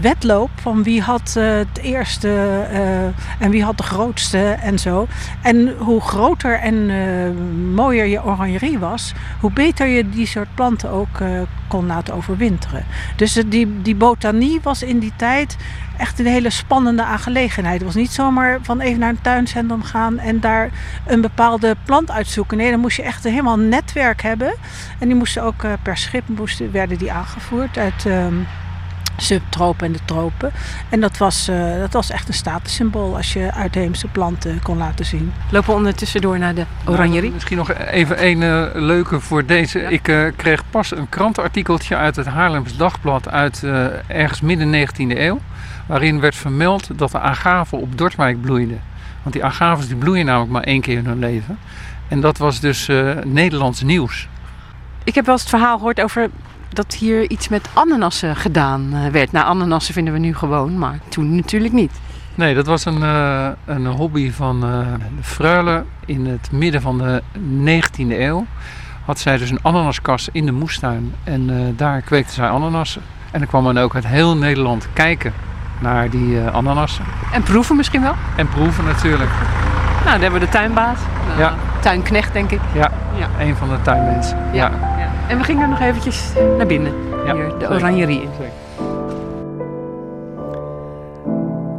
wedloop 0.01 0.49
van 0.61 0.83
wie 0.83 1.01
had 1.01 1.33
eh, 1.37 1.43
het 1.51 1.77
eerste 1.81 2.29
eh, 2.71 3.03
en 3.45 3.49
wie 3.49 3.63
had 3.63 3.77
de 3.77 3.83
grootste 3.83 4.37
en 4.61 4.79
zo. 4.79 5.07
En 5.41 5.75
hoe 5.77 6.01
groter 6.01 6.59
en 6.59 6.89
eh, 6.89 7.75
mooier 7.75 8.05
je 8.05 8.23
oranjerie 8.23 8.79
was, 8.79 9.13
hoe 9.39 9.51
beter 9.51 9.87
je 9.87 10.09
die 10.09 10.25
soort 10.25 10.55
planten 10.55 10.89
ook 10.89 11.19
eh, 11.19 11.29
kon 11.67 11.85
laten 11.85 12.13
overwinteren. 12.13 12.85
Dus 13.15 13.35
eh, 13.35 13.43
die, 13.47 13.81
die 13.81 13.95
botanie 13.95 14.59
was 14.63 14.83
in 14.83 14.99
die 14.99 15.13
tijd 15.15 15.57
echt 15.97 16.19
een 16.19 16.25
hele 16.25 16.49
spannende 16.49 17.03
aangelegenheid. 17.03 17.77
Het 17.77 17.83
was 17.83 17.95
niet 17.95 18.11
zomaar 18.11 18.59
van 18.61 18.79
even 18.79 18.99
naar 18.99 19.09
een 19.09 19.21
tuincentrum 19.21 19.83
gaan 19.83 20.19
en 20.19 20.39
daar 20.39 20.69
een 21.05 21.21
bepaalde 21.21 21.75
plant 21.85 22.11
uitzoeken. 22.11 22.57
Nee, 22.57 22.71
dan 22.71 22.79
moest 22.79 22.97
je 22.97 23.03
echt 23.03 23.25
een 23.25 23.31
helemaal 23.31 23.59
netwerk 23.59 24.21
hebben. 24.21 24.53
En 24.99 25.07
die 25.07 25.15
moesten 25.15 25.43
ook 25.43 25.63
eh, 25.63 25.71
per 25.83 25.97
schip 25.97 26.27
moesten, 26.27 26.71
werden 26.71 26.97
die 26.97 27.11
aangevoerd 27.11 27.77
uit... 27.77 28.05
ehm, 28.05 28.35
subtropen 29.21 29.85
en 29.85 29.91
de 29.91 29.99
tropen. 30.05 30.51
En 30.89 30.99
dat 30.99 31.17
was, 31.17 31.47
eh, 31.47 31.79
dat 31.79 31.93
was 31.93 32.09
echt 32.09 32.27
een 32.27 32.33
statussymbool 32.33 33.15
als 33.15 33.33
je 33.33 33.53
uitheemse 33.53 34.07
planten 34.07 34.61
kon 34.61 34.77
laten 34.77 35.05
zien. 35.05 35.33
Lopen 35.51 35.69
we 35.69 35.75
ondertussen 35.75 36.21
door 36.21 36.39
naar 36.39 36.55
de 36.55 36.65
oranjerie. 36.85 37.21
Nou, 37.21 37.33
misschien 37.33 37.57
nog 37.57 37.73
even 37.73 38.25
een 38.25 38.43
eh, 38.43 38.65
leuke 38.73 39.19
voor 39.19 39.45
deze. 39.45 39.79
Ik 39.79 40.07
eh, 40.07 40.23
kreeg 40.35 40.63
pas 40.69 40.95
een 40.95 41.09
krantenartikeltje 41.09 41.95
uit 41.95 42.15
het 42.15 42.25
Haarlems 42.25 42.77
Dagblad 42.77 43.29
uit 43.29 43.63
eh, 43.63 43.85
ergens 44.07 44.41
midden 44.41 44.87
19e 44.87 45.17
eeuw. 45.17 45.39
Waarin 45.85 46.19
werd 46.19 46.35
vermeld 46.35 46.97
dat 46.97 47.11
de 47.11 47.19
agaven 47.19 47.77
op 47.77 47.97
Dortwijk 47.97 48.41
bloeiden. 48.41 48.81
Want 49.21 49.35
die 49.35 49.43
agaves 49.45 49.87
die 49.87 49.95
bloeien 49.95 50.25
namelijk 50.25 50.51
maar 50.51 50.63
één 50.63 50.81
keer 50.81 50.97
in 50.97 51.05
hun 51.05 51.19
leven. 51.19 51.57
En 52.07 52.21
dat 52.21 52.37
was 52.37 52.59
dus 52.59 52.87
eh, 52.87 53.11
Nederlands 53.23 53.81
nieuws. 53.81 54.27
Ik 55.03 55.15
heb 55.15 55.25
wel 55.25 55.33
eens 55.33 55.43
het 55.43 55.53
verhaal 55.53 55.77
gehoord 55.77 56.01
over 56.01 56.29
dat 56.69 56.93
hier 56.93 57.29
iets 57.29 57.47
met 57.47 57.69
ananassen 57.73 58.35
gedaan 58.35 58.93
eh, 58.93 59.11
werd. 59.11 59.31
Nou, 59.31 59.45
ananassen 59.45 59.93
vinden 59.93 60.13
we 60.13 60.19
nu 60.19 60.35
gewoon, 60.35 60.77
maar 60.77 60.99
toen 61.09 61.35
natuurlijk 61.35 61.73
niet. 61.73 61.91
Nee, 62.35 62.55
dat 62.55 62.65
was 62.65 62.85
een, 62.85 63.03
eh, 63.03 63.49
een 63.65 63.85
hobby 63.85 64.31
van 64.31 64.63
eh, 64.63 64.79
de 65.17 65.23
freule 65.23 65.83
in 66.05 66.25
het 66.25 66.51
midden 66.51 66.81
van 66.81 66.97
de 66.97 67.21
19e 67.63 68.19
eeuw. 68.19 68.45
Had 69.05 69.19
zij 69.19 69.37
dus 69.37 69.49
een 69.49 69.59
ananaskas 69.61 70.29
in 70.31 70.45
de 70.45 70.51
moestuin 70.51 71.13
en 71.23 71.73
daar 71.75 72.01
kweekte 72.01 72.33
zij 72.33 72.47
ananassen. 72.47 73.01
En 73.31 73.39
dan 73.39 73.47
kwam 73.47 73.63
men 73.63 73.77
ook 73.77 73.95
uit 73.95 74.07
heel 74.07 74.37
Nederland 74.37 74.87
kijken 74.93 75.33
naar 75.79 76.09
die 76.09 76.39
ananassen. 76.39 77.05
En 77.31 77.43
proeven 77.43 77.75
misschien 77.75 78.01
wel? 78.01 78.15
En 78.35 78.49
proeven 78.49 78.85
natuurlijk. 78.85 79.29
Nou, 80.05 80.11
dan 80.11 80.21
hebben 80.21 80.39
we 80.39 80.45
de 80.45 80.51
tuinbaas. 80.51 80.97
Ja. 81.37 81.53
Tuinknecht, 81.79 82.33
denk 82.33 82.51
ik. 82.51 82.59
Ja, 82.73 82.89
Ja. 83.15 83.27
een 83.39 83.55
van 83.55 83.69
de 83.69 83.81
tuinmensen. 83.81 84.37
Ja. 84.51 84.71
En 85.27 85.37
we 85.37 85.43
gingen 85.43 85.69
nog 85.69 85.79
eventjes 85.79 86.31
naar 86.57 86.65
binnen. 86.65 86.93
Ja, 87.25 87.33
Hier, 87.33 87.51
de 87.59 87.69
oranjerie 87.69 88.21
in. 88.21 88.29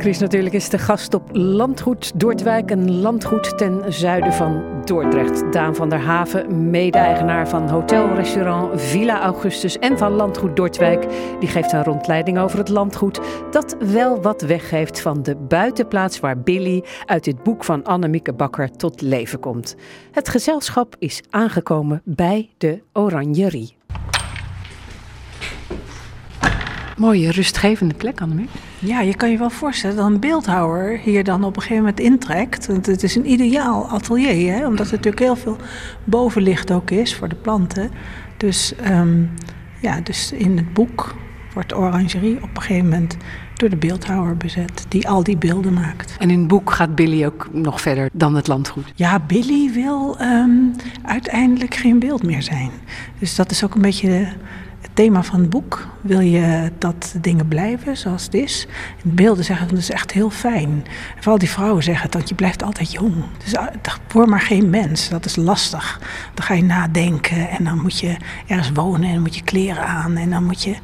Chris 0.00 0.18
natuurlijk 0.18 0.54
is 0.54 0.68
de 0.68 0.78
gast 0.78 1.14
op 1.14 1.28
Landgoed 1.32 2.20
Dordwijk, 2.20 2.70
een 2.70 3.00
landgoed 3.00 3.58
ten 3.58 3.92
zuiden 3.92 4.32
van 4.32 4.82
Dordrecht. 4.84 5.52
Daan 5.52 5.74
van 5.74 5.88
der 5.88 5.98
Haven, 5.98 6.70
mede-eigenaar 6.70 7.48
van 7.48 7.68
hotel-restaurant 7.68 8.82
Villa 8.82 9.20
Augustus 9.20 9.78
en 9.78 9.98
van 9.98 10.12
Landgoed 10.12 10.56
Dordwijk, 10.56 11.06
die 11.40 11.48
geeft 11.48 11.72
een 11.72 11.84
rondleiding 11.84 12.38
over 12.38 12.58
het 12.58 12.68
landgoed 12.68 13.20
dat 13.50 13.76
wel 13.78 14.22
wat 14.22 14.42
weggeeft 14.42 15.00
van 15.00 15.22
de 15.22 15.36
buitenplaats 15.36 16.20
waar 16.20 16.40
Billy 16.40 16.84
uit 17.06 17.26
het 17.26 17.42
boek 17.42 17.64
van 17.64 17.84
Annemieke 17.84 18.32
Bakker 18.32 18.70
tot 18.70 19.00
leven 19.00 19.40
komt. 19.40 19.76
Het 20.12 20.28
gezelschap 20.28 20.96
is 20.98 21.22
aangekomen 21.30 22.02
bij 22.04 22.50
de 22.58 22.82
Oranjerie. 22.92 23.76
Mooie 26.96 27.30
rustgevende 27.30 27.94
plek, 27.94 28.20
Annemie. 28.20 28.48
Ja, 28.82 29.00
je 29.00 29.14
kan 29.16 29.30
je 29.30 29.38
wel 29.38 29.50
voorstellen 29.50 29.96
dat 29.96 30.06
een 30.06 30.20
beeldhouwer 30.20 30.98
hier 30.98 31.24
dan 31.24 31.44
op 31.44 31.56
een 31.56 31.62
gegeven 31.62 31.82
moment 31.82 32.00
intrekt. 32.00 32.66
Want 32.66 32.86
het 32.86 33.02
is 33.02 33.16
een 33.16 33.30
ideaal 33.30 33.88
atelier, 33.88 34.54
hè? 34.54 34.66
omdat 34.66 34.86
er 34.86 34.92
natuurlijk 34.92 35.22
heel 35.22 35.36
veel 35.36 35.56
bovenlicht 36.04 36.70
ook 36.72 36.90
is 36.90 37.14
voor 37.14 37.28
de 37.28 37.34
planten. 37.34 37.90
Dus, 38.36 38.74
ehm, 38.76 39.22
ja, 39.80 40.00
dus 40.00 40.32
in 40.32 40.56
het 40.56 40.72
boek 40.72 41.14
wordt 41.54 41.68
de 41.68 41.76
orangerie 41.76 42.36
op 42.42 42.56
een 42.56 42.62
gegeven 42.62 42.88
moment 42.88 43.16
door 43.54 43.68
de 43.68 43.76
beeldhouwer 43.76 44.36
bezet, 44.36 44.84
die 44.88 45.08
al 45.08 45.22
die 45.22 45.36
beelden 45.36 45.72
maakt. 45.72 46.16
En 46.18 46.30
in 46.30 46.38
het 46.38 46.48
boek 46.48 46.70
gaat 46.72 46.94
Billy 46.94 47.24
ook 47.24 47.48
nog 47.52 47.80
verder 47.80 48.08
dan 48.12 48.34
het 48.34 48.46
landgoed. 48.48 48.92
Ja, 48.94 49.18
Billy 49.26 49.70
wil 49.72 50.18
ehm, 50.18 50.50
uiteindelijk 51.02 51.74
geen 51.74 51.98
beeld 51.98 52.22
meer 52.22 52.42
zijn. 52.42 52.70
Dus 53.18 53.34
dat 53.34 53.50
is 53.50 53.64
ook 53.64 53.74
een 53.74 53.82
beetje 53.82 54.08
de- 54.08 54.28
thema 54.94 55.22
van 55.22 55.40
het 55.40 55.50
boek. 55.50 55.86
Wil 56.00 56.20
je 56.20 56.70
dat 56.78 57.14
dingen 57.20 57.48
blijven 57.48 57.96
zoals 57.96 58.24
het 58.24 58.34
is? 58.34 58.66
En 59.04 59.14
beelden 59.14 59.44
zeggen 59.44 59.68
dat 59.68 59.78
is 59.78 59.90
echt 59.90 60.12
heel 60.12 60.30
fijn. 60.30 60.84
En 61.16 61.16
vooral 61.16 61.38
die 61.38 61.50
vrouwen 61.50 61.82
zeggen 61.82 62.10
dat 62.10 62.28
je 62.28 62.34
blijft 62.34 62.62
altijd 62.62 62.92
jong. 62.92 63.14
Dus 63.44 63.56
ah, 63.56 63.66
word 64.12 64.28
maar 64.28 64.40
geen 64.40 64.70
mens, 64.70 65.08
dat 65.08 65.24
is 65.24 65.36
lastig. 65.36 66.00
Dan 66.34 66.44
ga 66.44 66.54
je 66.54 66.62
nadenken 66.62 67.48
en 67.48 67.64
dan 67.64 67.80
moet 67.80 67.98
je 67.98 68.16
ergens 68.46 68.70
wonen 68.74 69.08
en 69.08 69.12
dan 69.12 69.22
moet 69.22 69.34
je 69.34 69.42
kleren 69.42 69.86
aan. 69.86 70.16
En 70.16 70.30
dan 70.30 70.44
moet 70.44 70.62
je... 70.62 70.74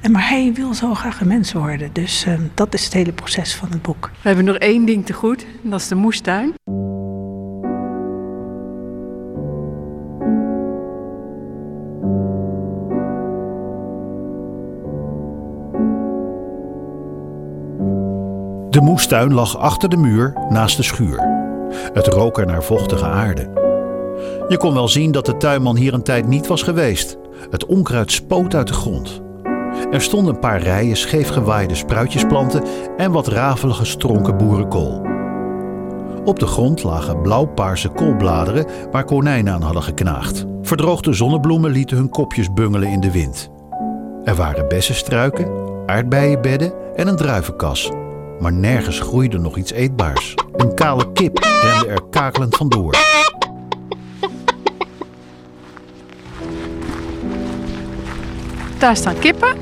en 0.00 0.10
maar 0.10 0.28
hij 0.28 0.52
wil 0.54 0.74
zo 0.74 0.94
graag 0.94 1.20
een 1.20 1.28
mens 1.28 1.52
worden. 1.52 1.90
Dus 1.92 2.24
ehm, 2.24 2.42
dat 2.54 2.74
is 2.74 2.84
het 2.84 2.92
hele 2.92 3.12
proces 3.12 3.54
van 3.54 3.68
het 3.70 3.82
boek. 3.82 4.10
We 4.22 4.28
hebben 4.28 4.44
nog 4.44 4.56
één 4.56 4.84
ding 4.84 5.06
te 5.06 5.12
goed, 5.12 5.46
en 5.64 5.70
dat 5.70 5.80
is 5.80 5.88
de 5.88 5.94
moestuin. 5.94 6.54
De 18.70 18.80
moestuin 18.80 19.34
lag 19.34 19.58
achter 19.58 19.88
de 19.88 19.96
muur 19.96 20.34
naast 20.48 20.76
de 20.76 20.82
schuur. 20.82 21.28
Het 21.92 22.06
rook 22.06 22.38
er 22.38 22.46
naar 22.46 22.62
vochtige 22.62 23.04
aarde. 23.04 23.50
Je 24.48 24.56
kon 24.56 24.74
wel 24.74 24.88
zien 24.88 25.12
dat 25.12 25.26
de 25.26 25.36
tuinman 25.36 25.76
hier 25.76 25.94
een 25.94 26.02
tijd 26.02 26.26
niet 26.26 26.46
was 26.46 26.62
geweest. 26.62 27.16
Het 27.50 27.66
onkruid 27.66 28.12
spoot 28.12 28.54
uit 28.54 28.66
de 28.66 28.72
grond. 28.72 29.20
Er 29.90 30.00
stonden 30.00 30.34
een 30.34 30.40
paar 30.40 30.62
rijen 30.62 30.96
scheef 30.96 31.28
gewaaide 31.28 31.74
spruitjesplanten 31.74 32.62
en 32.96 33.12
wat 33.12 33.28
rafelige 33.28 33.84
stronken 33.84 34.36
boerenkool. 34.36 35.02
Op 36.24 36.38
de 36.38 36.46
grond 36.46 36.82
lagen 36.82 37.22
blauw-paarse 37.22 37.88
koolbladeren 37.88 38.66
waar 38.90 39.04
konijnen 39.04 39.52
aan 39.52 39.62
hadden 39.62 39.82
geknaagd. 39.82 40.44
Verdroogde 40.62 41.12
zonnebloemen 41.12 41.70
lieten 41.70 41.96
hun 41.96 42.10
kopjes 42.10 42.52
bungelen 42.52 42.88
in 42.88 43.00
de 43.00 43.10
wind. 43.10 43.50
Er 44.24 44.34
waren 44.34 44.68
bessenstruiken, 44.68 45.50
aardbeienbedden 45.86 46.72
en 46.94 47.08
een 47.08 47.16
druivenkas. 47.16 47.90
Maar 48.40 48.52
nergens 48.52 49.00
groeide 49.00 49.38
nog 49.38 49.56
iets 49.56 49.72
eetbaars. 49.72 50.34
Een 50.56 50.74
kale 50.74 51.12
kip 51.12 51.38
rende 51.38 51.86
er 51.86 52.02
kakelend 52.10 52.56
vandoor. 52.56 52.96
Daar 58.78 58.96
staan 58.96 59.18
kippen. 59.18 59.56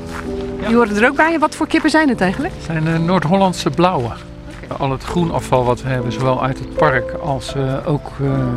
Die 0.67 0.75
horen 0.75 0.95
er 0.95 1.09
ook 1.09 1.15
bij. 1.15 1.39
Wat 1.39 1.55
voor 1.55 1.67
kippen 1.67 1.89
zijn 1.89 2.09
het 2.09 2.21
eigenlijk? 2.21 2.53
Het 2.53 2.63
zijn 2.63 2.83
de 2.83 2.97
Noord-Hollandse 2.97 3.69
blauwe. 3.69 4.11
Al 4.77 4.91
het 4.91 5.03
groenafval 5.03 5.63
wat 5.63 5.81
we 5.81 5.89
hebben, 5.89 6.11
zowel 6.11 6.43
uit 6.43 6.59
het 6.59 6.73
park 6.73 7.11
als 7.11 7.55
eh, 7.55 7.87
ook 7.87 8.11
eh, 8.21 8.53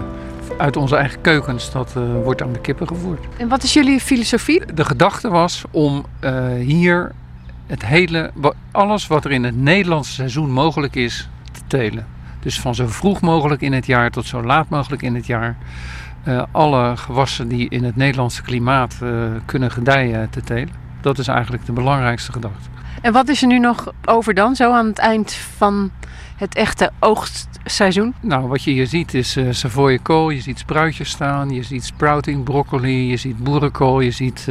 uit 0.57 0.77
onze 0.77 0.97
eigen 0.97 1.21
keukens, 1.21 1.71
dat 1.71 1.93
eh, 1.97 2.03
wordt 2.23 2.43
aan 2.43 2.53
de 2.53 2.61
kippen 2.61 2.87
gevoerd. 2.87 3.25
En 3.37 3.49
wat 3.49 3.63
is 3.63 3.73
jullie 3.73 4.01
filosofie? 4.01 4.75
De 4.75 4.85
gedachte 4.85 5.29
was 5.29 5.65
om 5.71 6.05
eh, 6.21 6.47
hier 6.59 7.13
het 7.73 7.87
hele, 7.87 8.31
alles 8.71 9.07
wat 9.07 9.25
er 9.25 9.31
in 9.31 9.45
het 9.45 9.57
Nederlandse 9.57 10.13
seizoen 10.13 10.51
mogelijk 10.51 10.95
is, 10.95 11.29
te 11.53 11.61
telen. 11.67 12.07
Dus 12.41 12.61
van 12.61 12.75
zo 12.75 12.87
vroeg 12.87 13.21
mogelijk 13.21 13.61
in 13.61 13.73
het 13.73 13.87
jaar 13.87 14.11
tot 14.11 14.27
zo 14.27 14.43
laat 14.43 14.69
mogelijk 14.69 15.03
in 15.03 15.15
het 15.15 15.27
jaar. 15.27 15.57
eh, 16.25 16.43
alle 16.51 16.97
gewassen 16.97 17.49
die 17.49 17.69
in 17.69 17.85
het 17.85 17.97
Nederlandse 17.97 18.43
klimaat 18.43 18.99
eh, 19.03 19.11
kunnen 19.45 19.71
gedijen 19.71 20.31
te 20.31 20.41
telen. 20.41 20.75
Dat 21.01 21.19
is 21.19 21.29
eigenlijk 21.29 21.67
de 21.67 21.73
belangrijkste 21.73 22.33
gedachte. 22.33 22.69
En 23.03 23.13
wat 23.13 23.29
is 23.29 23.43
er 23.43 23.49
nu 23.49 23.59
nog 23.59 23.93
over 24.05 24.35
dan, 24.35 24.57
zo 24.57 24.73
aan 24.73 24.87
het 24.87 24.99
eind 24.99 25.33
van 25.33 25.91
het 26.37 26.55
echte 26.55 26.91
oogstseizoen? 26.99 28.15
Nou, 28.21 28.49
wat 28.49 28.63
je 28.63 28.71
hier 28.71 28.87
ziet 28.87 29.15
is 29.15 29.39
Savoye 29.51 29.99
kool, 29.99 30.31
je 30.31 30.41
ziet 30.41 30.59
spruitjes 30.59 31.11
staan, 31.11 31.51
je 31.51 31.63
ziet 31.63 31.85
sprouting, 31.85 32.45
broccoli, 32.45 33.09
je 33.09 33.17
ziet 33.17 33.39
boerenkool, 33.39 34.01
je 34.01 34.11
ziet 34.11 34.49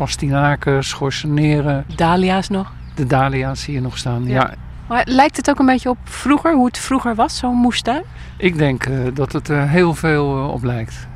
pastinaken, 0.00 0.84
schorseneren. 0.84 1.84
Dahlia's 1.96 2.48
nog? 2.48 2.72
De 2.94 3.06
dahlia's 3.06 3.62
zie 3.62 3.74
je 3.74 3.80
nog 3.80 3.98
staan, 3.98 4.26
ja. 4.26 4.54
Maar 4.88 5.02
lijkt 5.08 5.36
het 5.36 5.50
ook 5.50 5.58
een 5.58 5.66
beetje 5.66 5.88
op 5.88 5.98
vroeger, 6.04 6.54
hoe 6.54 6.66
het 6.66 6.78
vroeger 6.78 7.14
was, 7.14 7.36
zo'n 7.36 7.56
moestuin? 7.56 8.02
Ik 8.36 8.58
denk 8.58 8.86
eh, 8.86 8.98
dat 9.14 9.32
het 9.32 9.48
er 9.48 9.68
heel 9.68 9.94
veel 9.94 10.36
eh, 10.36 10.52
op 10.52 10.62
lijkt. 10.62 11.08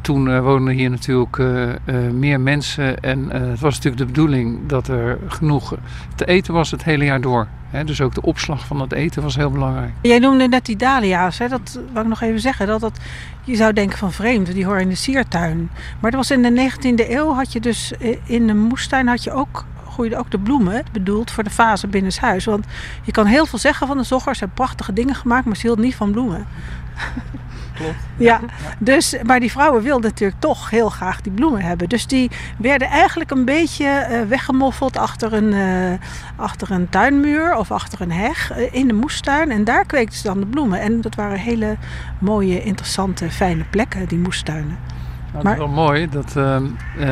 Toen 0.00 0.30
eh, 0.30 0.40
woonden 0.40 0.74
hier 0.74 0.90
natuurlijk 0.90 1.38
eh, 1.38 1.72
eh, 1.72 2.12
meer 2.12 2.40
mensen 2.40 3.00
en 3.00 3.30
het 3.30 3.60
was 3.60 3.74
natuurlijk 3.74 3.96
de 3.96 4.06
bedoeling 4.06 4.58
dat 4.66 4.88
er 4.88 5.18
genoeg 5.28 5.74
te 6.14 6.24
eten 6.24 6.54
was 6.54 6.70
het 6.70 6.84
hele 6.84 7.04
jaar 7.04 7.20
door. 7.20 7.46
Dus 7.84 8.00
ook 8.00 8.14
de 8.14 8.22
opslag 8.22 8.66
van 8.66 8.80
het 8.80 8.92
eten 8.92 9.22
was 9.22 9.36
heel 9.36 9.50
belangrijk. 9.50 9.92
Jij 10.02 10.18
noemde 10.18 10.48
net 10.48 10.66
die 10.66 10.76
dahlia's, 10.76 11.38
hè? 11.38 11.48
dat 11.48 11.80
wou 11.92 12.04
ik 12.04 12.10
nog 12.10 12.20
even 12.20 12.40
zeggen. 12.40 12.66
Dat 12.66 12.80
dat, 12.80 12.98
je 13.44 13.56
zou 13.56 13.72
denken 13.72 13.98
van 13.98 14.12
vreemd, 14.12 14.52
die 14.52 14.64
horen 14.64 14.80
in 14.80 14.88
de 14.88 14.94
siertuin. 14.94 15.70
Maar 16.00 16.10
dat 16.10 16.20
was 16.20 16.30
in 16.30 16.42
de 16.42 16.70
19e 16.70 17.10
eeuw, 17.10 17.34
had 17.34 17.52
je 17.52 17.60
dus 17.60 17.92
in 18.24 18.46
de 18.46 18.54
moestuin 18.54 19.06
had 19.06 19.24
je 19.24 19.32
ook, 19.32 19.64
groeiden 19.88 20.18
ook 20.18 20.30
de 20.30 20.38
bloemen, 20.38 20.84
bedoeld 20.92 21.30
voor 21.30 21.44
de 21.44 21.50
fase 21.50 21.86
binnenshuis. 21.86 22.44
Want 22.44 22.66
je 23.02 23.12
kan 23.12 23.26
heel 23.26 23.46
veel 23.46 23.58
zeggen 23.58 23.86
van 23.86 23.96
de 23.96 24.04
zoggers, 24.04 24.38
ze 24.38 24.44
hebben 24.44 24.64
prachtige 24.64 24.92
dingen 24.92 25.14
gemaakt, 25.14 25.44
maar 25.44 25.56
ze 25.56 25.66
hield 25.66 25.78
niet 25.78 25.94
van 25.94 26.10
bloemen. 26.10 26.46
Klopt. 27.76 27.94
Ja, 28.16 28.40
dus, 28.78 29.16
maar 29.22 29.40
die 29.40 29.50
vrouwen 29.50 29.82
wilden 29.82 30.10
natuurlijk 30.10 30.40
toch 30.40 30.70
heel 30.70 30.88
graag 30.88 31.20
die 31.20 31.32
bloemen 31.32 31.60
hebben. 31.62 31.88
Dus 31.88 32.06
die 32.06 32.30
werden 32.58 32.88
eigenlijk 32.88 33.30
een 33.30 33.44
beetje 33.44 33.86
eh, 33.86 34.20
weggemoffeld 34.28 34.96
achter 34.96 35.32
een, 35.32 35.52
eh, 35.52 35.98
achter 36.36 36.70
een 36.70 36.88
tuinmuur 36.88 37.56
of 37.56 37.70
achter 37.70 38.00
een 38.00 38.12
heg 38.12 38.50
eh, 38.52 38.74
in 38.74 38.86
de 38.86 38.94
moestuin. 38.94 39.50
En 39.50 39.64
daar 39.64 39.84
kweekten 39.86 40.18
ze 40.18 40.22
dan 40.26 40.40
de 40.40 40.46
bloemen. 40.46 40.80
En 40.80 41.00
dat 41.00 41.14
waren 41.14 41.38
hele 41.38 41.76
mooie, 42.18 42.62
interessante, 42.62 43.30
fijne 43.30 43.64
plekken, 43.70 44.08
die 44.08 44.18
moestuinen. 44.18 44.78
Nou, 45.32 45.48
het 45.48 45.58
is 45.58 45.64
wel 45.64 45.74
mooi 45.74 46.08
dat 46.08 46.36
ehm, 46.36 46.64
eh, 46.98 47.08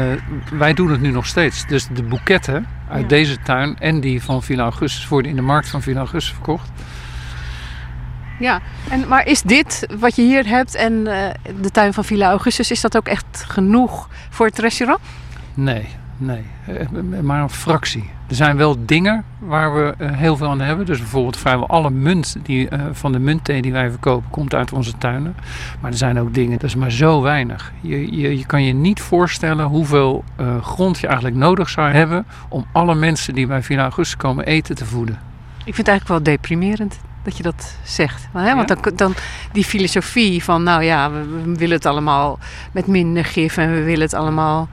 wij 0.58 0.74
doen 0.74 0.90
het 0.90 1.00
nu 1.00 1.10
nog 1.10 1.26
steeds. 1.26 1.66
Dus 1.66 1.86
de 1.94 2.02
boeketten 2.02 2.66
uit 2.88 3.02
Ja. 3.02 3.08
deze 3.08 3.38
tuin 3.42 3.76
en 3.78 4.00
die 4.00 4.22
van 4.22 4.42
Villa 4.42 4.62
Augustus 4.62 5.08
worden 5.08 5.30
in 5.30 5.36
de 5.36 5.42
markt 5.42 5.68
van 5.68 5.82
Villa 5.82 5.98
Augustus 5.98 6.32
verkocht. 6.34 6.70
Ja, 8.44 8.60
en, 8.90 9.08
maar 9.08 9.26
is 9.26 9.42
dit 9.42 9.86
wat 9.98 10.16
je 10.16 10.22
hier 10.22 10.46
hebt 10.46 10.74
en 10.74 11.06
eh, 11.06 11.34
de 11.60 11.70
tuin 11.70 11.92
van 11.92 12.04
Villa 12.04 12.28
Augustus, 12.28 12.70
is 12.70 12.80
dat 12.80 12.96
ook 12.96 13.08
echt 13.08 13.44
genoeg 13.48 14.08
voor 14.30 14.46
het 14.46 14.58
restaurant? 14.58 15.00
Nee, 15.54 15.86
nee, 16.16 16.44
eh, 16.66 17.20
maar 17.22 17.42
een 17.42 17.50
fractie. 17.50 18.10
Er 18.28 18.34
zijn 18.34 18.56
wel 18.56 18.76
dingen 18.86 19.24
waar 19.38 19.74
we 19.74 19.94
eh, 19.98 20.10
heel 20.12 20.36
veel 20.36 20.48
aan 20.48 20.60
hebben. 20.60 20.86
Dus 20.86 20.98
bijvoorbeeld 20.98 21.36
vrijwel 21.36 21.68
alle 21.68 21.90
munt 21.90 22.36
die, 22.42 22.68
van 22.92 23.12
de 23.12 23.18
muntthee 23.18 23.62
die 23.62 23.72
wij 23.72 23.90
verkopen 23.90 24.30
komt 24.30 24.54
uit 24.54 24.72
onze 24.72 24.98
tuinen. 24.98 25.36
Maar 25.80 25.90
er 25.90 25.96
zijn 25.96 26.20
ook 26.20 26.34
dingen, 26.34 26.58
dat 26.58 26.68
is 26.68 26.76
maar 26.76 26.92
zo 26.92 27.22
weinig. 27.22 27.72
Je, 27.80 28.16
je, 28.16 28.38
je 28.38 28.46
kan 28.46 28.62
je 28.62 28.72
niet 28.72 29.00
voorstellen 29.00 29.66
hoeveel 29.66 30.24
grond 30.60 30.98
je 30.98 31.06
eigenlijk 31.06 31.36
nodig 31.36 31.68
zou 31.68 31.92
hebben 31.92 32.26
om 32.48 32.66
alle 32.72 32.94
mensen 32.94 33.34
die 33.34 33.46
bij 33.46 33.62
Villa 33.62 33.82
Augustus 33.82 34.16
komen 34.16 34.44
eten 34.44 34.74
te 34.74 34.84
voeden. 34.84 35.18
Ik 35.58 35.74
vind 35.74 35.76
het 35.76 35.88
eigenlijk 35.88 36.24
wel 36.24 36.34
deprimerend 36.34 36.98
dat 37.24 37.36
je 37.36 37.42
dat 37.42 37.76
zegt. 37.82 38.28
Hè, 38.32 38.54
Want 38.54 38.68
dan, 38.68 38.78
dan 38.96 39.14
die 39.52 39.64
filosofie 39.64 40.44
van, 40.44 40.62
nou 40.62 40.82
ja, 40.82 41.10
we, 41.10 41.26
we 41.26 41.54
willen 41.54 41.76
het 41.76 41.86
allemaal 41.86 42.38
met 42.72 42.86
minder 42.86 43.24
gif 43.24 43.56
en 43.56 43.72
we 43.72 43.82
willen 43.82 44.02
het 44.02 44.14
allemaal 44.14 44.68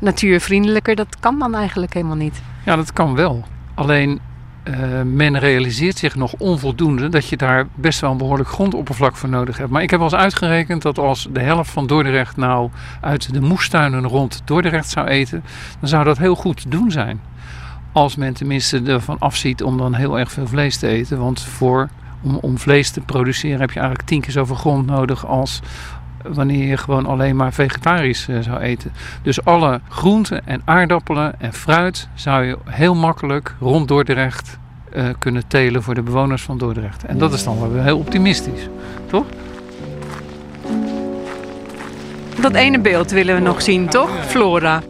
natuurvriendelijker. 0.00 0.94
Dat 0.96 1.16
kan 1.20 1.38
dan 1.38 1.54
eigenlijk 1.54 1.94
helemaal 1.94 2.16
niet. 2.16 2.42
Ja, 2.64 2.76
dat 2.76 2.92
kan 2.92 3.14
wel. 3.14 3.44
Alleen 3.74 4.20
eh, 4.62 5.02
men 5.04 5.38
realiseert 5.38 5.98
zich 5.98 6.14
nog 6.14 6.34
onvoldoende 6.38 7.08
dat 7.08 7.28
je 7.28 7.36
daar 7.36 7.66
best 7.74 8.00
wel 8.00 8.10
een 8.10 8.16
behoorlijk 8.16 8.48
grondoppervlak 8.48 9.16
voor 9.16 9.28
nodig 9.28 9.58
hebt. 9.58 9.70
Maar 9.70 9.82
ik 9.82 9.90
heb 9.90 10.00
al 10.00 10.04
eens 10.04 10.14
uitgerekend 10.14 10.82
dat 10.82 10.98
als 10.98 11.28
de 11.32 11.40
helft 11.40 11.70
van 11.70 11.86
Dordrecht 11.86 12.36
nou 12.36 12.70
uit 13.00 13.32
de 13.32 13.40
moestuinen 13.40 14.06
rond 14.06 14.42
Dordrecht 14.44 14.90
zou 14.90 15.06
eten, 15.06 15.44
dan 15.80 15.88
zou 15.88 16.04
dat 16.04 16.18
heel 16.18 16.34
goed 16.34 16.62
te 16.62 16.68
doen 16.68 16.90
zijn. 16.90 17.20
Als 17.92 18.16
men 18.16 18.34
tenminste 18.34 18.82
ervan 18.82 19.18
afziet 19.18 19.62
om 19.62 19.78
dan 19.78 19.94
heel 19.94 20.18
erg 20.18 20.32
veel 20.32 20.46
vlees 20.46 20.76
te 20.76 20.88
eten. 20.88 21.18
Want 21.18 21.40
voor, 21.40 21.88
om, 22.22 22.36
om 22.36 22.58
vlees 22.58 22.90
te 22.90 23.00
produceren 23.00 23.60
heb 23.60 23.70
je 23.70 23.78
eigenlijk 23.78 24.08
tien 24.08 24.20
keer 24.20 24.32
zoveel 24.32 24.56
grond 24.56 24.86
nodig 24.86 25.26
als 25.26 25.60
wanneer 26.22 26.66
je 26.66 26.76
gewoon 26.76 27.06
alleen 27.06 27.36
maar 27.36 27.52
vegetarisch 27.52 28.28
eh, 28.28 28.36
zou 28.40 28.58
eten. 28.58 28.92
Dus 29.22 29.44
alle 29.44 29.80
groenten 29.88 30.46
en 30.46 30.62
aardappelen 30.64 31.40
en 31.40 31.52
fruit 31.52 32.08
zou 32.14 32.44
je 32.44 32.58
heel 32.64 32.94
makkelijk 32.94 33.54
rond 33.60 33.88
Dordrecht 33.88 34.58
eh, 34.92 35.08
kunnen 35.18 35.46
telen 35.46 35.82
voor 35.82 35.94
de 35.94 36.02
bewoners 36.02 36.42
van 36.42 36.58
Dordrecht. 36.58 37.04
En 37.04 37.18
dat 37.18 37.32
is 37.32 37.44
dan 37.44 37.72
wel 37.72 37.82
heel 37.82 37.98
optimistisch, 37.98 38.68
toch? 39.06 39.24
Dat 42.40 42.54
ene 42.54 42.80
beeld 42.80 43.10
willen 43.10 43.34
we 43.34 43.40
nog 43.40 43.62
zien, 43.62 43.88
toch? 43.88 44.10
Flora. 44.26 44.82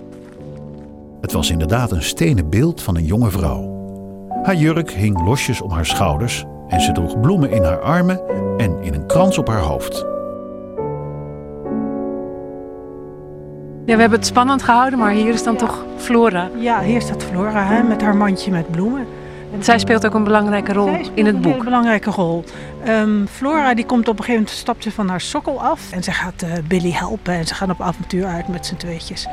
Het 1.23 1.33
was 1.33 1.51
inderdaad 1.51 1.91
een 1.93 2.03
stenen 2.03 2.51
beeld 2.51 2.83
van 2.83 2.97
een 2.97 3.05
jonge 3.05 3.31
vrouw. 3.31 3.71
Haar 4.43 4.55
jurk 4.55 4.91
hing 4.91 5.25
losjes 5.25 5.61
om 5.61 5.71
haar 5.71 5.87
schouders 5.87 6.45
en 6.69 6.81
ze 6.81 6.93
droeg 6.93 7.21
bloemen 7.21 7.51
in 7.51 7.63
haar 7.65 7.81
armen 7.81 8.21
en 8.59 8.83
in 8.83 8.95
een 8.95 9.07
krans 9.07 9.39
op 9.39 9.49
haar 9.49 9.61
hoofd. 9.61 10.05
Ja, 13.87 13.95
we 13.95 14.01
hebben 14.01 14.19
het 14.19 14.27
spannend 14.27 14.63
gehouden, 14.63 14.99
maar 14.99 15.13
hier 15.13 15.33
is 15.33 15.43
dan 15.43 15.57
toch 15.57 15.85
Flora. 15.97 16.49
Ja, 16.59 16.81
hier 16.81 17.01
staat 17.01 17.23
Flora 17.23 17.65
hè, 17.67 17.83
met 17.83 18.03
haar 18.03 18.17
mandje 18.17 18.51
met 18.51 18.71
bloemen. 18.71 19.07
Zij 19.59 19.79
speelt 19.79 20.07
ook 20.07 20.15
een 20.15 20.25
belangrijke 20.25 20.73
rol 20.73 20.89
in 21.15 21.27
het 21.27 21.35
Een 21.35 21.41
boek. 21.41 21.53
hele 21.53 21.65
belangrijke 21.65 22.11
rol. 22.11 22.45
Ehm, 22.85 23.27
Flora 23.27 23.75
die 23.75 23.87
komt 23.87 24.09
op 24.09 24.19
een 24.19 24.25
gegeven 24.25 24.41
moment 24.43 24.57
stapt 24.59 24.83
ze 24.83 24.91
van 24.93 25.09
haar 25.09 25.21
sokkel 25.21 25.61
af 25.63 25.93
en 25.93 26.03
ze 26.03 26.13
gaat 26.13 26.43
eh, 26.43 26.51
Billy 26.69 26.93
helpen 26.93 27.35
en 27.35 27.47
ze 27.47 27.55
gaan 27.55 27.71
op 27.71 27.81
avontuur 27.81 28.27
uit 28.27 28.49
met 28.49 28.67
z'n 28.67 28.77
tweetjes. 28.77 29.27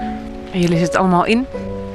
En 0.53 0.59
jullie 0.59 0.77
zitten 0.77 0.99
allemaal 0.99 1.25
in? 1.25 1.45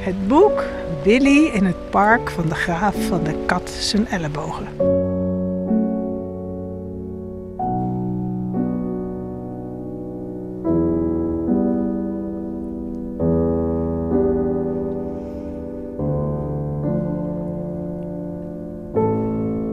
Het 0.05 0.29
boek 0.29 0.65
Billy 1.03 1.47
in 1.53 1.65
het 1.65 1.91
park 1.91 2.31
van 2.31 2.49
de 2.49 2.55
graaf 2.55 2.95
van 3.07 3.25
de 3.25 3.45
kat 3.47 3.71
zijn 3.71 4.07
ellebogen. 4.07 4.67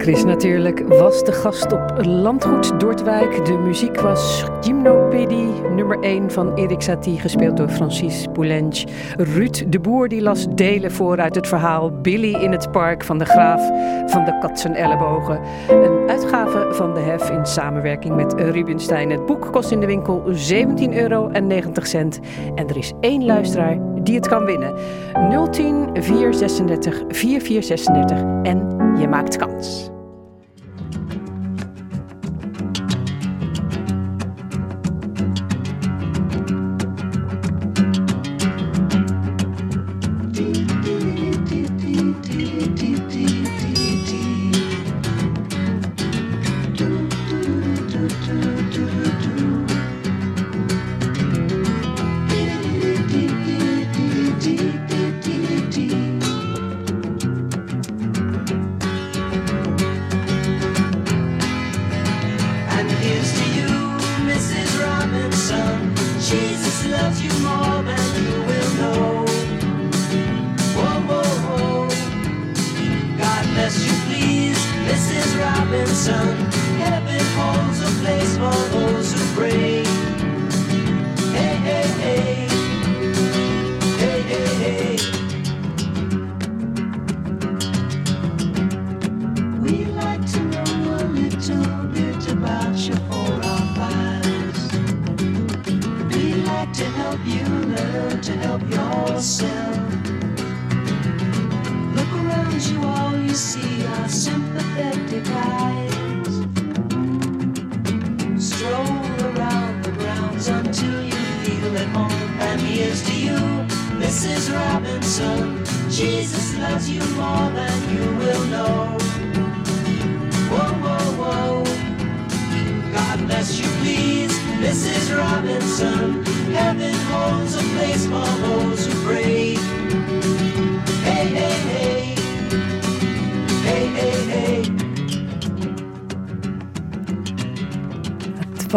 Chris 0.01 0.23
natuurlijk 0.23 0.83
was 0.87 1.23
de 1.23 1.31
gast 1.31 1.71
op 1.71 1.93
Landgoed 2.05 2.79
Dordwijk. 2.79 3.45
De 3.45 3.57
muziek 3.57 3.99
was 3.99 4.45
Gymnopedie 4.61 5.51
nummer 5.75 5.99
1 5.99 6.31
van 6.31 6.53
Erik 6.53 6.81
Satie, 6.81 7.19
gespeeld 7.19 7.57
door 7.57 7.69
Francis 7.69 8.27
Poulenc. 8.33 8.83
Ruud 9.17 9.71
de 9.71 9.79
Boer 9.79 10.07
die 10.07 10.21
las 10.21 10.47
delen 10.55 10.91
voor 10.91 11.19
uit 11.19 11.35
het 11.35 11.47
verhaal 11.47 11.91
Billy 11.91 12.33
in 12.33 12.51
het 12.51 12.71
park 12.71 13.03
van 13.03 13.17
de 13.17 13.25
graaf 13.25 13.61
van 14.11 14.25
de 14.25 14.37
Katsen 14.39 14.75
Ellebogen. 14.75 15.39
Een 15.69 16.09
uitgave 16.09 16.67
van 16.73 16.93
de 16.93 16.99
Hef 16.99 17.29
in 17.29 17.45
samenwerking 17.45 18.15
met 18.15 18.33
Rubenstein. 18.33 19.09
Het 19.09 19.25
boek 19.25 19.51
kost 19.51 19.71
in 19.71 19.79
de 19.79 19.85
winkel 19.85 20.23
17,90 20.27 20.33
euro 20.89 21.29
en 21.29 21.51
er 22.69 22.77
is 22.77 22.93
één 22.99 23.25
luisteraar 23.25 23.77
die 24.03 24.15
het 24.15 24.27
kan 24.27 24.45
winnen. 24.45 24.73
010 25.51 25.89
436 25.93 27.03
4436 27.07 28.17
en 28.43 28.81
je 28.99 29.07
maakt 29.07 29.35
kans. 29.35 29.90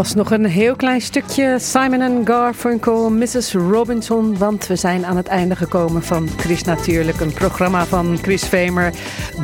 Was 0.05 0.14
nog 0.14 0.30
een 0.30 0.44
heel 0.44 0.76
klein 0.76 1.00
stukje 1.00 1.57
Simon 1.59 2.26
Garfunkel, 2.26 3.11
Mrs. 3.11 3.55
Robinson. 3.55 4.38
Want 4.38 4.66
we 4.66 4.76
zijn 4.76 5.07
aan 5.07 5.16
het 5.16 5.26
einde 5.26 5.57
gekomen 5.57 6.02
van 6.02 6.28
Chris 6.36 6.62
Natuurlijk. 6.62 7.20
Een 7.20 7.32
programma 7.32 7.86
van 7.86 8.18
Chris 8.22 8.44
Vemer, 8.44 8.92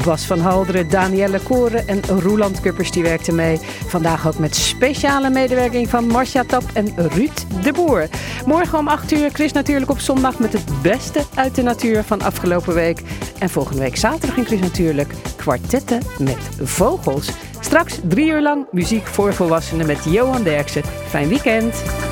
Bas 0.05 0.25
van 0.25 0.39
Halderen, 0.39 0.91
Danielle 0.91 1.41
Koren 1.41 1.89
en 1.89 2.03
Roeland 2.03 2.61
Kuppers. 2.61 2.91
Die 2.91 3.03
werkten 3.03 3.35
mee. 3.35 3.59
Vandaag 3.87 4.27
ook 4.27 4.39
met 4.39 4.57
speciale 4.57 5.31
medewerking 5.31 5.89
van 5.89 6.07
Marcia 6.07 6.45
Tap 6.45 6.65
en 6.73 6.93
Ruud 6.97 7.45
de 7.63 7.73
Boer. 7.73 8.09
Morgen 8.47 8.79
om 8.79 8.89
8 8.89 9.13
uur 9.13 9.31
Chris 9.31 9.53
Natuurlijk 9.53 9.91
op 9.91 9.99
zondag 9.99 10.39
met 10.39 10.53
het 10.53 10.83
beste 10.83 11.23
uit 11.35 11.55
de 11.55 11.63
natuur 11.63 12.05
van 12.05 12.23
afgelopen 12.23 12.75
week. 12.75 13.03
En 13.39 13.51
volgende 13.51 13.81
week 13.81 13.97
zaterdag 13.97 14.37
in 14.37 14.45
Chris 14.45 14.61
Natuurlijk 14.61 15.13
kwartetten 15.37 16.03
met 16.19 16.39
vogels. 16.63 17.31
Straks 17.61 18.01
drie 18.03 18.31
uur 18.31 18.43
lang 18.43 18.67
muziek 18.71 19.07
voor 19.07 19.35
volwassenen 19.35 19.87
met 19.87 20.05
Johan 20.05 20.43
Derksen. 20.43 20.83
Fijn 20.85 21.29
weekend! 21.29 22.10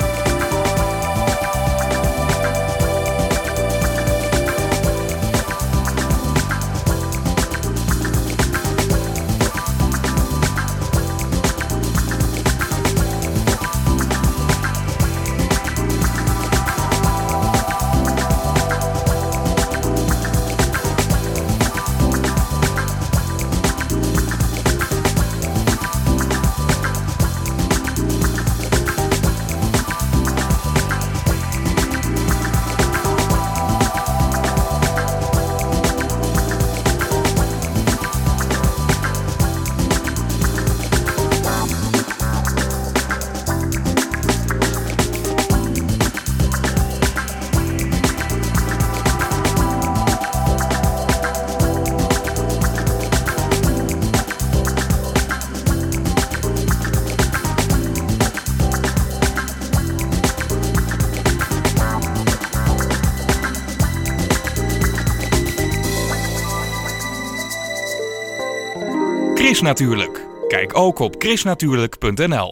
Chris 69.59 69.71
Natuurlijk. 69.71 70.27
Kijk 70.47 70.77
ook 70.77 70.99
op 70.99 71.15
chrisnatuurlijk.nl 71.17 72.47